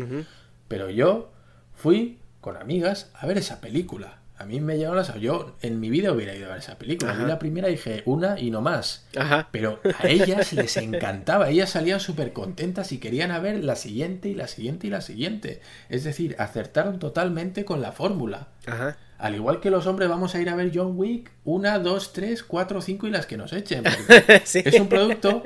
[0.67, 1.29] Pero yo
[1.75, 4.16] fui con amigas a ver esa película.
[4.39, 5.13] A mí me llegaron las...
[5.15, 7.11] Yo en mi vida hubiera ido a ver esa película.
[7.11, 7.23] Ajá.
[7.23, 9.05] Vi la primera y dije una y no más.
[9.15, 9.49] Ajá.
[9.51, 14.29] Pero a ellas les encantaba, ellas salían súper contentas y querían a ver la siguiente
[14.29, 15.61] y la siguiente y la siguiente.
[15.89, 18.49] Es decir, acertaron totalmente con la fórmula.
[18.67, 18.97] Ajá.
[19.17, 22.43] Al igual que los hombres vamos a ir a ver John Wick, una, dos, tres,
[22.43, 23.83] cuatro, cinco y las que nos echen.
[24.43, 24.61] Sí.
[24.63, 25.43] Es un producto.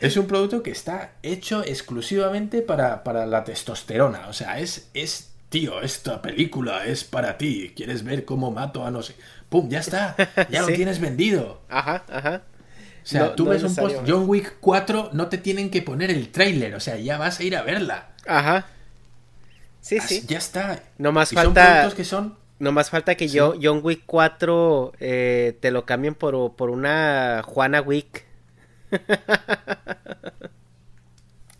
[0.00, 4.28] Es un producto que está hecho exclusivamente para, para la testosterona.
[4.28, 7.72] O sea, es, es, tío, esta película es para ti.
[7.76, 9.14] ¿Quieres ver cómo mato a no sé?
[9.48, 9.68] ¡Pum!
[9.68, 10.16] Ya está.
[10.50, 11.60] Ya lo tienes vendido.
[11.68, 12.42] Ajá, ajá.
[13.04, 15.80] O sea, No- tú no ves un post John Wick 4, no te tienen que
[15.82, 18.08] poner el tráiler, o sea, ya vas a ir a verla.
[18.26, 18.66] Ajá.
[19.80, 20.26] Sí, Así- sí.
[20.26, 20.82] Ya está.
[20.98, 23.36] No más Y son falta- que son No más falta que Sí.
[23.36, 28.24] yo, John Wick 4 eh, te lo cambien por, por una Juana Wick.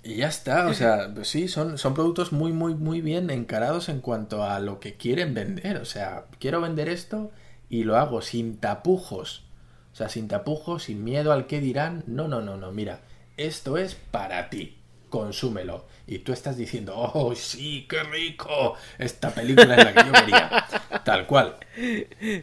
[0.04, 4.00] y ya está, o sea, sí, son, son productos muy, muy, muy bien encarados en
[4.00, 5.78] cuanto a lo que quieren vender.
[5.78, 7.32] O sea, quiero vender esto
[7.70, 9.44] y lo hago sin tapujos.
[9.92, 12.04] O sea, sin tapujos, sin miedo al que dirán.
[12.06, 13.00] No, no, no, no, mira,
[13.38, 14.76] esto es para ti.
[15.08, 15.86] Consúmelo.
[16.06, 18.74] Y tú estás diciendo, oh, sí, qué rico.
[18.98, 20.66] Esta película es la que yo quería.
[21.04, 21.56] Tal cual.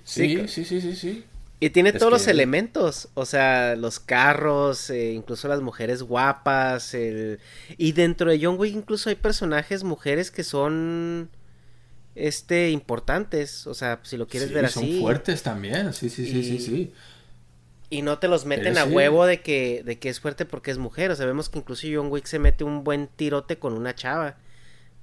[0.04, 1.26] Sí, sí, sí, sí, sí.
[1.62, 6.96] Y tiene Es todos los elementos, o sea, los carros, eh, incluso las mujeres guapas,
[6.96, 7.40] el...
[7.78, 11.30] y dentro de John Wick incluso hay personajes mujeres que son,
[12.16, 15.94] este, importantes, o sea, si lo quieres Sí, ver son así, fuertes también.
[15.94, 16.94] Sí, sí, sí, sí, Y- sí.
[17.90, 18.90] y no te los meten Pero a sí.
[18.90, 21.88] huevo de que, de que es fuerte porque es mujer, o sea, vemos que incluso
[21.94, 24.38] John Wick se mete un buen tirote con una chava.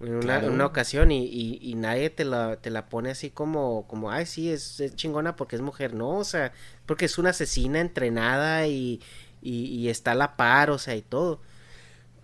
[0.00, 0.52] En una, Claro.
[0.52, 4.26] una ocasión y, y, y nadie te la, te la pone así como, como, ay,
[4.26, 6.52] sí, es, es chingona porque es mujer, no, o sea,
[6.86, 9.00] porque es una asesina entrenada y,
[9.42, 11.40] y, y está a la par, o sea, y todo.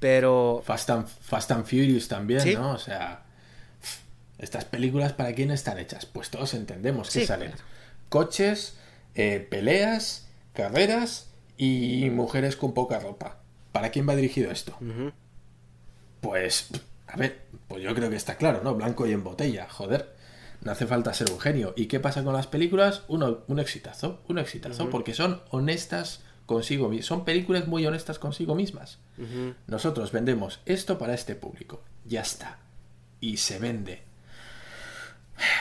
[0.01, 2.55] Pero, Fast and, Fast and Furious también, Sí.
[2.55, 2.73] ¿no?
[2.73, 3.25] O sea,
[4.39, 6.07] estas películas para quién están hechas?
[6.07, 7.65] Pues todos entendemos que Sí, salen claro.
[8.09, 8.77] coches,
[9.15, 13.39] eh, peleas, carreras y mujeres con poca ropa.
[13.73, 14.77] ¿Para quién va dirigido esto?
[16.21, 16.69] Pues,
[17.07, 18.75] a ver, pues yo creo que está claro, ¿no?
[18.75, 20.15] Blanco y en botella, joder.
[20.63, 21.75] No hace falta ser un genio.
[21.77, 23.03] ¿Y qué pasa con las películas?
[23.09, 27.07] Uno, un exitazo, un exitazo, porque son honestas consigo mismas.
[27.07, 28.99] Son películas muy honestas consigo mismas.
[29.67, 31.83] Nosotros vendemos esto para este público.
[32.07, 32.59] Ya está.
[33.21, 34.03] Y se vende.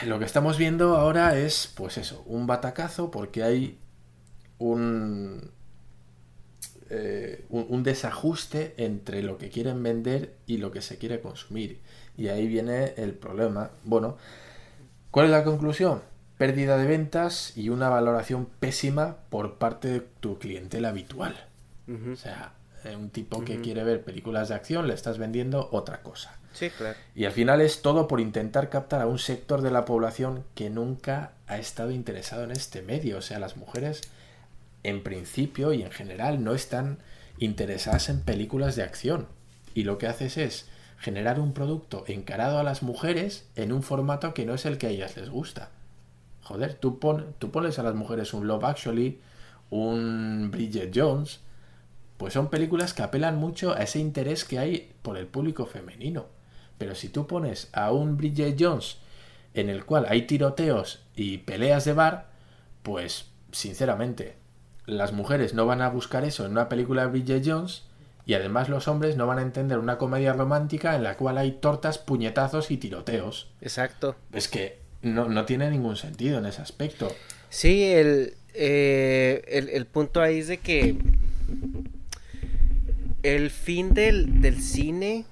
[0.06, 3.78] lo que estamos viendo ahora es, pues eso, un batacazo porque hay
[4.58, 5.50] un,
[6.90, 11.80] eh, un, desajuste entre lo que quieren vender y lo que se quiere consumir.
[12.16, 13.70] Y ahí viene el problema.
[13.84, 14.16] Bueno,
[15.10, 16.02] ¿cuál es la conclusión?
[16.36, 21.46] Pérdida de ventas y una valoración pésima por parte de tu clientela habitual.
[22.12, 22.54] O sea,
[22.84, 26.38] eh, un tipo que quiere ver películas de acción le estás vendiendo otra cosa.
[26.52, 26.98] Sí, claro.
[27.14, 30.70] Y al final es todo por intentar captar a un sector de la población que
[30.70, 33.18] nunca ha estado interesado en este medio.
[33.18, 34.02] O sea, las mujeres
[34.84, 36.98] en principio y en general no están
[37.38, 39.26] interesadas en películas de acción.
[39.74, 44.32] Y lo que haces es generar un producto encarado a las mujeres en un formato
[44.32, 45.70] que no es el que a ellas les gusta.
[46.42, 47.00] Joder, tú,
[47.38, 49.20] tú pones a las mujeres un Love Actually,
[49.70, 51.40] un Bridget Jones,
[52.16, 56.26] pues son películas que apelan mucho a ese interés que hay por el público femenino.
[56.78, 58.98] Pero si tú pones a un Bridget Jones
[59.54, 62.30] en el cual hay tiroteos y peleas de bar,
[62.82, 64.36] pues sinceramente,
[64.86, 67.82] las mujeres no van a buscar eso en una película de Bridget Jones
[68.26, 71.52] y además los hombres no van a entender una comedia romántica en la cual hay
[71.52, 73.50] tortas, puñetazos y tiroteos.
[73.60, 74.16] Exacto.
[74.32, 77.14] Es que no, tiene ningún sentido en ese aspecto.
[77.50, 80.96] Sí, el, eh, el, el punto ahí es de que
[83.22, 85.24] el fin del, del cine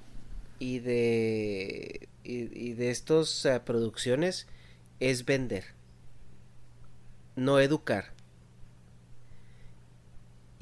[0.59, 4.47] y de, y, de estas eh, producciones
[4.99, 5.65] es vender,
[7.37, 8.13] no educar.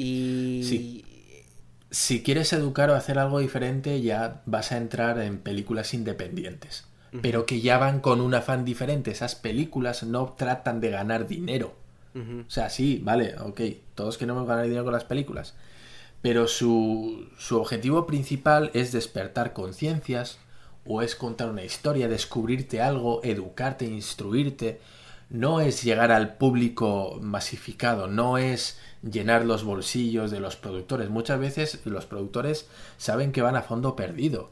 [0.01, 1.05] Y...
[1.93, 6.85] Si quieres educar o hacer algo diferente, ya vas a entrar en películas independientes.
[7.23, 9.11] Pero que ya van con un afán diferente.
[9.11, 11.75] Esas películas no tratan de ganar dinero.
[12.15, 13.61] O sea, sí, vale, ok.
[13.97, 15.55] Todos queremos ganar dinero con las películas
[16.23, 20.39] pero su, su objetivo principal es despertar conciencias
[20.85, 24.81] o es contar una historia, descubrirte algo, educarte, instruirte.
[25.31, 31.09] No es llegar al público masificado, no es llenar los bolsillos de los productores.
[31.09, 34.51] Muchas veces los productores saben que van a fondo perdido.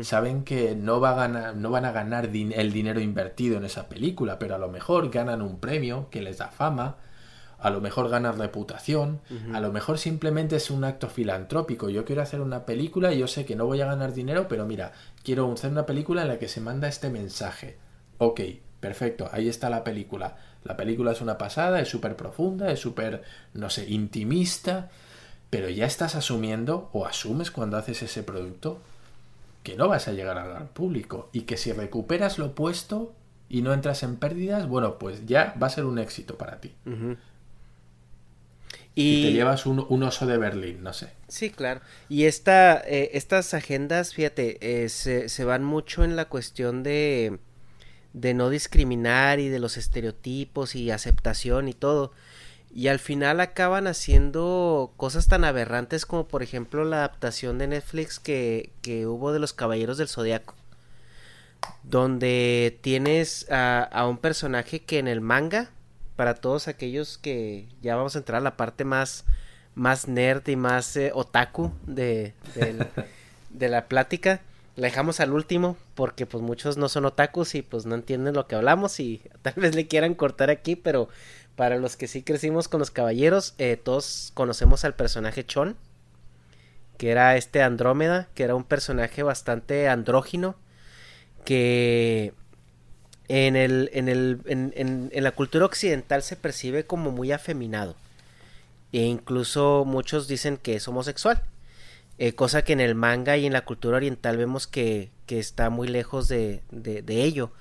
[0.00, 3.90] Saben que no, va a ganar, no van a ganar el dinero invertido en esa
[3.90, 6.96] película, pero a lo mejor ganan un premio que les da fama,
[7.58, 9.20] a lo mejor ganar reputación,
[9.52, 11.90] a lo mejor simplemente es un acto filantrópico.
[11.90, 14.64] Yo quiero hacer una película y yo sé que no voy a ganar dinero, pero
[14.64, 17.76] mira, quiero hacer una película en la que se manda este mensaje.
[18.16, 18.40] Ok,
[18.80, 20.36] perfecto, ahí está la película.
[20.64, 23.22] La película es una pasada, es súper profunda, es súper,
[23.54, 24.90] no sé, intimista,
[25.50, 28.80] pero ya estás asumiendo o asumes cuando haces ese producto
[29.62, 33.12] que no vas a llegar al público y que si recuperas lo puesto
[33.48, 36.74] y no entras en pérdidas, bueno, pues ya va a ser un éxito para ti.
[38.94, 41.10] Y, te llevas un, oso de Berlín, no sé.
[41.28, 41.80] Sí, claro.
[42.08, 47.38] Y esta, eh, estas agendas, fíjate, eh, se, se, van mucho en la cuestión de,
[48.16, 52.12] de no discriminar y de los estereotipos y aceptación y todo.
[52.74, 58.18] Y al final acaban haciendo cosas tan aberrantes como por ejemplo la adaptación de Netflix
[58.18, 60.54] que, que hubo de los Caballeros del Zodiaco.
[61.82, 65.70] Donde tienes a, a un personaje que en el manga
[66.16, 69.24] para todos aquellos que ya vamos a entrar a la parte más,
[69.74, 72.32] más nerd y más eh, otaku de,
[73.50, 74.40] de, la plática.
[74.76, 78.46] La dejamos al último porque pues muchos no son otakus y pues no entienden lo
[78.46, 81.08] que hablamos y tal vez le quieran cortar aquí, pero
[81.56, 85.76] para los que sí crecimos con los caballeros, eh, todos conocemos al personaje Chon,
[86.98, 90.56] que era este Andrómeda, que era un personaje bastante andrógino,
[91.46, 92.34] que
[93.28, 97.96] en, el, en, el, en, en, la cultura occidental se percibe como muy afeminado.
[98.92, 101.42] E incluso muchos dicen que es homosexual.
[102.18, 105.88] Eh, cosa que en el manga y en la cultura oriental vemos que, está muy
[105.88, 107.52] lejos de, de, de, ello.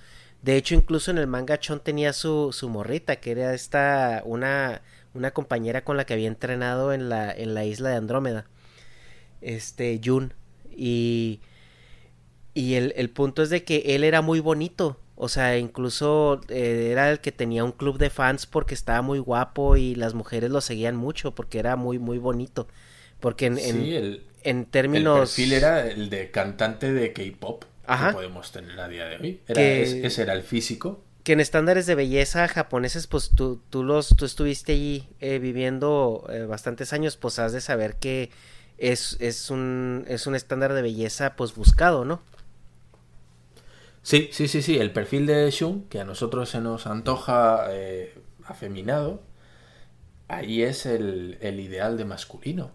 [0.42, 4.82] De hecho, incluso en el manga Chon tenía su, su morrita, que era esta, una,
[5.14, 8.46] una compañera con la que había entrenado en la, en la isla de Andrómeda.
[9.42, 10.34] Este, Jun.
[10.72, 11.42] Y,
[12.54, 16.90] y el, el punto es de que él era muy bonito o sea, incluso eh,
[16.92, 20.52] era el que tenía un club de fans porque estaba muy guapo y las mujeres
[20.52, 22.68] lo seguían mucho porque era muy, muy bonito.
[23.20, 25.38] Porque en, en, términos...
[25.38, 29.42] El perfil era el de cantante de K-pop que podemos tener a día de hoy.
[29.48, 31.04] ese era el físico.
[31.24, 36.28] Que en estándares de belleza japoneses, pues tú, tú, los, tú estuviste allí eh, viviendo
[36.30, 38.30] eh, bastantes años, pues has de saber que
[38.78, 42.22] es, es, un, es un estándar de belleza pues buscado, ¿no?
[44.06, 44.78] Sí, sí, sí, sí.
[44.78, 48.14] El perfil de Shun, que a nosotros se nos antoja eh,
[48.46, 49.24] afeminado,
[50.28, 52.72] ahí es el, ideal de masculino.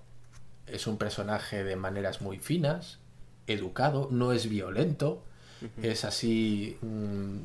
[0.72, 2.98] Es un personaje de maneras muy finas,
[3.46, 5.22] educado, no es violento,
[5.82, 6.78] es así...
[6.82, 7.38] Mm,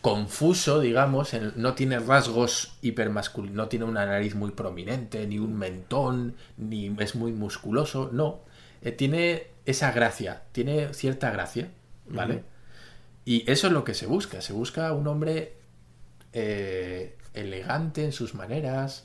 [0.00, 6.36] confuso, digamos, no tiene rasgos hipermasculinos, no tiene una nariz muy prominente, ni un mentón,
[6.56, 8.40] ni es muy musculoso, no.
[8.82, 11.70] Eh, tiene esa gracia, tiene cierta gracia,
[12.08, 12.44] ¿vale?
[13.24, 15.54] Y eso es lo que se busca, se busca un hombre
[16.32, 19.04] eh, elegante en sus maneras,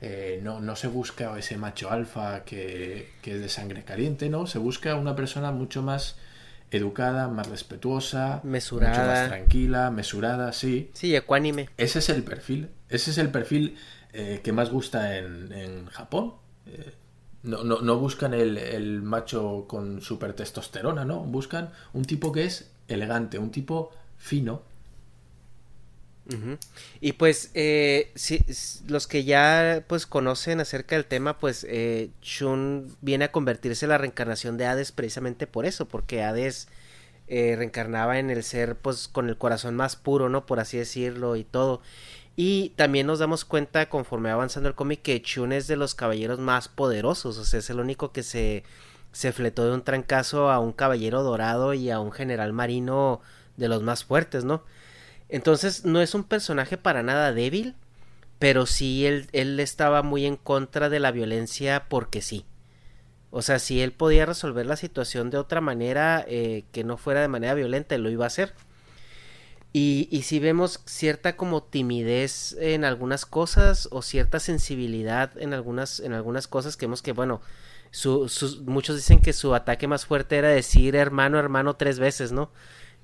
[0.00, 4.46] eh, no, no, se busca ese macho alfa que, que, es de sangre caliente, ¿no?
[4.46, 6.16] Se busca una persona mucho más
[6.70, 10.90] educada, más respetuosa, mesurada, mucho más tranquila, mesurada, sí.
[10.92, 11.70] Sí, ecuánime.
[11.76, 13.76] Ese es el perfil, ese es el perfil
[14.12, 16.34] eh, que más gusta en, en Japón.
[16.66, 16.92] Eh,
[17.42, 21.20] no, no, no, buscan el, el, macho con super testosterona, ¿no?
[21.20, 24.62] Buscan un tipo que es elegante, un tipo fino,
[27.00, 28.44] y pues eh, si,
[28.86, 32.10] los que ya pues conocen acerca del tema, pues eh,
[33.00, 36.68] viene a convertirse en la reencarnación de Hades precisamente por eso, porque Hades
[37.28, 40.44] eh, reencarnaba en el ser pues con el corazón más puro, ¿no?
[40.44, 41.80] Por así decirlo y todo.
[42.36, 45.94] Y también nos damos cuenta conforme va avanzando el cómic que Shun es de los
[45.94, 48.64] caballeros más poderosos, o sea, es el único que se,
[49.12, 53.20] se fletó de un trancazo a un caballero dorado y a un general marino
[53.56, 54.62] de los más fuertes, ¿no?
[55.28, 57.74] Entonces no es un personaje para nada débil,
[58.38, 62.46] pero sí él, él estaba muy en contra de la violencia porque sí.
[63.30, 67.20] O sea, si él podía resolver la situación de otra manera eh, que no fuera
[67.20, 68.54] de manera violenta, lo iba a hacer.
[69.72, 76.00] Y, y si vemos cierta como timidez en algunas cosas o cierta sensibilidad en algunas,
[76.00, 77.42] en algunas cosas que vemos que, bueno,
[78.64, 82.50] muchos dicen que su ataque más fuerte era decir hermano, hermano tres veces, ¿no?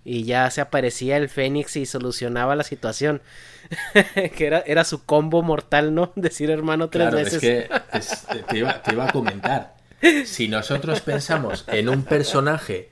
[0.04, 3.22] Y ya se aparecía el Fénix y solucionaba la situación.
[4.36, 6.12] que era, era su combo mortal, ¿no?
[6.16, 7.34] Decir hermano tres veces.
[7.34, 9.74] Es que te, iba, te, iba, a comentar.
[10.26, 12.90] Si nosotros pensamos en un personaje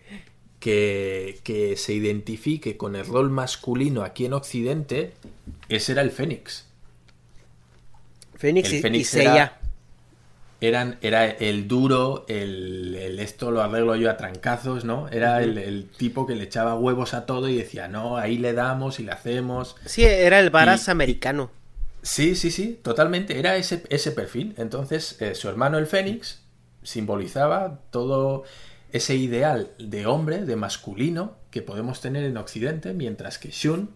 [0.58, 5.12] que, que, se identifique con el rol masculino aquí en Occidente,
[5.68, 6.66] ese era el Fénix.
[8.36, 9.18] Fénix, el Fénix y,
[10.68, 15.08] eran, era el duro, el, esto lo arreglo yo a trancazos, ¿no?
[15.08, 19.00] Era el, tipo que le echaba huevos a todo y decía, no, ahí le damos
[19.00, 19.76] y le hacemos.
[19.84, 21.50] Sí, era el varas americano.
[22.02, 23.38] Sí, sí, sí, totalmente.
[23.38, 24.54] Era ese, ese perfil.
[24.56, 26.42] Entonces, eh, su hermano el Fénix
[26.82, 28.44] simbolizaba todo
[28.92, 33.90] ese ideal de hombre, de masculino, que podemos tener en Occidente, mientras que Shun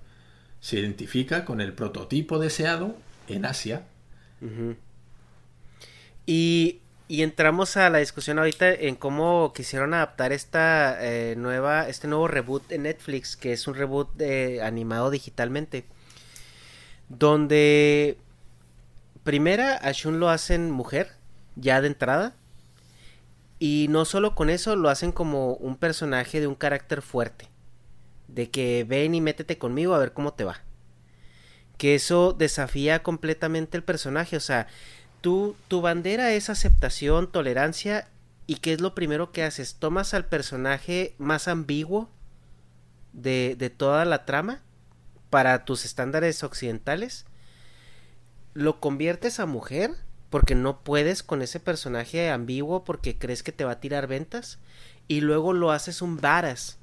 [0.60, 2.97] se identifica con el prototipo deseado
[3.28, 3.82] en Asia.
[6.27, 12.27] Y, entramos a la discusión ahorita en cómo quisieron adaptar esta eh, nueva, este nuevo
[12.27, 15.85] reboot de Netflix, que es un reboot de, animado digitalmente.
[17.09, 18.19] Donde
[19.23, 21.12] primera a Shun lo hacen mujer,
[21.55, 22.35] ya de entrada.
[23.59, 27.48] Y no solo con eso, lo hacen como un personaje de un carácter fuerte.
[28.27, 30.61] De que ven y métete conmigo a ver cómo te va.
[31.78, 34.36] Que eso desafía completamente el personaje.
[34.36, 34.66] O sea,
[35.32, 38.09] tu bandera es aceptación, tolerancia,
[38.47, 39.74] ¿y qué es lo primero que haces?
[39.74, 42.09] ¿Tomas al personaje más ambiguo
[43.12, 44.62] de, de toda la trama
[45.31, 47.27] para tus estándares occidentales?
[48.55, 49.90] ¿Lo conviertes a mujer?
[50.31, 54.59] Porque no puedes con ese personaje ambiguo porque crees que te va a tirar ventas.
[55.09, 56.78] Y luego lo haces un varas.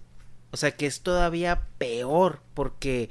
[0.52, 3.10] O sea que es todavía peor porque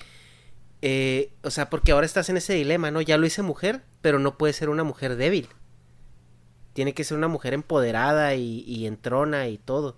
[0.82, 3.00] eh, o sea, porque ahora estás en ese dilema, ¿no?
[3.00, 5.48] Ya lo hice mujer, pero no puede ser una mujer débil.
[6.74, 9.96] Tiene que ser una mujer empoderada y, y entrona y todo.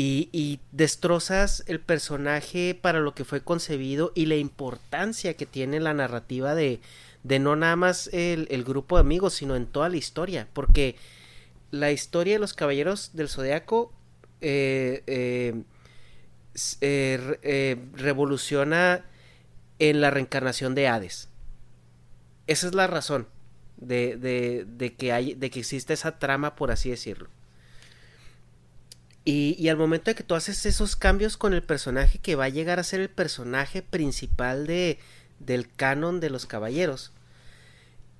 [0.00, 5.92] Y, destrozas el personaje para lo que fue concebido y la importancia que tiene la
[5.92, 6.80] narrativa de,
[7.24, 10.46] de no nada más el, el, grupo de amigos, sino en toda la historia.
[10.52, 10.94] Porque
[11.72, 13.92] la historia de los caballeros del zodiaco
[14.40, 15.64] eh, eh,
[17.42, 19.04] eh, revoluciona
[19.80, 21.27] en la reencarnación de Hades.
[22.48, 23.28] Esa es la razón
[23.76, 27.28] de, que, hay, de que existe esa trama, por así decirlo.
[29.24, 32.48] Y, al momento de que tú haces esos cambios con el personaje que va a
[32.48, 34.98] llegar a ser el personaje principal de,
[35.38, 37.12] del canon de los caballeros,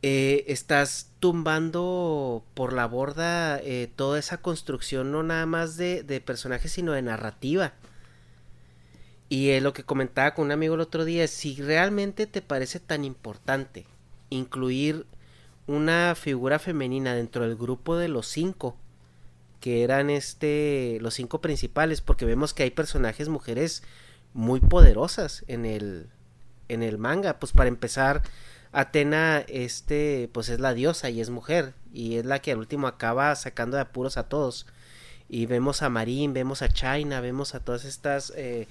[0.03, 6.21] eh, estás tumbando por la borda eh, toda esa construcción, no nada más de, de
[6.21, 7.73] personajes, sino de narrativa.
[9.31, 12.81] Y es lo que comentaba con un amigo el otro día, si realmente te parece
[12.81, 13.87] tan importante
[14.31, 15.07] incluir
[15.67, 18.77] una figura femenina dentro del grupo de los cinco,
[19.61, 23.83] que eran este los cinco principales, porque vemos que hay personajes mujeres
[24.33, 26.09] muy poderosas en el
[26.69, 28.23] en el manga, pues para empezar
[28.73, 32.87] Atena este pues es la diosa y es mujer y es la que al último
[32.87, 34.67] acaba sacando de apuros a todos.
[35.31, 38.67] Y vemos a Marín, vemos a China, vemos a todas estas eh,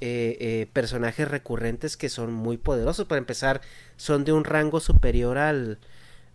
[0.00, 3.06] eh, eh, personajes recurrentes que son muy poderosos.
[3.06, 3.60] Para empezar,
[3.96, 5.78] son de un rango superior al,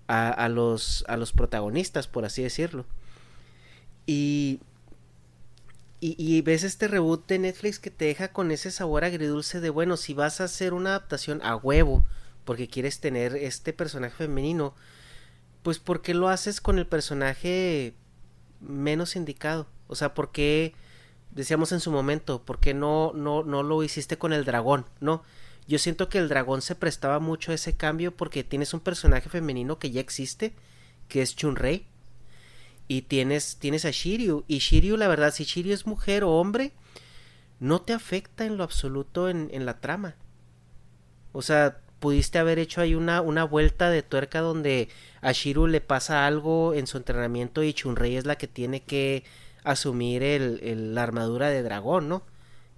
[0.08, 2.86] a, los, a los protagonistas, por así decirlo.
[4.06, 4.60] Y,
[6.00, 9.96] y, ves este reboot de Netflix que te deja con ese sabor agridulce de, bueno,
[9.96, 12.04] si vas a hacer una adaptación a huevo,
[12.44, 14.74] porque quieres tener este personaje femenino,
[15.62, 17.94] pues ¿por qué lo haces con el personaje
[18.60, 19.68] menos indicado?
[19.88, 20.74] O sea, ¿por qué
[21.34, 24.86] decíamos en su momento, ¿por qué no, no, no lo hiciste con el dragón?
[25.00, 25.24] No,
[25.68, 29.30] yo siento que el dragón se prestaba mucho a ese cambio porque tienes un personaje
[29.30, 30.54] femenino que ya existe,
[31.08, 31.86] que es Chun-Rei,
[32.88, 36.74] y tienes, tienes a Shiryu, y Shiryu, la verdad, si Shiryu es mujer o hombre,
[37.60, 40.16] no te afecta en lo absoluto en, en la trama.
[41.32, 44.90] O sea, pudiste haber hecho ahí una, una vuelta de tuerca donde
[45.22, 49.24] a Shiryu le pasa algo en su entrenamiento y Chun-Rei es la que tiene que
[49.64, 52.24] asumir el, la armadura de dragón, ¿no?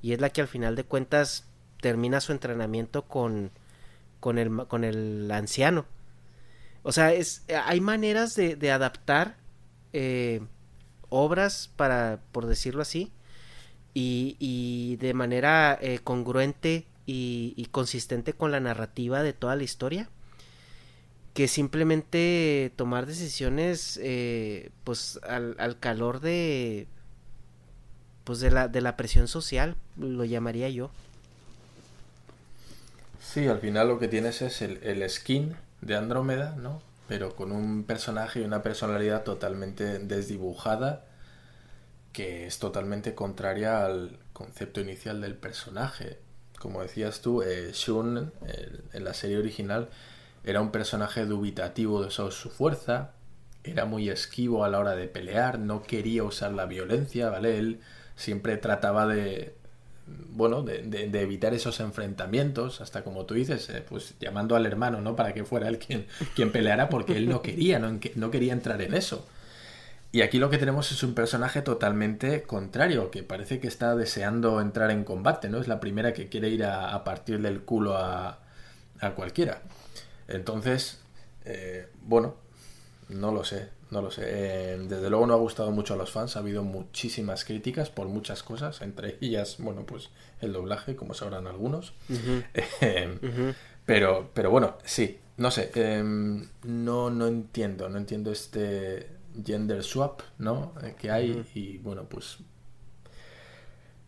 [0.02, 1.46] Y es la que al final de cuentas
[1.82, 3.52] termina su entrenamiento con,
[4.20, 5.86] con, el, con el anciano.
[6.84, 9.38] O sea, es, hay maneras de, adaptar
[9.94, 10.42] eh,
[11.10, 13.12] obras, para, por decirlo así,
[13.94, 20.10] y, y de manera eh, congruente y, consistente con la narrativa de toda la historia,
[21.34, 26.88] que simplemente tomar decisiones, eh, pues al, al calor de,
[28.24, 30.92] pues de la, de la presión social, lo llamaría yo.
[33.20, 36.82] Sí, al final lo que tienes es el, el skin de Andrómeda, ¿no?
[37.08, 41.06] Pero con un personaje y una personalidad totalmente desdibujada
[42.12, 46.20] que es totalmente contraria al concepto inicial del personaje.
[46.60, 48.32] Como decías tú, eh, Shun
[48.94, 49.90] en la serie original
[50.44, 53.12] era un personaje dubitativo de su fuerza,
[53.64, 57.58] era muy esquivo a la hora de pelear, no quería usar la violencia, ¿vale?
[57.58, 57.80] Él
[58.16, 59.56] siempre trataba de,
[60.06, 65.16] bueno, de, evitar esos enfrentamientos, hasta como tú dices, eh, pues llamando al hermano, ¿no?
[65.16, 68.82] Para que fuera él quien, quien peleara, porque él no quería, no, no quería entrar
[68.82, 69.26] en eso.
[70.12, 74.62] Y aquí lo que tenemos es un personaje totalmente contrario, que parece que está deseando
[74.62, 75.60] entrar en combate, ¿no?
[75.60, 78.40] Es la primera que quiere ir a, a partir del culo a,
[79.00, 79.62] a cualquiera.
[80.28, 81.02] Entonces,
[81.46, 82.36] eh, bueno,
[83.10, 84.24] no lo sé, no lo sé.
[84.26, 88.08] Eh, desde luego no ha gustado mucho a los fans, ha habido muchísimas críticas por
[88.08, 90.10] muchas cosas, entre ellas, bueno, pues
[90.42, 91.94] el doblaje, como sabrán algunos.
[92.82, 93.54] Eh,
[93.86, 99.10] pero, pero bueno, sí, no sé, em, no, no entiendo, no entiendo este
[99.46, 100.74] gender swap, ¿no?
[100.84, 102.38] Eh, que hay y bueno, pues...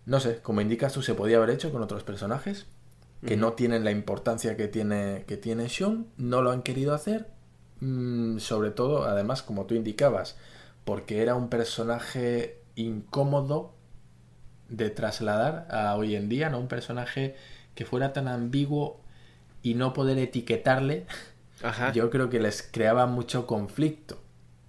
[0.06, 2.68] No sé, como indicas tú, se podía haber hecho con otros personajes
[3.26, 7.28] que no tienen la importancia que tiene, que tiene Sean, no lo han querido hacer
[7.82, 10.38] Mm, sobre todo, además, como tú indicabas,
[10.86, 13.74] porque era un personaje incómodo
[14.70, 16.60] de trasladar a hoy en día, ¿no?
[16.60, 17.36] Un personaje
[17.76, 19.02] que fuera tan ambiguo
[19.62, 21.06] y no poder etiquetarle,
[21.94, 24.18] yo creo que les creaba mucho conflicto.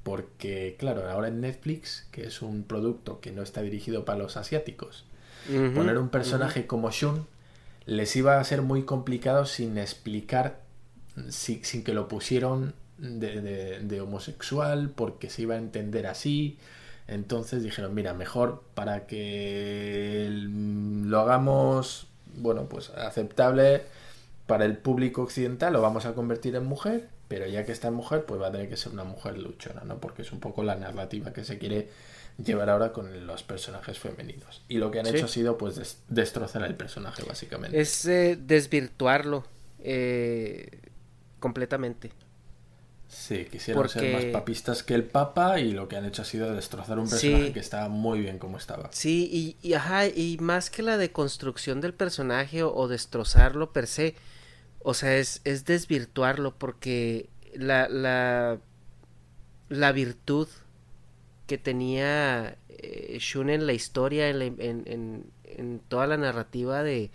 [0.03, 4.37] Porque, claro, ahora en Netflix, que es un producto que no está dirigido para los
[4.37, 5.05] asiáticos,
[5.47, 7.27] poner un personaje como Shun
[7.87, 10.61] les iba a ser muy complicado sin explicar,
[11.29, 16.59] sin, sin que lo pusieron de, homosexual porque se iba a entender así.
[17.07, 23.83] Entonces dijeron, mira, mejor para que lo hagamos, bueno, pues aceptable
[24.47, 27.95] para el público occidental, lo vamos a convertir en mujer, pero ya que está en
[27.95, 29.99] mujer, pues va a tener que ser una mujer luchona, ¿no?
[29.99, 31.89] Porque es un poco la narrativa que se quiere
[32.45, 34.63] llevar ahora con los personajes femeninos.
[34.69, 37.81] Y lo que han hecho ha sido, pues, destrozar el personaje, básicamente.
[37.81, 39.45] Es eh, desvirtuarlo
[39.81, 40.81] eh,
[41.39, 42.13] completamente.
[43.09, 46.53] Sí, quisieron ser más papistas que el Papa y lo que han hecho ha sido
[46.53, 48.91] destrozar un personaje que estaba muy bien como estaba.
[48.93, 54.17] Sí, y, ajá, y más que la deconstrucción del personaje o, destrozarlo per se,
[54.81, 58.59] o sea, es, es desvirtuarlo porque la, la,
[59.69, 60.49] la virtud
[61.47, 67.11] que tenía eh, Shun en la historia, en, en, en, toda la narrativa de,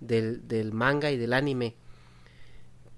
[0.00, 1.74] del, del manga y del anime,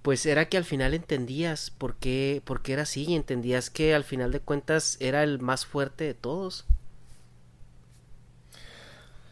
[0.03, 3.95] pues era que al final entendías por qué, por qué era así y entendías que
[3.95, 6.67] al final de cuentas era el más fuerte de todos.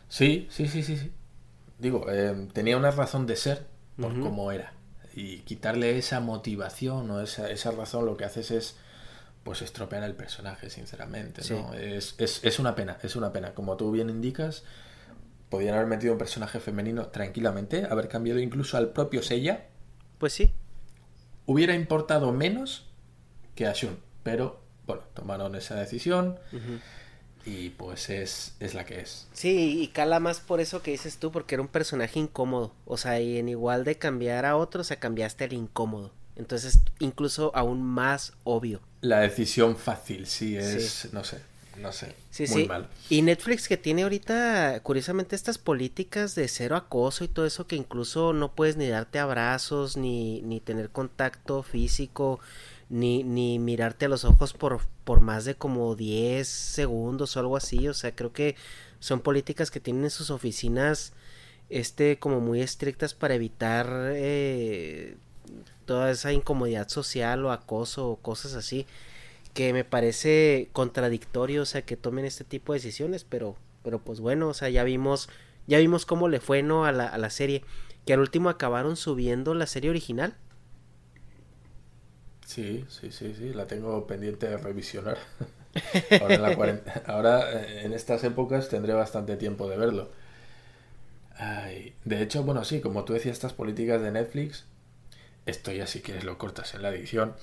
[0.08, 0.96] Sí, sí, sí, sí.
[0.96, 1.12] sí.
[1.78, 3.66] Digo, eh, tenía una razón de ser
[3.96, 4.72] por cómo era.
[5.14, 8.76] Y quitarle esa motivación o esa, esa razón lo que haces es
[9.44, 11.42] pues estropear al personaje, sinceramente.
[11.50, 11.74] ¿no?
[11.74, 13.54] Es, es, es, una pena, es una pena.
[13.54, 14.64] Como tú bien indicas,
[15.48, 19.66] podían haber metido un personaje femenino tranquilamente, haber cambiado incluso al propio Seiya.
[20.18, 20.52] Pues sí
[21.46, 22.86] hubiera importado menos
[23.54, 26.38] que a Shun, pero bueno, tomaron esa decisión
[27.44, 29.26] Y pues es, es la que es.
[29.32, 32.72] Sí, y cala más por eso que dices tú, porque era un personaje incómodo.
[32.84, 36.12] O sea, y en igual de cambiar a otro, o sea, cambiaste al incómodo.
[36.36, 38.80] Entonces, incluso aún más obvio.
[39.00, 41.38] La decisión fácil, sí, es, no sé,
[41.78, 42.14] no sé.
[42.30, 42.68] Sí, muy sí.
[42.68, 42.88] Mal.
[43.10, 47.76] Y Netflix que tiene ahorita, curiosamente, estas políticas de cero acoso y todo eso, que
[47.76, 52.40] incluso no puedes ni darte abrazos, ni, ni tener contacto físico,
[52.88, 57.56] ni, ni mirarte a los ojos por, por más de como 10 segundos o algo
[57.56, 57.88] así.
[57.88, 58.56] O sea, creo que
[59.00, 61.12] son políticas que tienen en sus oficinas
[61.70, 65.16] este como muy estrictas para evitar eh,
[65.86, 68.86] toda esa incomodidad social o acoso o cosas así
[69.54, 74.20] que me parece contradictorio, o sea, que tomen este tipo de decisiones, pero, pero pues
[74.20, 75.28] bueno, o sea, ya vimos,
[75.66, 76.84] ya vimos cómo le fue, ¿no?
[76.84, 77.62] A la, a la serie,
[78.06, 80.34] que al último acabaron subiendo la serie original.
[82.46, 85.18] Sí, sí, sí, sí, la tengo pendiente de revisionar.
[86.20, 90.10] ahora, en ahora eh, en estas épocas tendré bastante tiempo de verlo.
[92.04, 94.66] de hecho, bueno, sí, como tú decías, estas políticas de Netflix
[95.46, 97.34] esto ya si quieres lo cortas en la edición.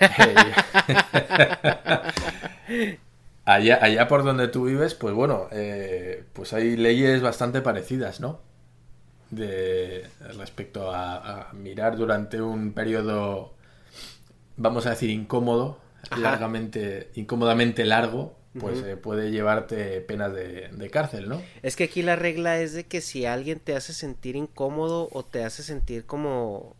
[3.44, 8.40] allá, allá por donde tú vives, pues bueno, eh, pues hay leyes bastante parecidas, ¿no?
[9.30, 10.06] De
[10.36, 13.54] respecto a, mirar durante un periodo,
[14.56, 15.78] vamos a decir, incómodo,
[16.16, 21.40] largamente, incómodamente largo, pues eh, puede llevarte penas de, de, cárcel, ¿no?
[21.62, 25.24] Es que aquí la regla es de que si alguien te hace sentir incómodo o
[25.24, 26.74] te hace sentir como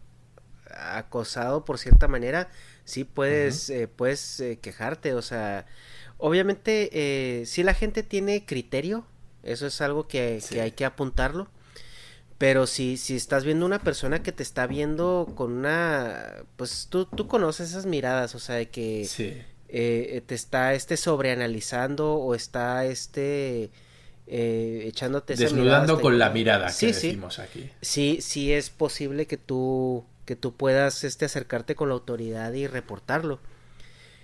[0.74, 2.48] acosado por cierta manera,
[2.84, 5.66] sí puedes, eh, puedes eh, quejarte, o sea,
[6.16, 9.04] obviamente eh, si la gente tiene criterio,
[9.42, 11.48] eso es algo que, hay que apuntarlo,
[12.38, 17.04] pero si, si estás viendo una persona que te está viendo con una, pues tú,
[17.04, 19.08] tú conoces esas miradas, o sea, de que
[19.66, 23.70] te está este sobreanalizando o está este...
[24.26, 27.70] echándote desnudando con la mirada que decimos aquí.
[27.80, 32.66] Sí sí es posible que tú que tú puedas este, acercarte con la autoridad y
[32.66, 33.40] reportarlo.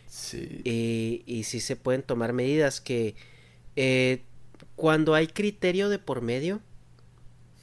[0.07, 0.61] Sí.
[0.63, 3.17] Y, sí se pueden tomar medidas que
[3.75, 4.23] eh,
[4.77, 6.61] cuando hay criterio de por medio,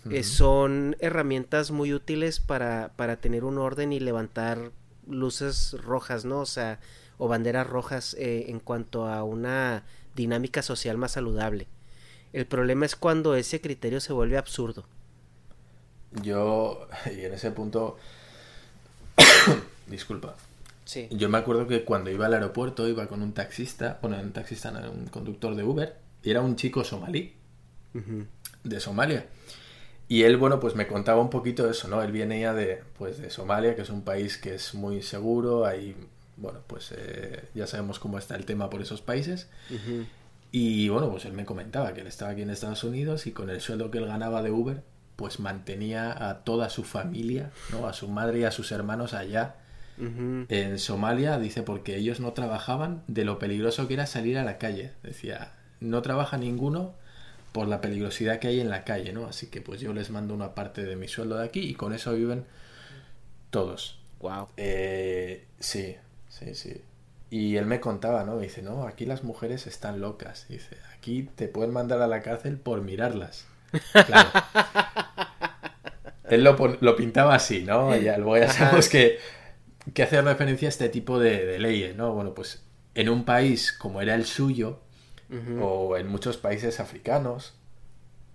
[0.10, 4.72] eh, son herramientas muy útiles para, para tener un orden y levantar
[5.08, 6.40] luces rojas, ¿no?
[6.40, 6.80] O sea,
[7.20, 9.86] o banderas rojas eh, en cuanto a una
[10.16, 11.68] dinámica social más saludable.
[12.34, 14.88] El problema es cuando ese criterio se vuelve absurdo.
[16.24, 17.98] Yo, y en ese punto,
[19.88, 20.36] Disculpa.
[20.86, 21.08] Sí.
[21.12, 24.72] Yo me acuerdo que cuando iba al aeropuerto iba con un taxista, bueno, un taxista,
[24.72, 27.34] no, un conductor de Uber, y era un chico somalí,
[28.64, 29.26] de Somalia.
[30.08, 32.02] Y él, bueno, pues me contaba un poquito de eso, ¿no?
[32.04, 35.96] Él venía de, pues, de Somalia, que es un país que es muy seguro, ahí,
[36.36, 39.48] bueno, pues eh, ya sabemos cómo está el tema por esos países.
[40.52, 43.50] Y bueno, pues él me comentaba que él estaba aquí en Estados Unidos y con
[43.50, 44.84] el sueldo que él ganaba de Uber,
[45.16, 47.88] pues mantenía a toda su familia, ¿no?
[47.88, 49.56] a su madre y a sus hermanos allá
[49.98, 54.58] en Somalia, dice, porque ellos no trabajaban de lo peligroso que era salir a la
[54.58, 54.94] calle.
[55.04, 56.96] Decía, no trabaja ninguno
[57.52, 59.28] por la peligrosidad que hay en la calle, ¿no?
[59.28, 61.94] Así que pues yo les mando una parte de mi sueldo de aquí y con
[61.94, 62.46] eso viven
[63.52, 64.00] todos.
[64.20, 64.48] Wow.
[64.58, 65.98] Eh, sí,
[66.30, 66.82] sí, sí.
[67.30, 68.40] Y él me contaba, ¿no?
[68.40, 70.48] Dice, no, aquí las mujeres están locas.
[70.50, 73.46] Dice, aquí te pueden mandar a la cárcel por mirarlas.
[74.06, 74.30] Claro.
[76.30, 77.96] Él lo, pintaba así, ¿no?
[77.98, 79.20] Ya luego ya sabemos que,
[79.94, 82.14] que hace referencia a este tipo de, leyes, ¿no?
[82.14, 82.64] Bueno, pues
[82.96, 84.80] en un país como era el suyo,
[85.62, 87.54] o en muchos países africanos,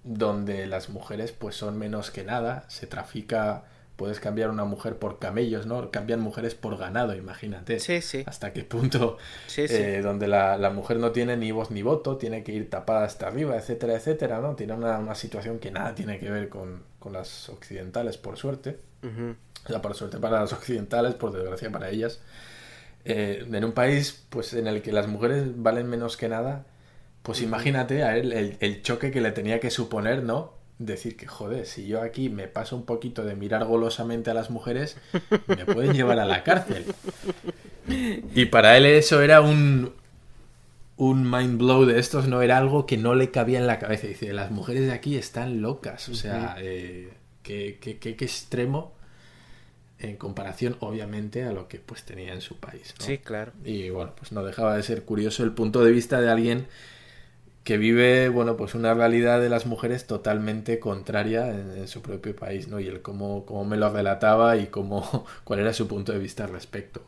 [0.03, 3.65] donde las mujeres pues son menos que nada, se trafica
[3.97, 5.91] puedes cambiar una mujer por camellos, ¿no?
[5.91, 7.81] Cambian mujeres por ganado, imagínate.
[7.81, 8.23] Sí, sí.
[8.27, 9.17] Hasta qué punto,
[9.57, 13.27] eh, donde la, mujer no tiene ni voz ni voto, tiene que ir tapada hasta
[13.27, 14.55] arriba, etcétera, etcétera, ¿no?
[14.55, 18.79] Tiene una, situación que nada tiene que ver con, las occidentales, por suerte.
[19.03, 22.21] O sea, por suerte para las occidentales, por desgracia para ellas.
[23.05, 26.67] Eh, en un país, pues, en el que las mujeres valen menos que nada,
[27.23, 30.56] pues imagínate a él el, el choque que le tenía que suponer, ¿no?
[30.79, 34.51] Decir que, joder, si yo aquí me paso un poquito de mirar golosamente a las
[34.51, 34.97] mujeres,
[35.47, 36.85] me pueden llevar a la cárcel.
[38.35, 39.93] Y para él eso era un,
[40.97, 44.07] un mind blow de estos, no era algo que no le cabía en la cabeza.
[44.07, 46.09] Dice, las mujeres de aquí están locas.
[46.09, 47.13] O sea, eh,
[47.43, 48.95] qué, extremo
[49.99, 52.95] en comparación, obviamente, a lo que pues tenía en su país.
[52.99, 53.53] Sí, claro.
[53.65, 56.67] Y bueno, pues no dejaba de ser curioso el punto de vista de alguien
[57.67, 62.69] que vive, bueno, pues una realidad de las mujeres totalmente contraria en, su propio país,
[62.69, 62.79] ¿no?
[62.79, 66.45] Y él cómo, cómo, me lo relataba y cómo, cuál era su punto de vista
[66.45, 67.03] al respecto.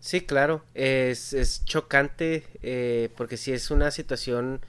[0.00, 4.60] Sí, claro, es, es chocante eh, porque si es una situación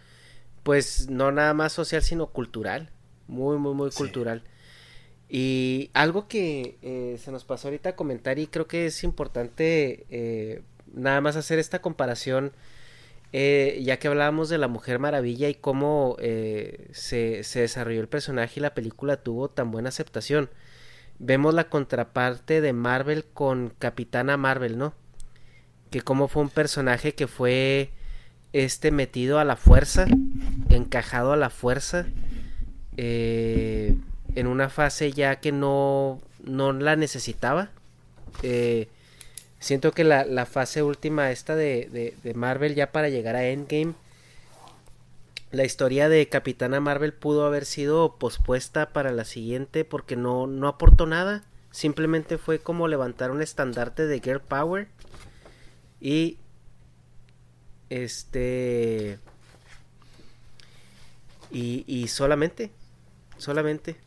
[0.62, 2.92] pues no nada más social sino cultural,
[3.28, 4.44] muy, muy, muy cultural.
[5.30, 10.06] Y algo que eh, se nos pasó ahorita a comentar y creo que es importante
[10.12, 10.62] eh,
[10.94, 12.52] nada más hacer esta comparación,
[13.34, 18.62] ya que hablábamos de la Mujer Maravilla y cómo se, se desarrolló el personaje y
[18.62, 20.50] la película tuvo tan buena aceptación.
[21.20, 24.94] Vemos la contraparte de Marvel con Capitana Marvel, ¿no?
[25.92, 27.92] que como fue un personaje que fue
[28.54, 30.08] este metido a la fuerza,
[30.70, 32.08] encajado a la fuerza,
[32.98, 33.96] eh,
[34.36, 37.70] en una fase ya que no, no la necesitaba.
[38.42, 38.88] Eh,
[39.62, 43.94] siento que la, la, fase última esta de, de, Marvel ya para llegar a Endgame,
[45.52, 50.68] la historia de Capitana Marvel pudo haber sido pospuesta para la siguiente porque no, no
[50.68, 51.44] aportó nada.
[51.70, 54.88] Simplemente fue como levantar un estandarte de Girl Power
[56.02, 56.38] y
[57.90, 59.20] este
[61.52, 62.72] y, y solamente
[63.38, 63.98] solamente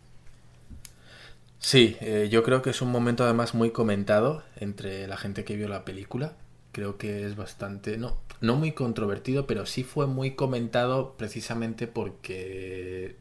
[1.65, 5.57] sí eh, yo creo que es un momento además muy comentado entre la gente que
[5.57, 6.37] vio la película
[6.73, 13.17] creo que es bastante no no muy controvertido pero sí fue muy comentado precisamente porque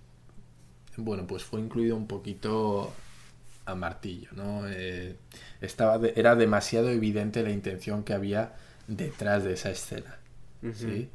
[0.98, 2.92] bueno pues fue incluido un poquito
[3.66, 5.16] a martillo no eh,
[5.62, 8.56] estaba era demasiado evidente la intención que había
[8.88, 10.18] detrás de esa escena.
[10.74, 11.10] ¿sí?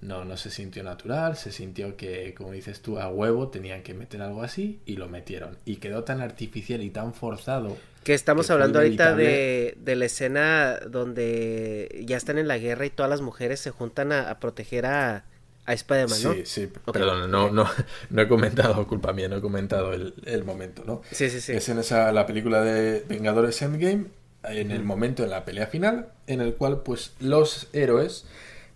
[0.00, 3.94] No, no se sintió natural, se sintió que, como dices tú, a huevo tenían que
[3.94, 5.58] meter algo así y lo metieron.
[5.64, 7.76] Y quedó tan artificial y tan forzado.
[8.04, 12.90] Que estamos hablando ahorita de, de, la escena donde ya están en la guerra y
[12.90, 15.24] todas las mujeres se juntan a, proteger a,
[15.66, 16.32] a Spider-Man, ¿no?
[16.32, 17.68] Sí, sí, perdón, no, no,
[18.10, 21.02] no he comentado, culpa mía, no he comentado el, el momento, ¿no?
[21.10, 21.52] Sí, sí, sí.
[21.52, 24.06] Es en esa, la película de Vengadores Endgame
[24.44, 28.24] en el momento de la pelea final, en el cual pues los héroes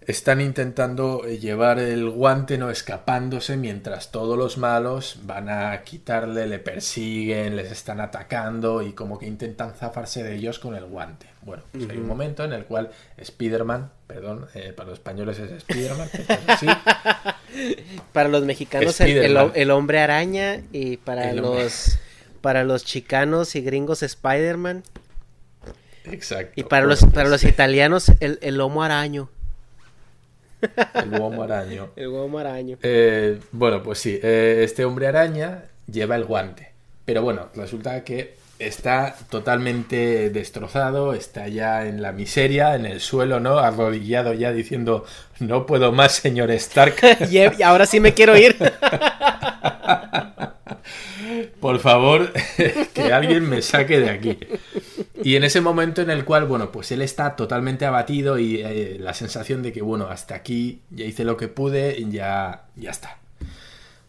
[0.07, 6.47] están intentando eh, llevar el guante no escapándose mientras todos los malos van a quitarle,
[6.47, 11.27] le persiguen, les están atacando y como que intentan zafarse de ellos con el guante.
[11.43, 15.51] Bueno, pues hay un momento en el cual Spider-Man, perdón, eh, para los españoles es
[15.51, 16.09] Spider-Man,
[18.13, 21.99] para los mexicanos el, hombre araña y para los
[22.41, 24.83] para los chicanos y gringos Spider-Man.
[26.05, 26.53] Exacto.
[26.57, 29.31] Y para los, para los italianos, el, el lomo araño.
[30.95, 31.91] El lomo araño.
[31.97, 32.79] el lomo araño.
[32.83, 36.71] Eh, bueno, pues sí, eh, este hombre araña lleva el guante.
[37.05, 43.41] Pero bueno, resulta que está totalmente destrozado, está ya en la miseria, en el suelo,
[43.41, 43.59] ¿no?
[43.59, 45.05] Arrodillado ya diciendo,
[45.41, 46.97] no puedo más, señor Stark.
[47.31, 48.57] y ahora sí me quiero ir.
[51.61, 52.33] Por favor,
[52.95, 54.39] que alguien me saque de aquí.
[55.23, 58.97] Y en ese momento en el cual, bueno, pues él está totalmente abatido y eh,
[59.01, 62.91] la sensación de que, bueno, hasta aquí ya hice lo que pude y ya, ya
[62.91, 63.19] está.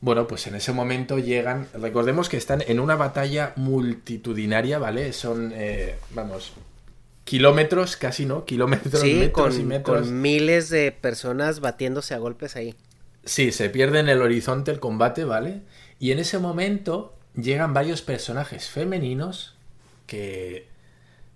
[0.02, 5.14] Bueno, pues en ese momento llegan, recordemos que están en una batalla multitudinaria, ¿vale?
[5.14, 6.54] Son, eh, vamos,
[7.24, 8.44] kilómetros, casi, ¿no?
[8.44, 10.02] Kilómetros, sí, metros con, y metros.
[10.02, 12.76] con miles de personas batiéndose a golpes ahí.
[13.24, 15.62] Sí, se pierde en el horizonte el combate, ¿vale?
[16.00, 19.56] Y en ese momento llegan varios personajes femeninos
[20.08, 20.68] que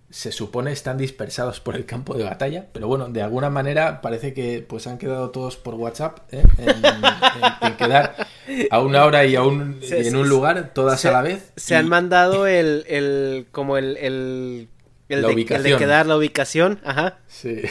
[0.10, 4.34] se supone están dispersados por el campo de batalla, pero bueno, de alguna manera parece
[4.34, 6.44] que pues han quedado todos por WhatsApp ¿eh?
[6.60, 8.16] en, quedar
[8.72, 11.52] a una hora y a un, en un lugar, todas a la vez.
[11.58, 14.70] Se han mandado el, el como el, el,
[15.10, 17.18] el, de, quedar la ubicación, ajá.
[17.28, 17.64] Sí.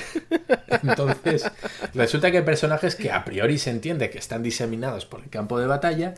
[0.83, 1.51] Entonces,
[1.95, 5.59] resulta que hay personajes que a priori se entiende que están diseminados por el campo
[5.59, 6.15] de batalla,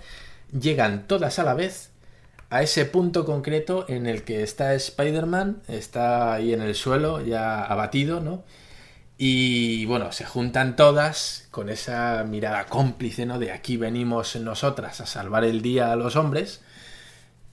[0.50, 1.90] llegan todas a la vez
[2.50, 7.62] a ese punto concreto en el que está Spider-Man, está ahí en el suelo, ya
[7.62, 8.44] abatido, ¿no?
[9.18, 13.38] Y bueno, se juntan todas con esa mirada cómplice, ¿no?
[13.38, 16.62] De aquí venimos nosotras a salvar el día a los hombres.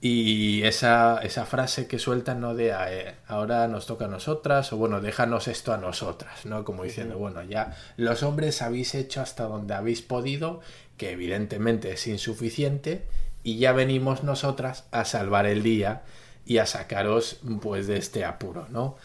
[0.00, 2.54] Y esa, esa frase que sueltan, ¿no?
[2.54, 6.64] De eh, ahora nos toca a nosotras, o bueno, déjanos esto a nosotras, ¿no?
[6.64, 10.60] Como diciendo, bueno, ya los hombres habéis hecho hasta donde habéis podido,
[10.96, 13.06] que evidentemente es insuficiente,
[13.46, 16.02] y ya venimos nosotras a salvar el día
[16.44, 18.96] y a sacaros pues de este apuro, ¿no?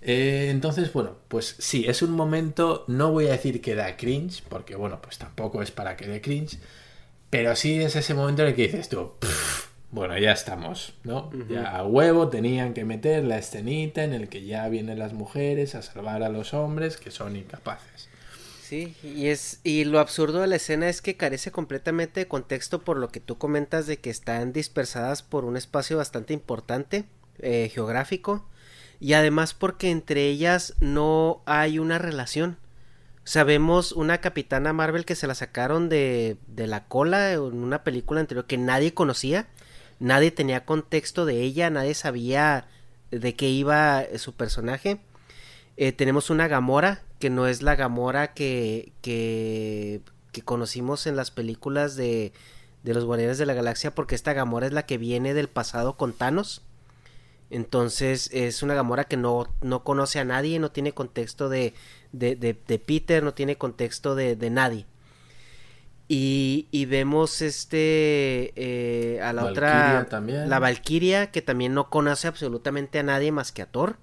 [0.00, 4.44] Eh, entonces, bueno, pues sí, es un momento, no voy a decir que da cringe,
[4.48, 6.60] porque bueno, pues tampoco es para que dé cringe,
[7.30, 9.14] pero sí es ese momento en el que dices tú,
[9.90, 11.32] bueno, ya estamos, ¿no?
[11.48, 15.74] Ya a huevo tenían que meter la escenita en el que ya vienen las mujeres
[15.74, 18.09] a salvar a los hombres que son incapaces.
[18.70, 22.82] Sí, y es y lo absurdo de la escena es que carece completamente de contexto
[22.82, 27.04] por lo que tú comentas de que están dispersadas por un espacio bastante importante
[27.40, 28.46] eh, geográfico
[29.00, 32.58] y además porque entre ellas no hay una relación.
[33.24, 38.20] Sabemos una capitana Marvel que se la sacaron de, de la cola en una película
[38.20, 39.48] anterior que nadie conocía,
[39.98, 42.68] nadie tenía contexto de ella, nadie sabía
[43.10, 45.00] de qué iba su personaje.
[45.82, 51.30] Eh, tenemos una Gamora, que no es la Gamora que, que, que conocimos en las
[51.30, 52.34] películas de,
[52.82, 55.96] de los Guardianes de la Galaxia, porque esta Gamora es la que viene del pasado
[55.96, 56.60] con Thanos.
[57.48, 61.72] Entonces es una Gamora que no, no conoce a nadie, no tiene contexto de,
[62.12, 64.84] de, de, Peter, no tiene contexto de, de nadie.
[66.08, 70.50] Y, y, vemos este eh, a la otra también.
[70.50, 73.96] la Valkyria que también no conoce absolutamente a nadie más que a Thor.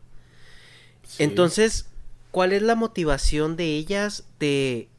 [1.19, 1.87] Entonces,
[2.31, 4.89] ¿cuál es la motivación de ellas de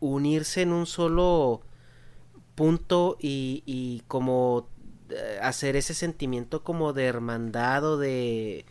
[0.00, 1.62] unirse en un solo
[2.54, 4.68] punto y, y como
[5.10, 8.64] eh, hacer ese sentimiento como de hermandad o de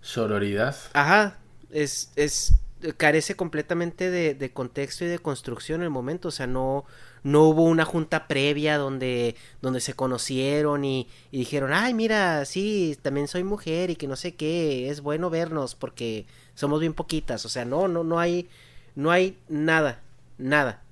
[0.00, 0.76] sororidad.
[0.92, 1.38] Ajá,
[1.70, 2.54] es, es
[2.96, 6.84] carece completamente de, de, contexto y de construcción en el momento, o sea, no,
[7.22, 12.98] no hubo una junta previa donde, donde se conocieron y, y, dijeron, ay, mira, sí,
[13.02, 17.44] también soy mujer y que no sé qué, es bueno vernos porque somos bien poquitas,
[17.46, 18.48] o sea, no, no, no hay,
[18.94, 20.02] no hay nada,
[20.38, 20.82] nada.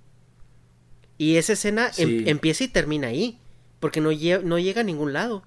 [1.20, 3.38] Y esa escena em, empieza y termina ahí.
[3.78, 4.08] Porque no,
[4.42, 5.42] no llega a ningún lado.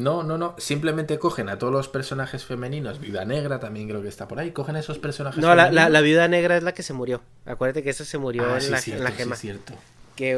[0.00, 0.54] No, no, no.
[0.58, 3.00] Simplemente cogen a todos los personajes femeninos.
[3.00, 4.50] Viuda Negra también creo que está por ahí.
[4.52, 7.20] Cogen a esos personajes No, la, la, Viuda Negra es la que se murió.
[7.44, 9.36] Acuérdate que esa se murió ah, en, la, gema.
[9.36, 9.74] Sí, cierto.
[10.16, 10.36] Que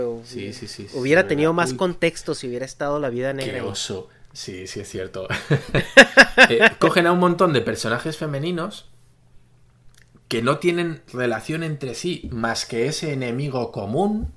[0.94, 3.54] hubiera tenido más contexto si hubiera estado la Viuda Negra.
[3.54, 4.08] Qué oso.
[4.32, 5.28] Sí, sí, es cierto.
[6.48, 8.88] Eh, cogen a un montón de personajes femeninos
[10.28, 14.32] que no tienen relación entre sí más que ese enemigo común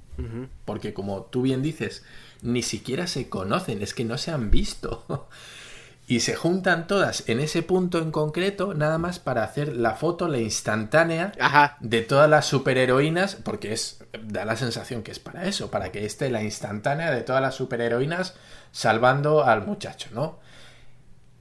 [0.66, 2.04] porque como tú bien dices,
[2.46, 5.28] ni siquiera se conocen, es que no se han visto.
[6.08, 10.28] y se juntan todas en ese punto en concreto, nada más para hacer la foto,
[10.28, 11.32] la instantánea
[11.80, 16.06] de todas las superheroínas, porque es da la sensación que es para eso, para que
[16.06, 18.36] esté la instantánea de todas las superheroínas
[18.72, 20.40] salvando al muchacho, ¿no?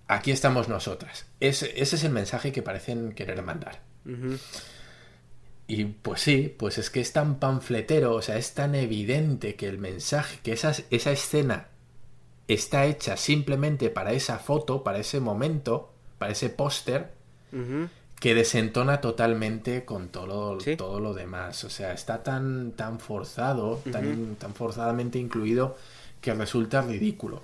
[0.08, 1.26] Aquí estamos nosotras.
[1.40, 3.80] Ese, ese es el mensaje que parecen querer mandar.
[5.66, 9.66] Y pues sí, pues es que es tan panfletero, o sea, es tan evidente que
[9.66, 11.68] el mensaje, que esa, esa escena
[12.48, 17.12] está hecha simplemente para esa foto, para ese momento, para ese póster,
[18.20, 21.64] que desentona totalmente con todo, todo lo demás.
[21.64, 25.76] O sea, está tan, tan forzado, tan, tan forzadamente incluido,
[26.20, 27.42] que resulta ridículo.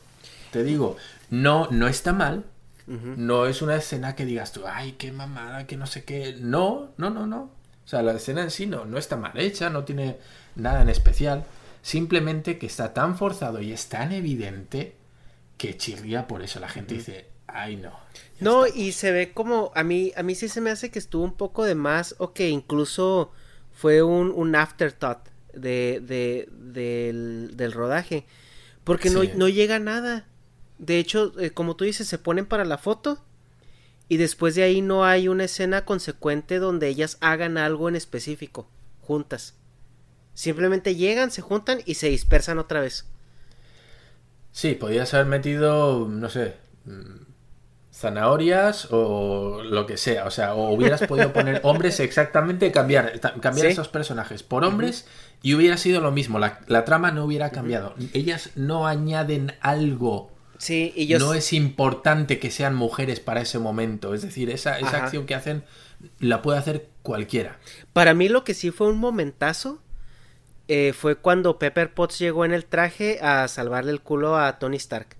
[0.50, 0.96] Te digo,
[1.30, 2.44] no, no está mal,
[2.86, 6.36] no es una escena que digas tú, ay, qué mamada, que no sé qué.
[6.40, 7.50] No, no, no, no.
[7.90, 10.16] O sea, la escena en sí no, no está mal hecha, no tiene
[10.54, 11.44] nada en especial.
[11.82, 14.94] Simplemente que está tan forzado y es tan evidente
[15.56, 16.60] que chirría por eso.
[16.60, 17.90] La gente dice, ay no.
[18.38, 21.24] No, y se ve como, a mí, a mí sí se me hace que estuvo
[21.24, 23.32] un poco de más o que incluso
[23.72, 28.24] fue un, un afterthought de, de, del, del rodaje.
[28.84, 30.28] Porque no, no llega nada.
[30.78, 33.20] De hecho, eh, como tú dices, se ponen para la foto
[34.10, 38.68] y después de ahí no hay una escena consecuente donde ellas hagan algo en específico,
[39.00, 39.54] juntas.
[40.34, 43.06] Simplemente llegan, se juntan y se dispersan otra vez.
[44.50, 46.56] Sí, podías haber metido, no sé,
[46.86, 47.22] mm,
[47.94, 50.24] zanahorias o lo que sea.
[50.24, 55.06] O sea, o hubieras podido poner hombres exactamente, cambiar, cambiar esos personajes por hombres
[55.40, 56.40] y hubiera sido lo mismo.
[56.40, 57.94] La, trama no hubiera cambiado.
[58.12, 64.12] Ellas no añaden algo Sí, y No es importante que sean mujeres para ese momento.
[64.12, 65.64] Es decir, esa, esa acción que hacen
[66.18, 67.58] la puede hacer cualquiera.
[67.94, 69.80] Para mí lo que sí fue un momentazo
[70.68, 74.76] eh, fue cuando Pepper Potts llegó en el traje a salvarle el culo a Tony
[74.76, 75.16] Stark.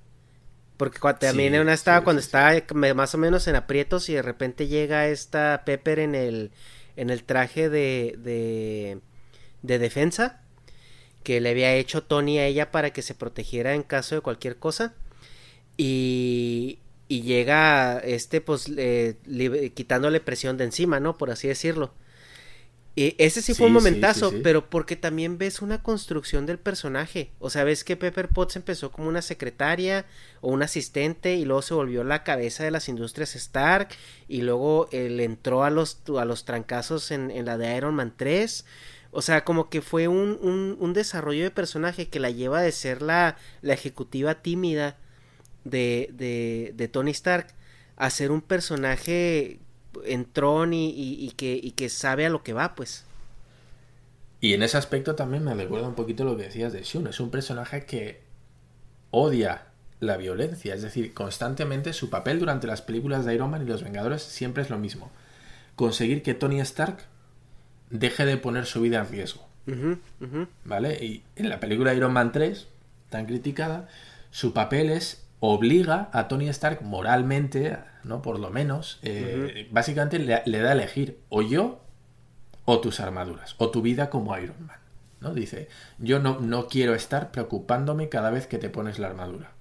[0.76, 2.52] Porque también una estaba cuando estaba
[2.94, 6.52] más o menos en aprietos y de repente llega esta Pepper en el,
[6.96, 9.00] en el traje de, de,
[9.62, 10.42] de defensa
[11.22, 14.58] que le había hecho Tony a ella para que se protegiera en caso de cualquier
[14.58, 14.94] cosa.
[15.82, 16.78] Y,
[17.08, 18.70] y llega este pues
[19.72, 21.16] quitándole presión de encima, ¿no?
[21.16, 21.94] Por así decirlo.
[22.94, 27.30] Y ese sí fue un momentazo, pero porque también ves una construcción del personaje.
[27.38, 30.04] O sea, ves que Pepper Potts empezó como una secretaria
[30.42, 33.88] o un asistente y luego se volvió la cabeza de las industrias Stark
[34.28, 38.12] y luego él entró a los, a los trancazos en, en la de Iron Man
[38.14, 38.66] 3.
[39.12, 42.72] O sea, como que fue un, un, un desarrollo de personaje que la lleva de
[42.72, 44.98] ser la, la ejecutiva tímida
[45.64, 47.48] de, de, de Tony Stark
[47.96, 49.58] a ser un personaje
[50.04, 53.04] en Tron y, y, que, y que sabe a lo que va, pues.
[54.40, 57.08] Y en ese aspecto también me recuerda un poquito lo que decías de Shun.
[57.08, 58.22] Es un personaje que
[59.10, 59.66] odia
[60.00, 60.74] la violencia.
[60.74, 64.62] Es decir, constantemente su papel durante las películas de Iron Man y los Vengadores siempre
[64.62, 65.10] es lo mismo.
[65.76, 66.98] Conseguir que Tony Stark
[67.90, 69.46] deje de poner su vida en riesgo.
[70.64, 71.04] ¿Vale?
[71.04, 72.66] Y en la película Iron Man 3,
[73.10, 73.88] tan criticada,
[74.30, 78.22] su papel es obliga a Tony Stark moralmente, ¿no?
[78.22, 81.80] Por lo menos, eh, básicamente le, le, da a elegir o yo
[82.66, 84.80] o tus armaduras, o tu vida como Iron Man.
[85.20, 85.34] ¿no?
[85.34, 85.68] Dice,
[85.98, 89.52] yo no, no quiero estar preocupándome cada vez que te pones la armadura.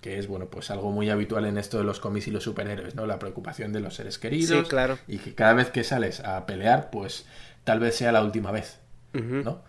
[0.00, 2.96] Que es, bueno, pues algo muy habitual en esto de los cómics y los superhéroes,
[2.96, 3.06] ¿no?
[3.06, 4.66] La preocupación de los seres queridos.
[4.68, 4.98] claro.
[5.06, 7.24] Y que cada vez que sales a pelear, pues
[7.62, 8.80] tal vez sea la última vez,
[9.12, 9.62] ¿no?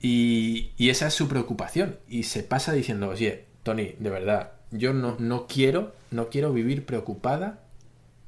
[0.00, 2.00] Y, y, esa es su preocupación.
[2.08, 6.86] Y se pasa diciendo, oye, Tony, de verdad, yo no, no quiero, no quiero vivir
[6.86, 7.60] preocupada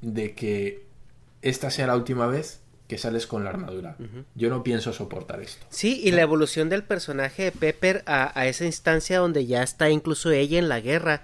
[0.00, 0.84] de que
[1.42, 3.96] esta sea la última vez que sales con la armadura.
[4.34, 5.66] Yo no pienso soportar esto.
[5.70, 10.30] Sí, y la evolución del personaje de Pepper a, esa instancia donde ya está incluso
[10.30, 11.22] ella en la guerra,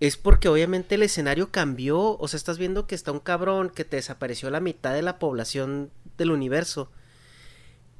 [0.00, 2.18] es porque obviamente el escenario cambió.
[2.18, 5.18] O sea, estás viendo que está un cabrón que te desapareció la mitad de la
[5.18, 6.90] población del universo.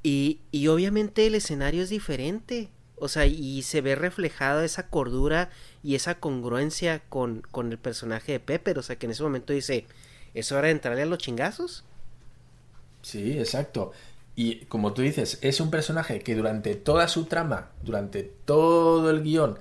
[0.02, 2.70] Y, y obviamente el escenario es diferente.
[3.00, 5.50] O sea, y se ve reflejada esa cordura
[5.82, 8.78] y esa congruencia con, con el personaje de Pepper.
[8.78, 9.86] O sea, que en ese momento dice,
[10.34, 11.84] ¿es hora de entrarle a los chingazos?
[13.02, 13.92] Sí, exacto.
[14.36, 19.22] Y como tú dices, es un personaje que durante toda su trama, durante todo el
[19.22, 19.58] guion,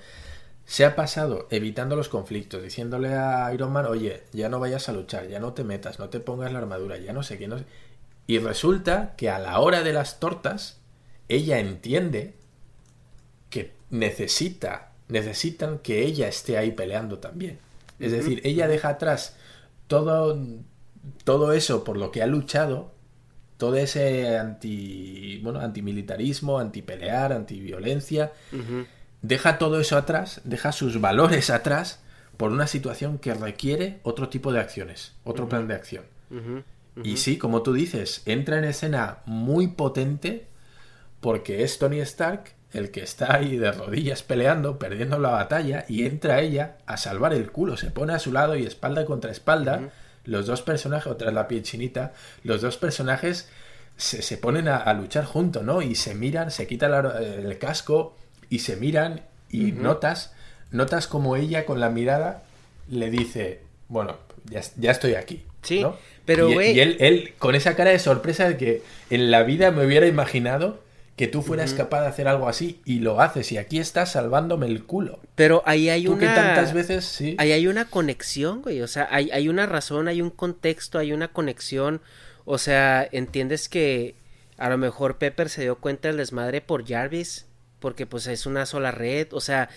[0.65, 4.93] se ha pasado evitando los conflictos, diciéndole a Iron Man, oye, ya no vayas a
[4.93, 7.57] luchar, ya no te metas, no te pongas la armadura, ya no sé qué, no
[7.57, 7.65] sé.
[8.27, 10.79] Y resulta que a la hora de las tortas,
[11.27, 12.35] ella entiende
[13.49, 17.59] que necesita, necesitan que ella esté ahí peleando también.
[17.99, 19.35] Es decir, ella deja atrás
[19.87, 20.39] todo,
[21.23, 22.91] todo eso por lo que ha luchado
[23.59, 28.31] todo ese anti, bueno, antimilitarismo, antipelear, antiviolencia,
[29.21, 31.99] deja todo eso atrás, deja sus valores atrás
[32.37, 36.05] por una situación que requiere otro tipo de acciones, otro plan de acción.
[37.03, 40.47] Y sí, como tú dices, entra en escena muy potente
[41.19, 46.05] porque es Tony Stark el que está ahí de rodillas peleando, perdiendo la batalla, y
[46.05, 49.89] entra ella a salvar el culo, se pone a su lado y espalda contra espalda
[50.25, 52.13] los dos personajes, otra la piel chinita,
[52.43, 53.49] los dos personajes
[53.97, 55.81] se, se ponen a, luchar juntos, ¿no?
[55.81, 58.15] Y se miran, se quitan el casco
[58.49, 60.33] y se miran y notas,
[60.71, 62.43] notas como ella con la mirada
[62.89, 65.43] le dice, bueno, ya, ya estoy aquí.
[65.61, 65.83] Sí,
[66.25, 69.71] pero y, y él, él con esa cara de sorpresa de que en la vida
[69.71, 70.79] me hubiera imaginado
[71.19, 74.67] que tú fueras capaz de hacer algo así y lo haces y aquí estás salvándome
[74.67, 75.19] el culo.
[75.35, 76.33] Pero ahí hay una...
[76.33, 77.35] tantas veces, sí.
[77.37, 81.11] Ahí hay una conexión, güey, o sea, hay, hay una razón, hay un contexto, hay
[81.11, 81.99] una conexión,
[82.45, 84.15] o sea, entiendes que
[84.57, 87.47] a lo mejor Pepper se dio cuenta del desmadre por Jarvis,
[87.81, 89.67] porque pues es una sola red, o sea,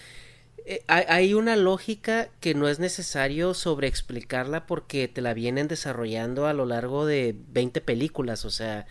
[0.64, 6.52] eh, hay una lógica que no es necesario sobreexplicarla porque te la vienen desarrollando a
[6.52, 8.86] lo largo de 20 películas, o sea,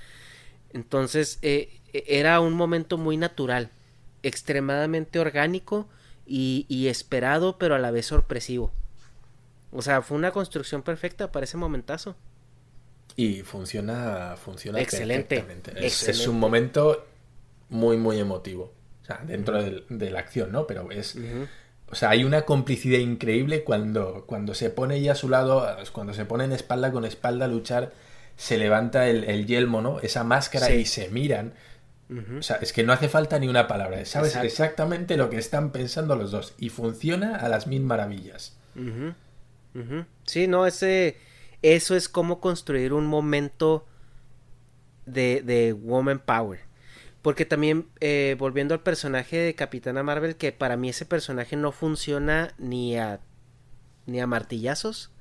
[0.74, 3.70] entonces eh, era un momento muy natural,
[4.24, 5.88] extremadamente orgánico
[6.26, 8.72] y, esperado, pero a la vez sorpresivo.
[9.72, 12.16] O sea, fue una construcción perfecta para ese momentazo.
[13.16, 15.46] Y funciona, funciona excelente.
[15.76, 17.06] Es, un momento
[17.70, 18.74] muy, muy emotivo.
[19.02, 20.68] O sea, dentro de, la acción, ¿no?
[20.68, 21.18] Pero es.
[21.92, 26.14] O sea, hay una complicidad increíble cuando, cuando se pone ella a su lado, cuando
[26.14, 27.92] se pone en espalda con espalda a luchar,
[28.38, 30.00] se levanta el, yelmo, ¿no?
[30.00, 31.54] Esa máscara y se miran.
[32.40, 34.04] O sea, es que no hace falta ni una palabra.
[34.06, 36.54] Sabes exactamente lo que están pensando los dos.
[36.58, 38.58] Y funciona a las mil maravillas.
[40.26, 41.18] Sí, no, ese.
[41.62, 43.86] Eso es como construir un momento
[45.06, 46.60] de, de Woman Power.
[47.22, 51.72] Porque también, eh, volviendo al personaje de Capitana Marvel, que para mí ese personaje no
[51.72, 53.22] funciona ni a.
[54.06, 55.12] ni a martillazos.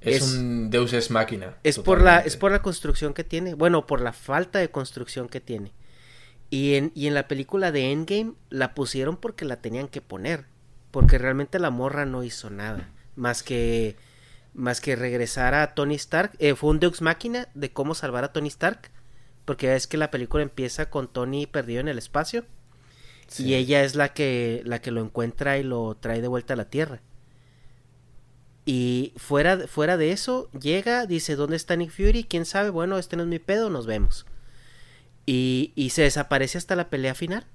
[0.00, 1.56] Es, un Deus es máquina.
[1.62, 3.54] Es por, la, es por la construcción que tiene.
[3.54, 5.72] Bueno, por la falta de construcción que tiene.
[6.54, 10.44] Y en, y en la película de Endgame la pusieron porque la tenían que poner.
[10.92, 12.92] Porque realmente la morra no hizo nada.
[13.16, 13.96] Más que.
[14.52, 16.30] Más que regresar a Tony Stark.
[16.38, 18.92] Eh, fue un Deus Máquina de cómo salvar a Tony Stark.
[19.44, 22.44] Porque es que la película empieza con Tony perdido en el espacio.
[23.36, 26.56] Y ella es la que, la que lo encuentra y lo trae de vuelta a
[26.56, 27.00] la Tierra.
[28.64, 32.22] Y fuera, fuera de eso, llega, dice, ¿dónde está Nick Fury?
[32.22, 32.70] ¿Quién sabe?
[32.70, 34.24] Bueno, este no es mi pedo, nos vemos.
[35.26, 37.46] Y, y se desaparece hasta la pelea final.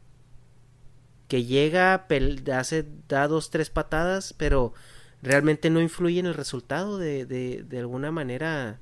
[1.28, 2.08] Que llega,
[2.54, 4.74] hace, da dos, tres patadas, pero
[5.22, 8.80] realmente no influye en el resultado de, de, de alguna manera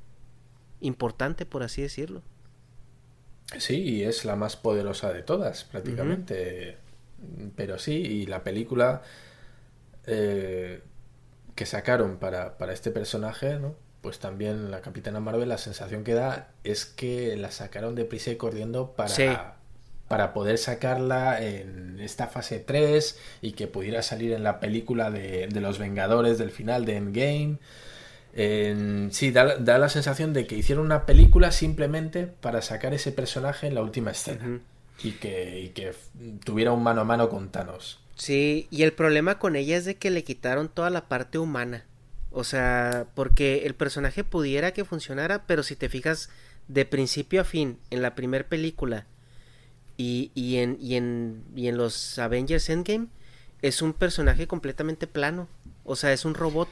[0.80, 2.22] importante, por así decirlo.
[3.57, 6.77] Sí, y es la más poderosa de todas, prácticamente.
[7.55, 9.01] Pero sí, y la película
[10.05, 10.81] eh,
[11.55, 13.76] que sacaron para, este personaje, ¿no?
[14.01, 18.31] Pues también la Capitana Marvel, la sensación que da es que la sacaron de prisa
[18.31, 19.57] y corriendo para,
[20.07, 25.49] para poder sacarla en esta fase 3 y que pudiera salir en la película de,
[25.51, 27.57] los Vengadores del final de Endgame.
[29.11, 33.75] sí, da, la sensación de que hicieron una película simplemente para sacar ese personaje en
[33.75, 34.61] la última escena
[35.03, 35.93] y, que, y que
[36.45, 37.99] tuviera un mano a mano con Thanos.
[38.17, 41.85] Sí, y el problema con ella es de que le quitaron toda la parte humana.
[42.31, 46.29] O sea, porque el personaje pudiera que funcionara, pero si te fijas
[46.67, 49.07] de principio a fin en la primera película
[49.95, 53.07] y, y, en, y, en, y en los Avengers Endgame,
[53.61, 55.47] es un personaje completamente plano.
[55.83, 56.69] O sea, es un robot.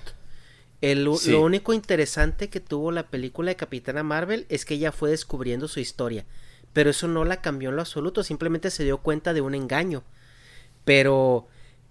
[0.82, 5.10] El, Lo único interesante que tuvo la película de Capitana Marvel es que ella fue
[5.10, 6.26] descubriendo su historia.
[6.74, 10.04] Pero eso no la cambió en lo absoluto, simplemente se dio cuenta de un engaño
[10.86, 11.48] pero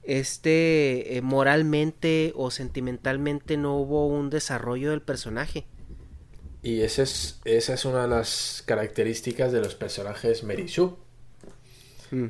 [0.07, 5.67] este eh, moralmente o sentimentalmente no hubo un desarrollo del personaje.
[6.63, 10.97] Y esa es, esa es una de las características de los personajes Merishu.
[12.11, 12.27] Mm.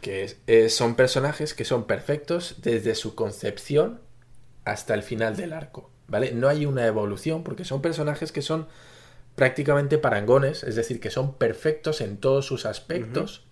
[0.00, 4.00] Que son personajes que son perfectos desde su concepción
[4.64, 5.90] hasta el final del arco.
[6.08, 6.32] ¿Vale?
[6.32, 8.66] No hay una evolución porque son personajes que son
[9.36, 13.44] prácticamente parangones, es decir, que son perfectos en todos sus aspectos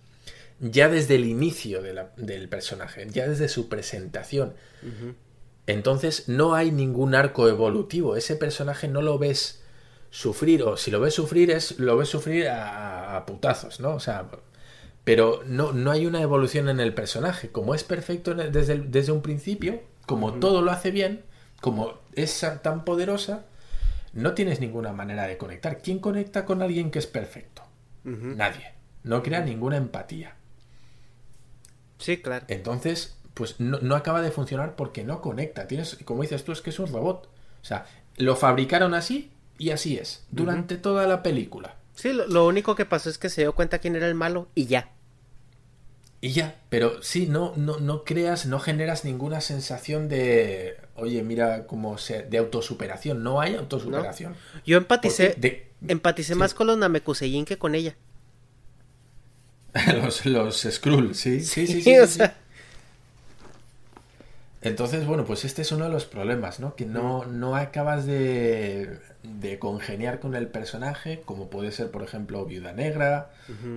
[0.59, 4.53] ya desde el inicio del personaje, ya desde su presentación.
[5.67, 8.15] Entonces no hay ningún arco evolutivo.
[8.15, 9.63] Ese personaje no lo ves
[10.09, 13.93] sufrir, o si lo ves sufrir, es lo ves sufrir a, putazos, ¿no?
[13.93, 14.29] O sea,
[15.03, 17.49] pero no, no, hay una evolución en el personaje.
[17.49, 21.23] Como es perfecto desde, desde un principio, como todo lo hace bien,
[21.61, 23.45] como es tan poderosa,
[24.13, 25.81] no tienes ninguna manera de conectar.
[25.81, 27.63] ¿Quién conecta con alguien que es perfecto?
[28.03, 28.73] Nadie.
[29.03, 30.35] No crea ninguna empatía.
[31.99, 32.45] Sí, claro.
[32.47, 35.67] Entonces, pues no, acaba de funcionar porque no conecta.
[35.67, 37.29] Tienes, como dices tú, es que es un robot.
[37.61, 37.85] O sea,
[38.17, 41.75] lo fabricaron así y así es, durante toda la película.
[41.95, 44.65] Sí, lo, único que pasó es que se dio cuenta quién era el malo y
[44.65, 44.91] ya.
[46.21, 51.65] Y ya, pero sí, no, no, no creas, no generas ninguna sensación de, oye, mira
[51.65, 53.23] cómo se, de autosuperación.
[53.23, 54.35] No hay autosuperación.
[54.65, 57.95] Yo empaticé, empaticé más con los Namekuseyin que con ella.
[60.01, 61.41] los, los Skrull, ¿sí?
[61.41, 62.21] Sí, sí, sí.
[64.61, 66.75] Entonces, bueno, pues este es uno de los problemas, ¿no?
[66.75, 72.45] Que no, no acabas de, de congeniar con el personaje, como puede ser, por ejemplo,
[72.45, 73.31] Viuda Negra,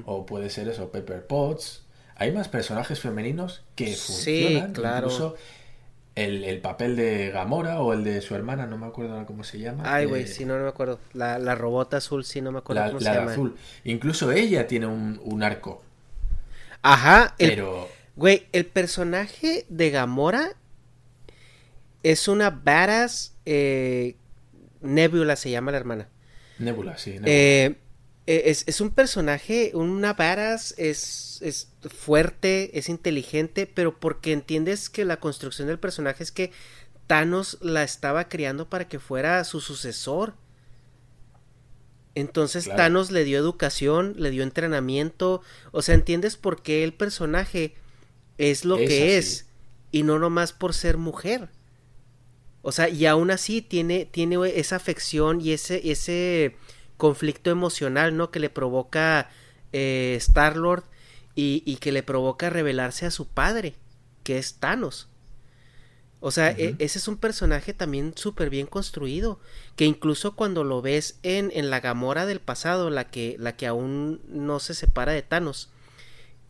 [0.06, 1.82] o puede ser eso, Pepper Potts.
[2.16, 4.68] Hay más personajes femeninos que funcionan.
[4.68, 5.06] Sí, claro.
[5.06, 5.36] Incluso
[6.14, 9.82] el, papel de Gamora o el de su hermana, no me acuerdo cómo se llama.
[9.86, 10.98] Ay, güey, sí, no, no me acuerdo.
[11.12, 13.32] La, la robota azul, sí, no me acuerdo cómo se llama.
[13.32, 13.56] azul.
[13.84, 15.82] Incluso ella tiene un, arco.
[16.82, 17.88] Ajá, pero...
[18.16, 20.52] güey, el personaje de Gamora
[22.02, 24.16] es una badass eh,
[24.82, 26.08] Nebula se llama la hermana.
[26.58, 27.12] Nebula, sí.
[27.12, 27.76] Eh, eh,
[28.26, 35.18] es, un personaje, una varas, es, es fuerte, es inteligente, pero porque entiendes que la
[35.18, 36.52] construcción del personaje es que
[37.06, 40.34] Thanos la estaba criando para que fuera su sucesor.
[42.14, 45.42] Entonces Thanos le dio educación, le dio entrenamiento,
[45.72, 47.74] o sea, entiendes por qué el personaje
[48.38, 49.46] es lo que es
[49.90, 51.48] y no nomás por ser mujer.
[52.60, 56.56] O sea, y aún así tiene, tiene esa afección y ese, ese
[57.02, 58.30] conflicto emocional, ¿no?
[58.30, 59.28] Que le provoca
[59.72, 60.84] eh, Star-Lord
[61.34, 63.74] y, que le provoca revelarse a su padre,
[64.22, 65.08] que es Thanos.
[66.20, 69.40] O sea, e, ese es un personaje también súper bien construido,
[69.74, 73.66] que incluso cuando lo ves en, en, la Gamora del pasado, la que, la que
[73.66, 75.70] aún no se separa de Thanos,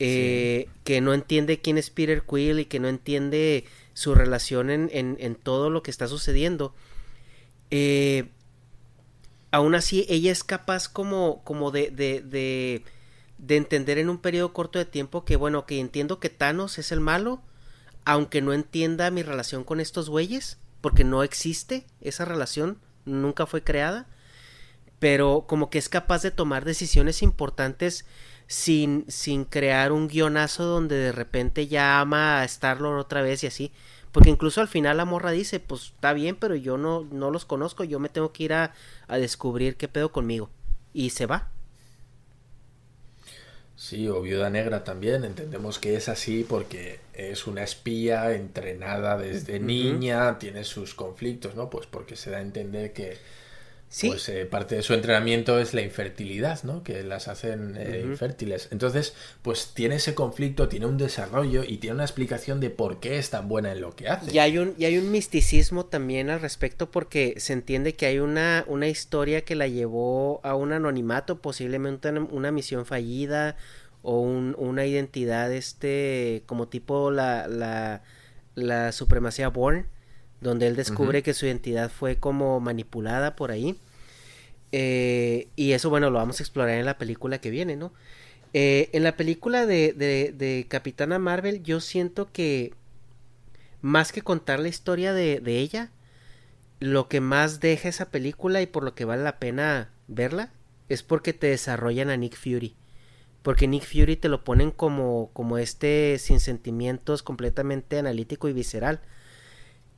[0.00, 3.64] eh, que no entiende quién es Peter Quill y que no entiende
[3.94, 6.74] su relación en, en, en todo lo que está sucediendo,
[7.70, 8.26] eh,
[9.52, 12.84] aún así ella es capaz como, como de, de, de,
[13.38, 16.90] de, entender en un periodo corto de tiempo que, bueno, que entiendo que Thanos es
[16.90, 17.40] el malo,
[18.04, 23.62] aunque no entienda mi relación con estos güeyes, porque no existe esa relación, nunca fue
[23.62, 24.08] creada,
[24.98, 28.06] pero como que es capaz de tomar decisiones importantes
[28.46, 33.48] sin, sin crear un guionazo donde de repente ya ama a Star-Lord otra vez y
[33.48, 33.72] así.
[34.12, 37.44] Porque incluso al final la morra dice, pues está bien, pero yo no, no los
[37.47, 38.74] conozco, yo me tengo que ir a,
[39.09, 40.51] a descubrir qué pedo conmigo.
[40.93, 41.48] Y se va.
[43.76, 49.59] Sí, o Viuda Negra también, entendemos que es así porque es una espía entrenada desde
[49.59, 51.68] niña, tiene sus conflictos, ¿no?
[51.68, 53.18] Pues porque se da a entender que,
[54.01, 56.82] pues eh, parte de su entrenamiento es la infertilidad, ¿no?
[56.82, 58.69] Que las hacen eh, infértiles.
[58.70, 63.19] Entonces, pues tiene ese conflicto, tiene un desarrollo y tiene una explicación de por qué
[63.19, 64.32] es tan buena en lo que hace.
[64.32, 68.19] Y hay un, y hay un misticismo también al respecto porque se entiende que hay
[68.19, 73.56] una, una historia que la llevó a un anonimato, posiblemente una, misión fallida
[74.02, 78.02] o una identidad este como tipo la, la,
[78.55, 79.86] la supremacía Born
[80.43, 83.78] donde él descubre que su identidad fue como manipulada por ahí.
[84.73, 87.93] Eh, y eso, bueno, lo vamos a explorar en la película que viene, ¿no?
[88.55, 92.74] Eh, en la película de, de, Capitana Marvel, yo siento que
[93.81, 95.90] más que contar la historia de, de, ella,
[96.81, 100.51] lo que más deja esa película y por lo que vale la pena verla
[100.89, 102.74] es porque te desarrollan a Nick Fury.
[103.43, 109.01] Porque Nick Fury te lo ponen como, como este sin sentimientos, completamente analítico y visceral.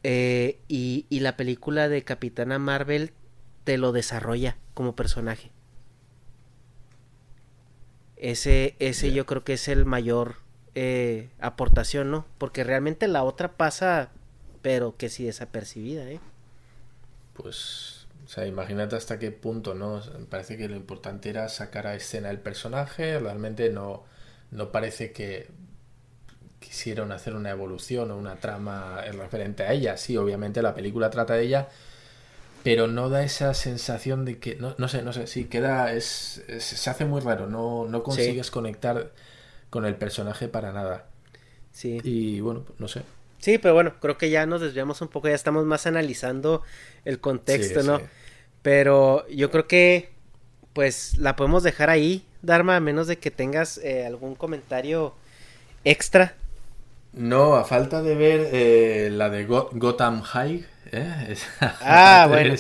[0.04, 3.12] Eh, y, y, la película de Capitana Marvel
[3.64, 5.50] te lo desarrolla como personaje.
[8.16, 10.36] Ese, ese yo creo que es el mayor
[10.74, 12.26] eh, aportación, ¿no?
[12.38, 14.10] Porque realmente la otra pasa,
[14.60, 16.20] pero que sí desapercibida, ¿eh?
[17.32, 20.02] Pues, o sea, imagínate hasta qué punto, ¿no?
[20.18, 24.04] Me parece que lo importante era sacar a escena el personaje, realmente no,
[24.50, 25.48] no parece que
[26.64, 29.96] quisieron hacer una evolución o una trama referente a ella.
[29.96, 31.68] Sí, obviamente la película trata de ella,
[32.62, 36.42] pero no da esa sensación de que, no, no sé, no sé, sí, queda, es,
[36.58, 39.12] se hace muy raro, no, no consigues conectar
[39.70, 41.06] con el personaje para nada.
[41.72, 42.00] Sí.
[42.02, 43.02] Y bueno, no sé.
[43.38, 46.62] Sí, pero bueno, creo que ya nos desviamos un poco, ya estamos más analizando
[47.04, 48.00] el contexto, ¿no?
[48.62, 50.08] Pero yo creo que,
[50.72, 55.14] pues, la podemos dejar ahí, Dharma, a menos de que tengas eh, algún comentario
[55.84, 56.34] extra
[57.16, 61.36] no, a falta de ver eh, la de Gotham High, ¿eh?
[61.60, 62.54] ah, bueno.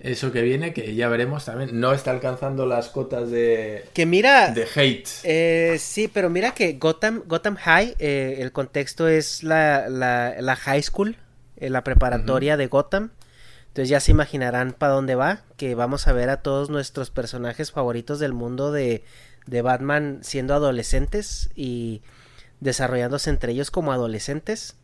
[0.00, 4.50] eso que viene, que ya veremos también, no está alcanzando las cotas de, que mira,
[4.50, 5.08] de hate.
[5.22, 10.82] Eh, sí, pero mira que Gotham, Gotham High, eh, el contexto es la, la, high
[10.82, 11.16] school,
[11.56, 13.10] la preparatoria de Gotham.
[13.68, 17.70] Entonces ya se imaginarán para dónde va, que vamos a ver a todos nuestros personajes
[17.70, 19.04] favoritos del mundo de,
[19.46, 22.02] de Batman siendo adolescentes y
[22.60, 24.76] desarrollándose entre ellos como adolescentes.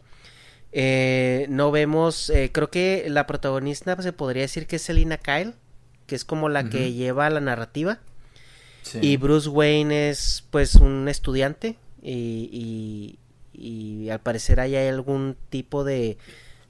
[0.73, 5.55] Eh, no vemos, eh, creo que la protagonista se podría decir que es Selina Kyle,
[6.07, 8.01] que es como la que lleva la narrativa.
[9.01, 13.19] Y Bruce Wayne es pues un estudiante y,
[13.53, 16.19] y, al parecer hay algún tipo de,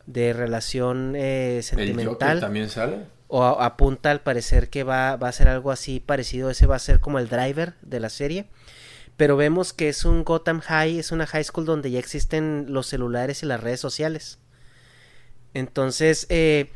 [0.06, 2.38] de relación eh, sentimental.
[2.38, 2.98] también sale?
[3.26, 6.78] O apunta al parecer que va, va a ser algo así parecido, ese va a
[6.78, 8.46] ser como el driver de la serie
[9.16, 12.86] pero vemos que es un Gotham High, es una high school donde ya existen los
[12.86, 14.38] celulares y las redes sociales.
[15.54, 16.70] Entonces, eh,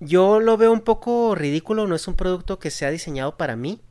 [0.00, 3.82] yo lo veo un poco ridículo, no es un producto que sea diseñado para mí,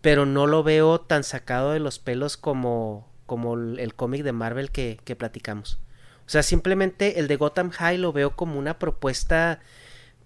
[0.00, 4.70] pero no lo veo tan sacado de los pelos como, como el, cómic de Marvel
[4.70, 5.80] que, que platicamos.
[6.26, 9.60] O sea, simplemente el de Gotham High lo veo como una propuesta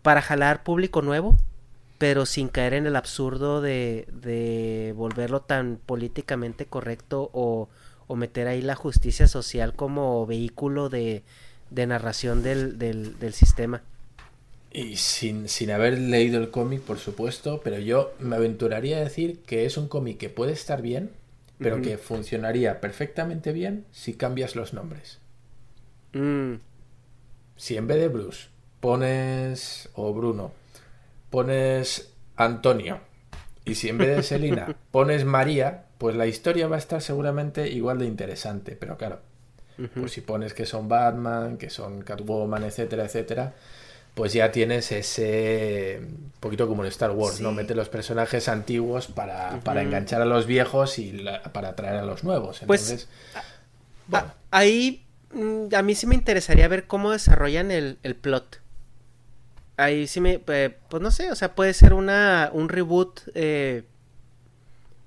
[0.03, 1.37] para jalar público nuevo,
[1.99, 7.69] pero sin caer en el absurdo de, de volverlo tan políticamente correcto o,
[8.07, 11.23] o, meter ahí la justicia social como vehículo de,
[11.71, 13.83] de narración del, del, del, sistema.
[14.73, 19.41] Y sin, sin haber leído el cómic, por supuesto, pero yo me aventuraría a decir
[19.47, 21.11] que es un cómic que puede estar bien,
[21.59, 25.21] pero que funcionaría perfectamente bien si cambias los nombres.
[26.13, 26.57] Mm.
[27.57, 28.49] Si en vez de Bruce
[28.81, 30.53] pones, o Bruno,
[31.37, 32.99] pones Antonio
[33.67, 37.69] y si en vez de Selina pones María, pues la historia va a estar seguramente
[37.69, 38.75] igual de interesante.
[38.75, 39.21] Pero claro,
[39.95, 43.53] pues si pones que son Batman, que son Catwoman, etcétera, etcétera,
[44.15, 46.01] pues ya tienes ese
[46.41, 47.53] poquito como en Star Wars, ¿no?
[47.53, 51.23] Mete los personajes antiguos para, para enganchar a los viejos y
[51.53, 52.63] para atraer a los nuevos.
[52.67, 53.09] Pues, Entonces,
[54.09, 55.05] pues ahí
[55.35, 58.63] mm, a mí sí me interesaría ver cómo desarrollan el, el plot
[59.77, 63.85] ahí sí me, eh, pues no sé, o sea, puede ser una, un reboot eh,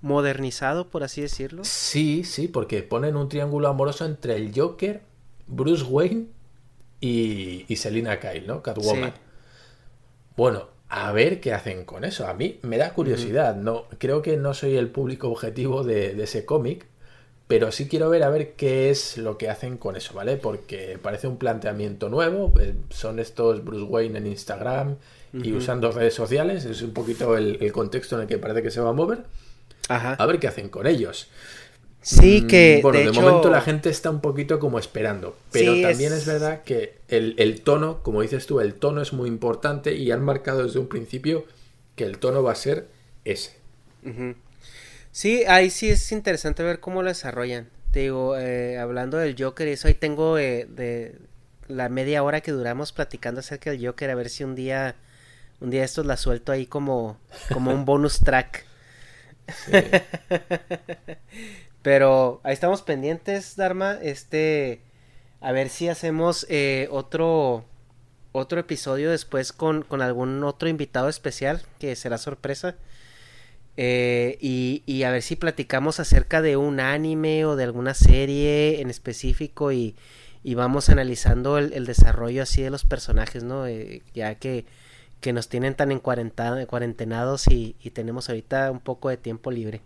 [0.01, 1.63] modernizado, por así decirlo.
[1.63, 5.01] Sí, sí, porque ponen un triángulo amoroso entre el Joker,
[5.47, 6.27] Bruce Wayne
[7.01, 8.61] y, y Selina Kyle, ¿no?
[8.61, 9.13] Catwoman.
[10.35, 12.27] Bueno, a ver qué hacen con eso.
[12.27, 13.55] A mí me da curiosidad.
[13.55, 16.87] No, creo que no soy el público objetivo de, de ese cómic,
[17.49, 20.37] pero sí quiero ver a ver qué es lo que hacen con eso, ¿vale?
[20.37, 24.97] Porque parece un planteamiento nuevo, eh, son estos Bruce Wayne en Instagram
[25.33, 28.81] y usando redes sociales, es un poquito el, contexto en el que parece que se
[28.81, 29.23] va a mover.
[29.87, 30.13] Ajá.
[30.13, 31.27] A ver qué hacen con ellos.
[32.03, 32.77] Sí, que.
[32.77, 35.35] Mm, bueno, de, momento la gente está un poquito como esperando.
[35.51, 36.27] Pero también es...
[36.27, 40.65] verdad que el, tono, como dices tú, el tono es muy importante y han marcado
[40.65, 41.45] desde un principio
[41.95, 42.89] que el tono va a ser
[43.25, 43.55] ese.
[45.11, 47.69] Sí, ahí sí es interesante ver cómo lo desarrollan.
[47.91, 51.17] Te digo, eh, hablando del Joker, eso ahí tengo eh, de
[51.67, 54.95] la media hora que duramos platicando acerca del Joker, a ver si un día,
[55.59, 57.17] un día estos la suelto ahí como,
[57.51, 58.65] como un bonus track.
[61.81, 63.97] Pero ahí estamos pendientes, Dharma.
[64.01, 64.81] Este,
[65.41, 67.65] a ver si hacemos eh, otro,
[68.31, 72.75] otro episodio después con, con algún otro invitado especial, que será sorpresa.
[73.81, 78.89] Eh, y, a ver si platicamos acerca de un anime o de alguna serie en
[78.89, 79.95] específico y,
[80.43, 83.67] vamos analizando el, desarrollo así de los personajes, ¿no?
[83.67, 84.65] Eh, ya que,
[85.21, 89.81] que, nos tienen tan en cuarentenados y, y tenemos ahorita un poco de tiempo libre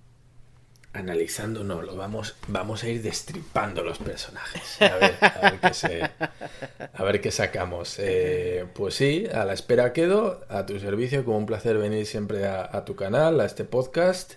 [0.93, 4.81] analizando, no, lo vamos, vamos a ir destripando los personajes.
[4.81, 5.15] A ver,
[6.93, 7.95] a ver, qué, sacamos.
[7.97, 12.45] Eh, pues sí, a la espera quedo, a tu servicio, como un placer venir siempre
[12.45, 14.33] a, tu canal, a este podcast.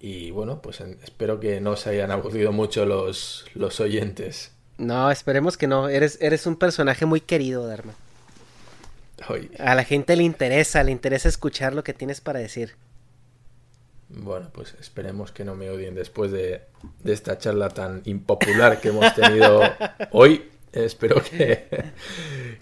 [0.00, 4.52] Y bueno, pues espero que no se hayan aburrido mucho los, los oyentes.
[4.78, 5.88] No, esperemos que no.
[5.88, 7.94] Eres, eres un personaje muy querido, Dharma.
[9.58, 12.74] A la gente le interesa, le interesa escuchar lo que tienes para decir.
[14.16, 16.62] Bueno, pues esperemos que no me odien después de,
[17.04, 19.60] esta charla tan impopular que hemos tenido
[20.12, 20.50] hoy.
[20.72, 21.68] Espero que,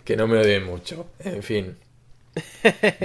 [0.04, 1.06] que no me odien mucho.
[1.20, 1.76] En fin.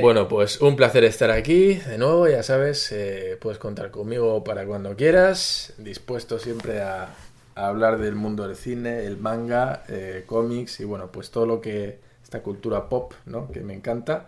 [0.02, 2.28] Bueno, pues un placer estar aquí de nuevo.
[2.28, 5.74] Ya sabes, eh, puedes contar conmigo para cuando quieras.
[5.78, 7.10] Dispuesto siempre a,
[7.56, 12.00] hablar del mundo del cine, el manga, eh, cómics y bueno, pues todo lo que
[12.24, 13.52] esta cultura pop, ¿no?
[13.52, 14.28] Que me encanta.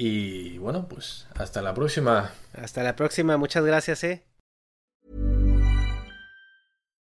[0.00, 2.30] Y bueno, pues hasta la próxima.
[2.54, 4.27] Hasta la próxima, muchas gracias, eh.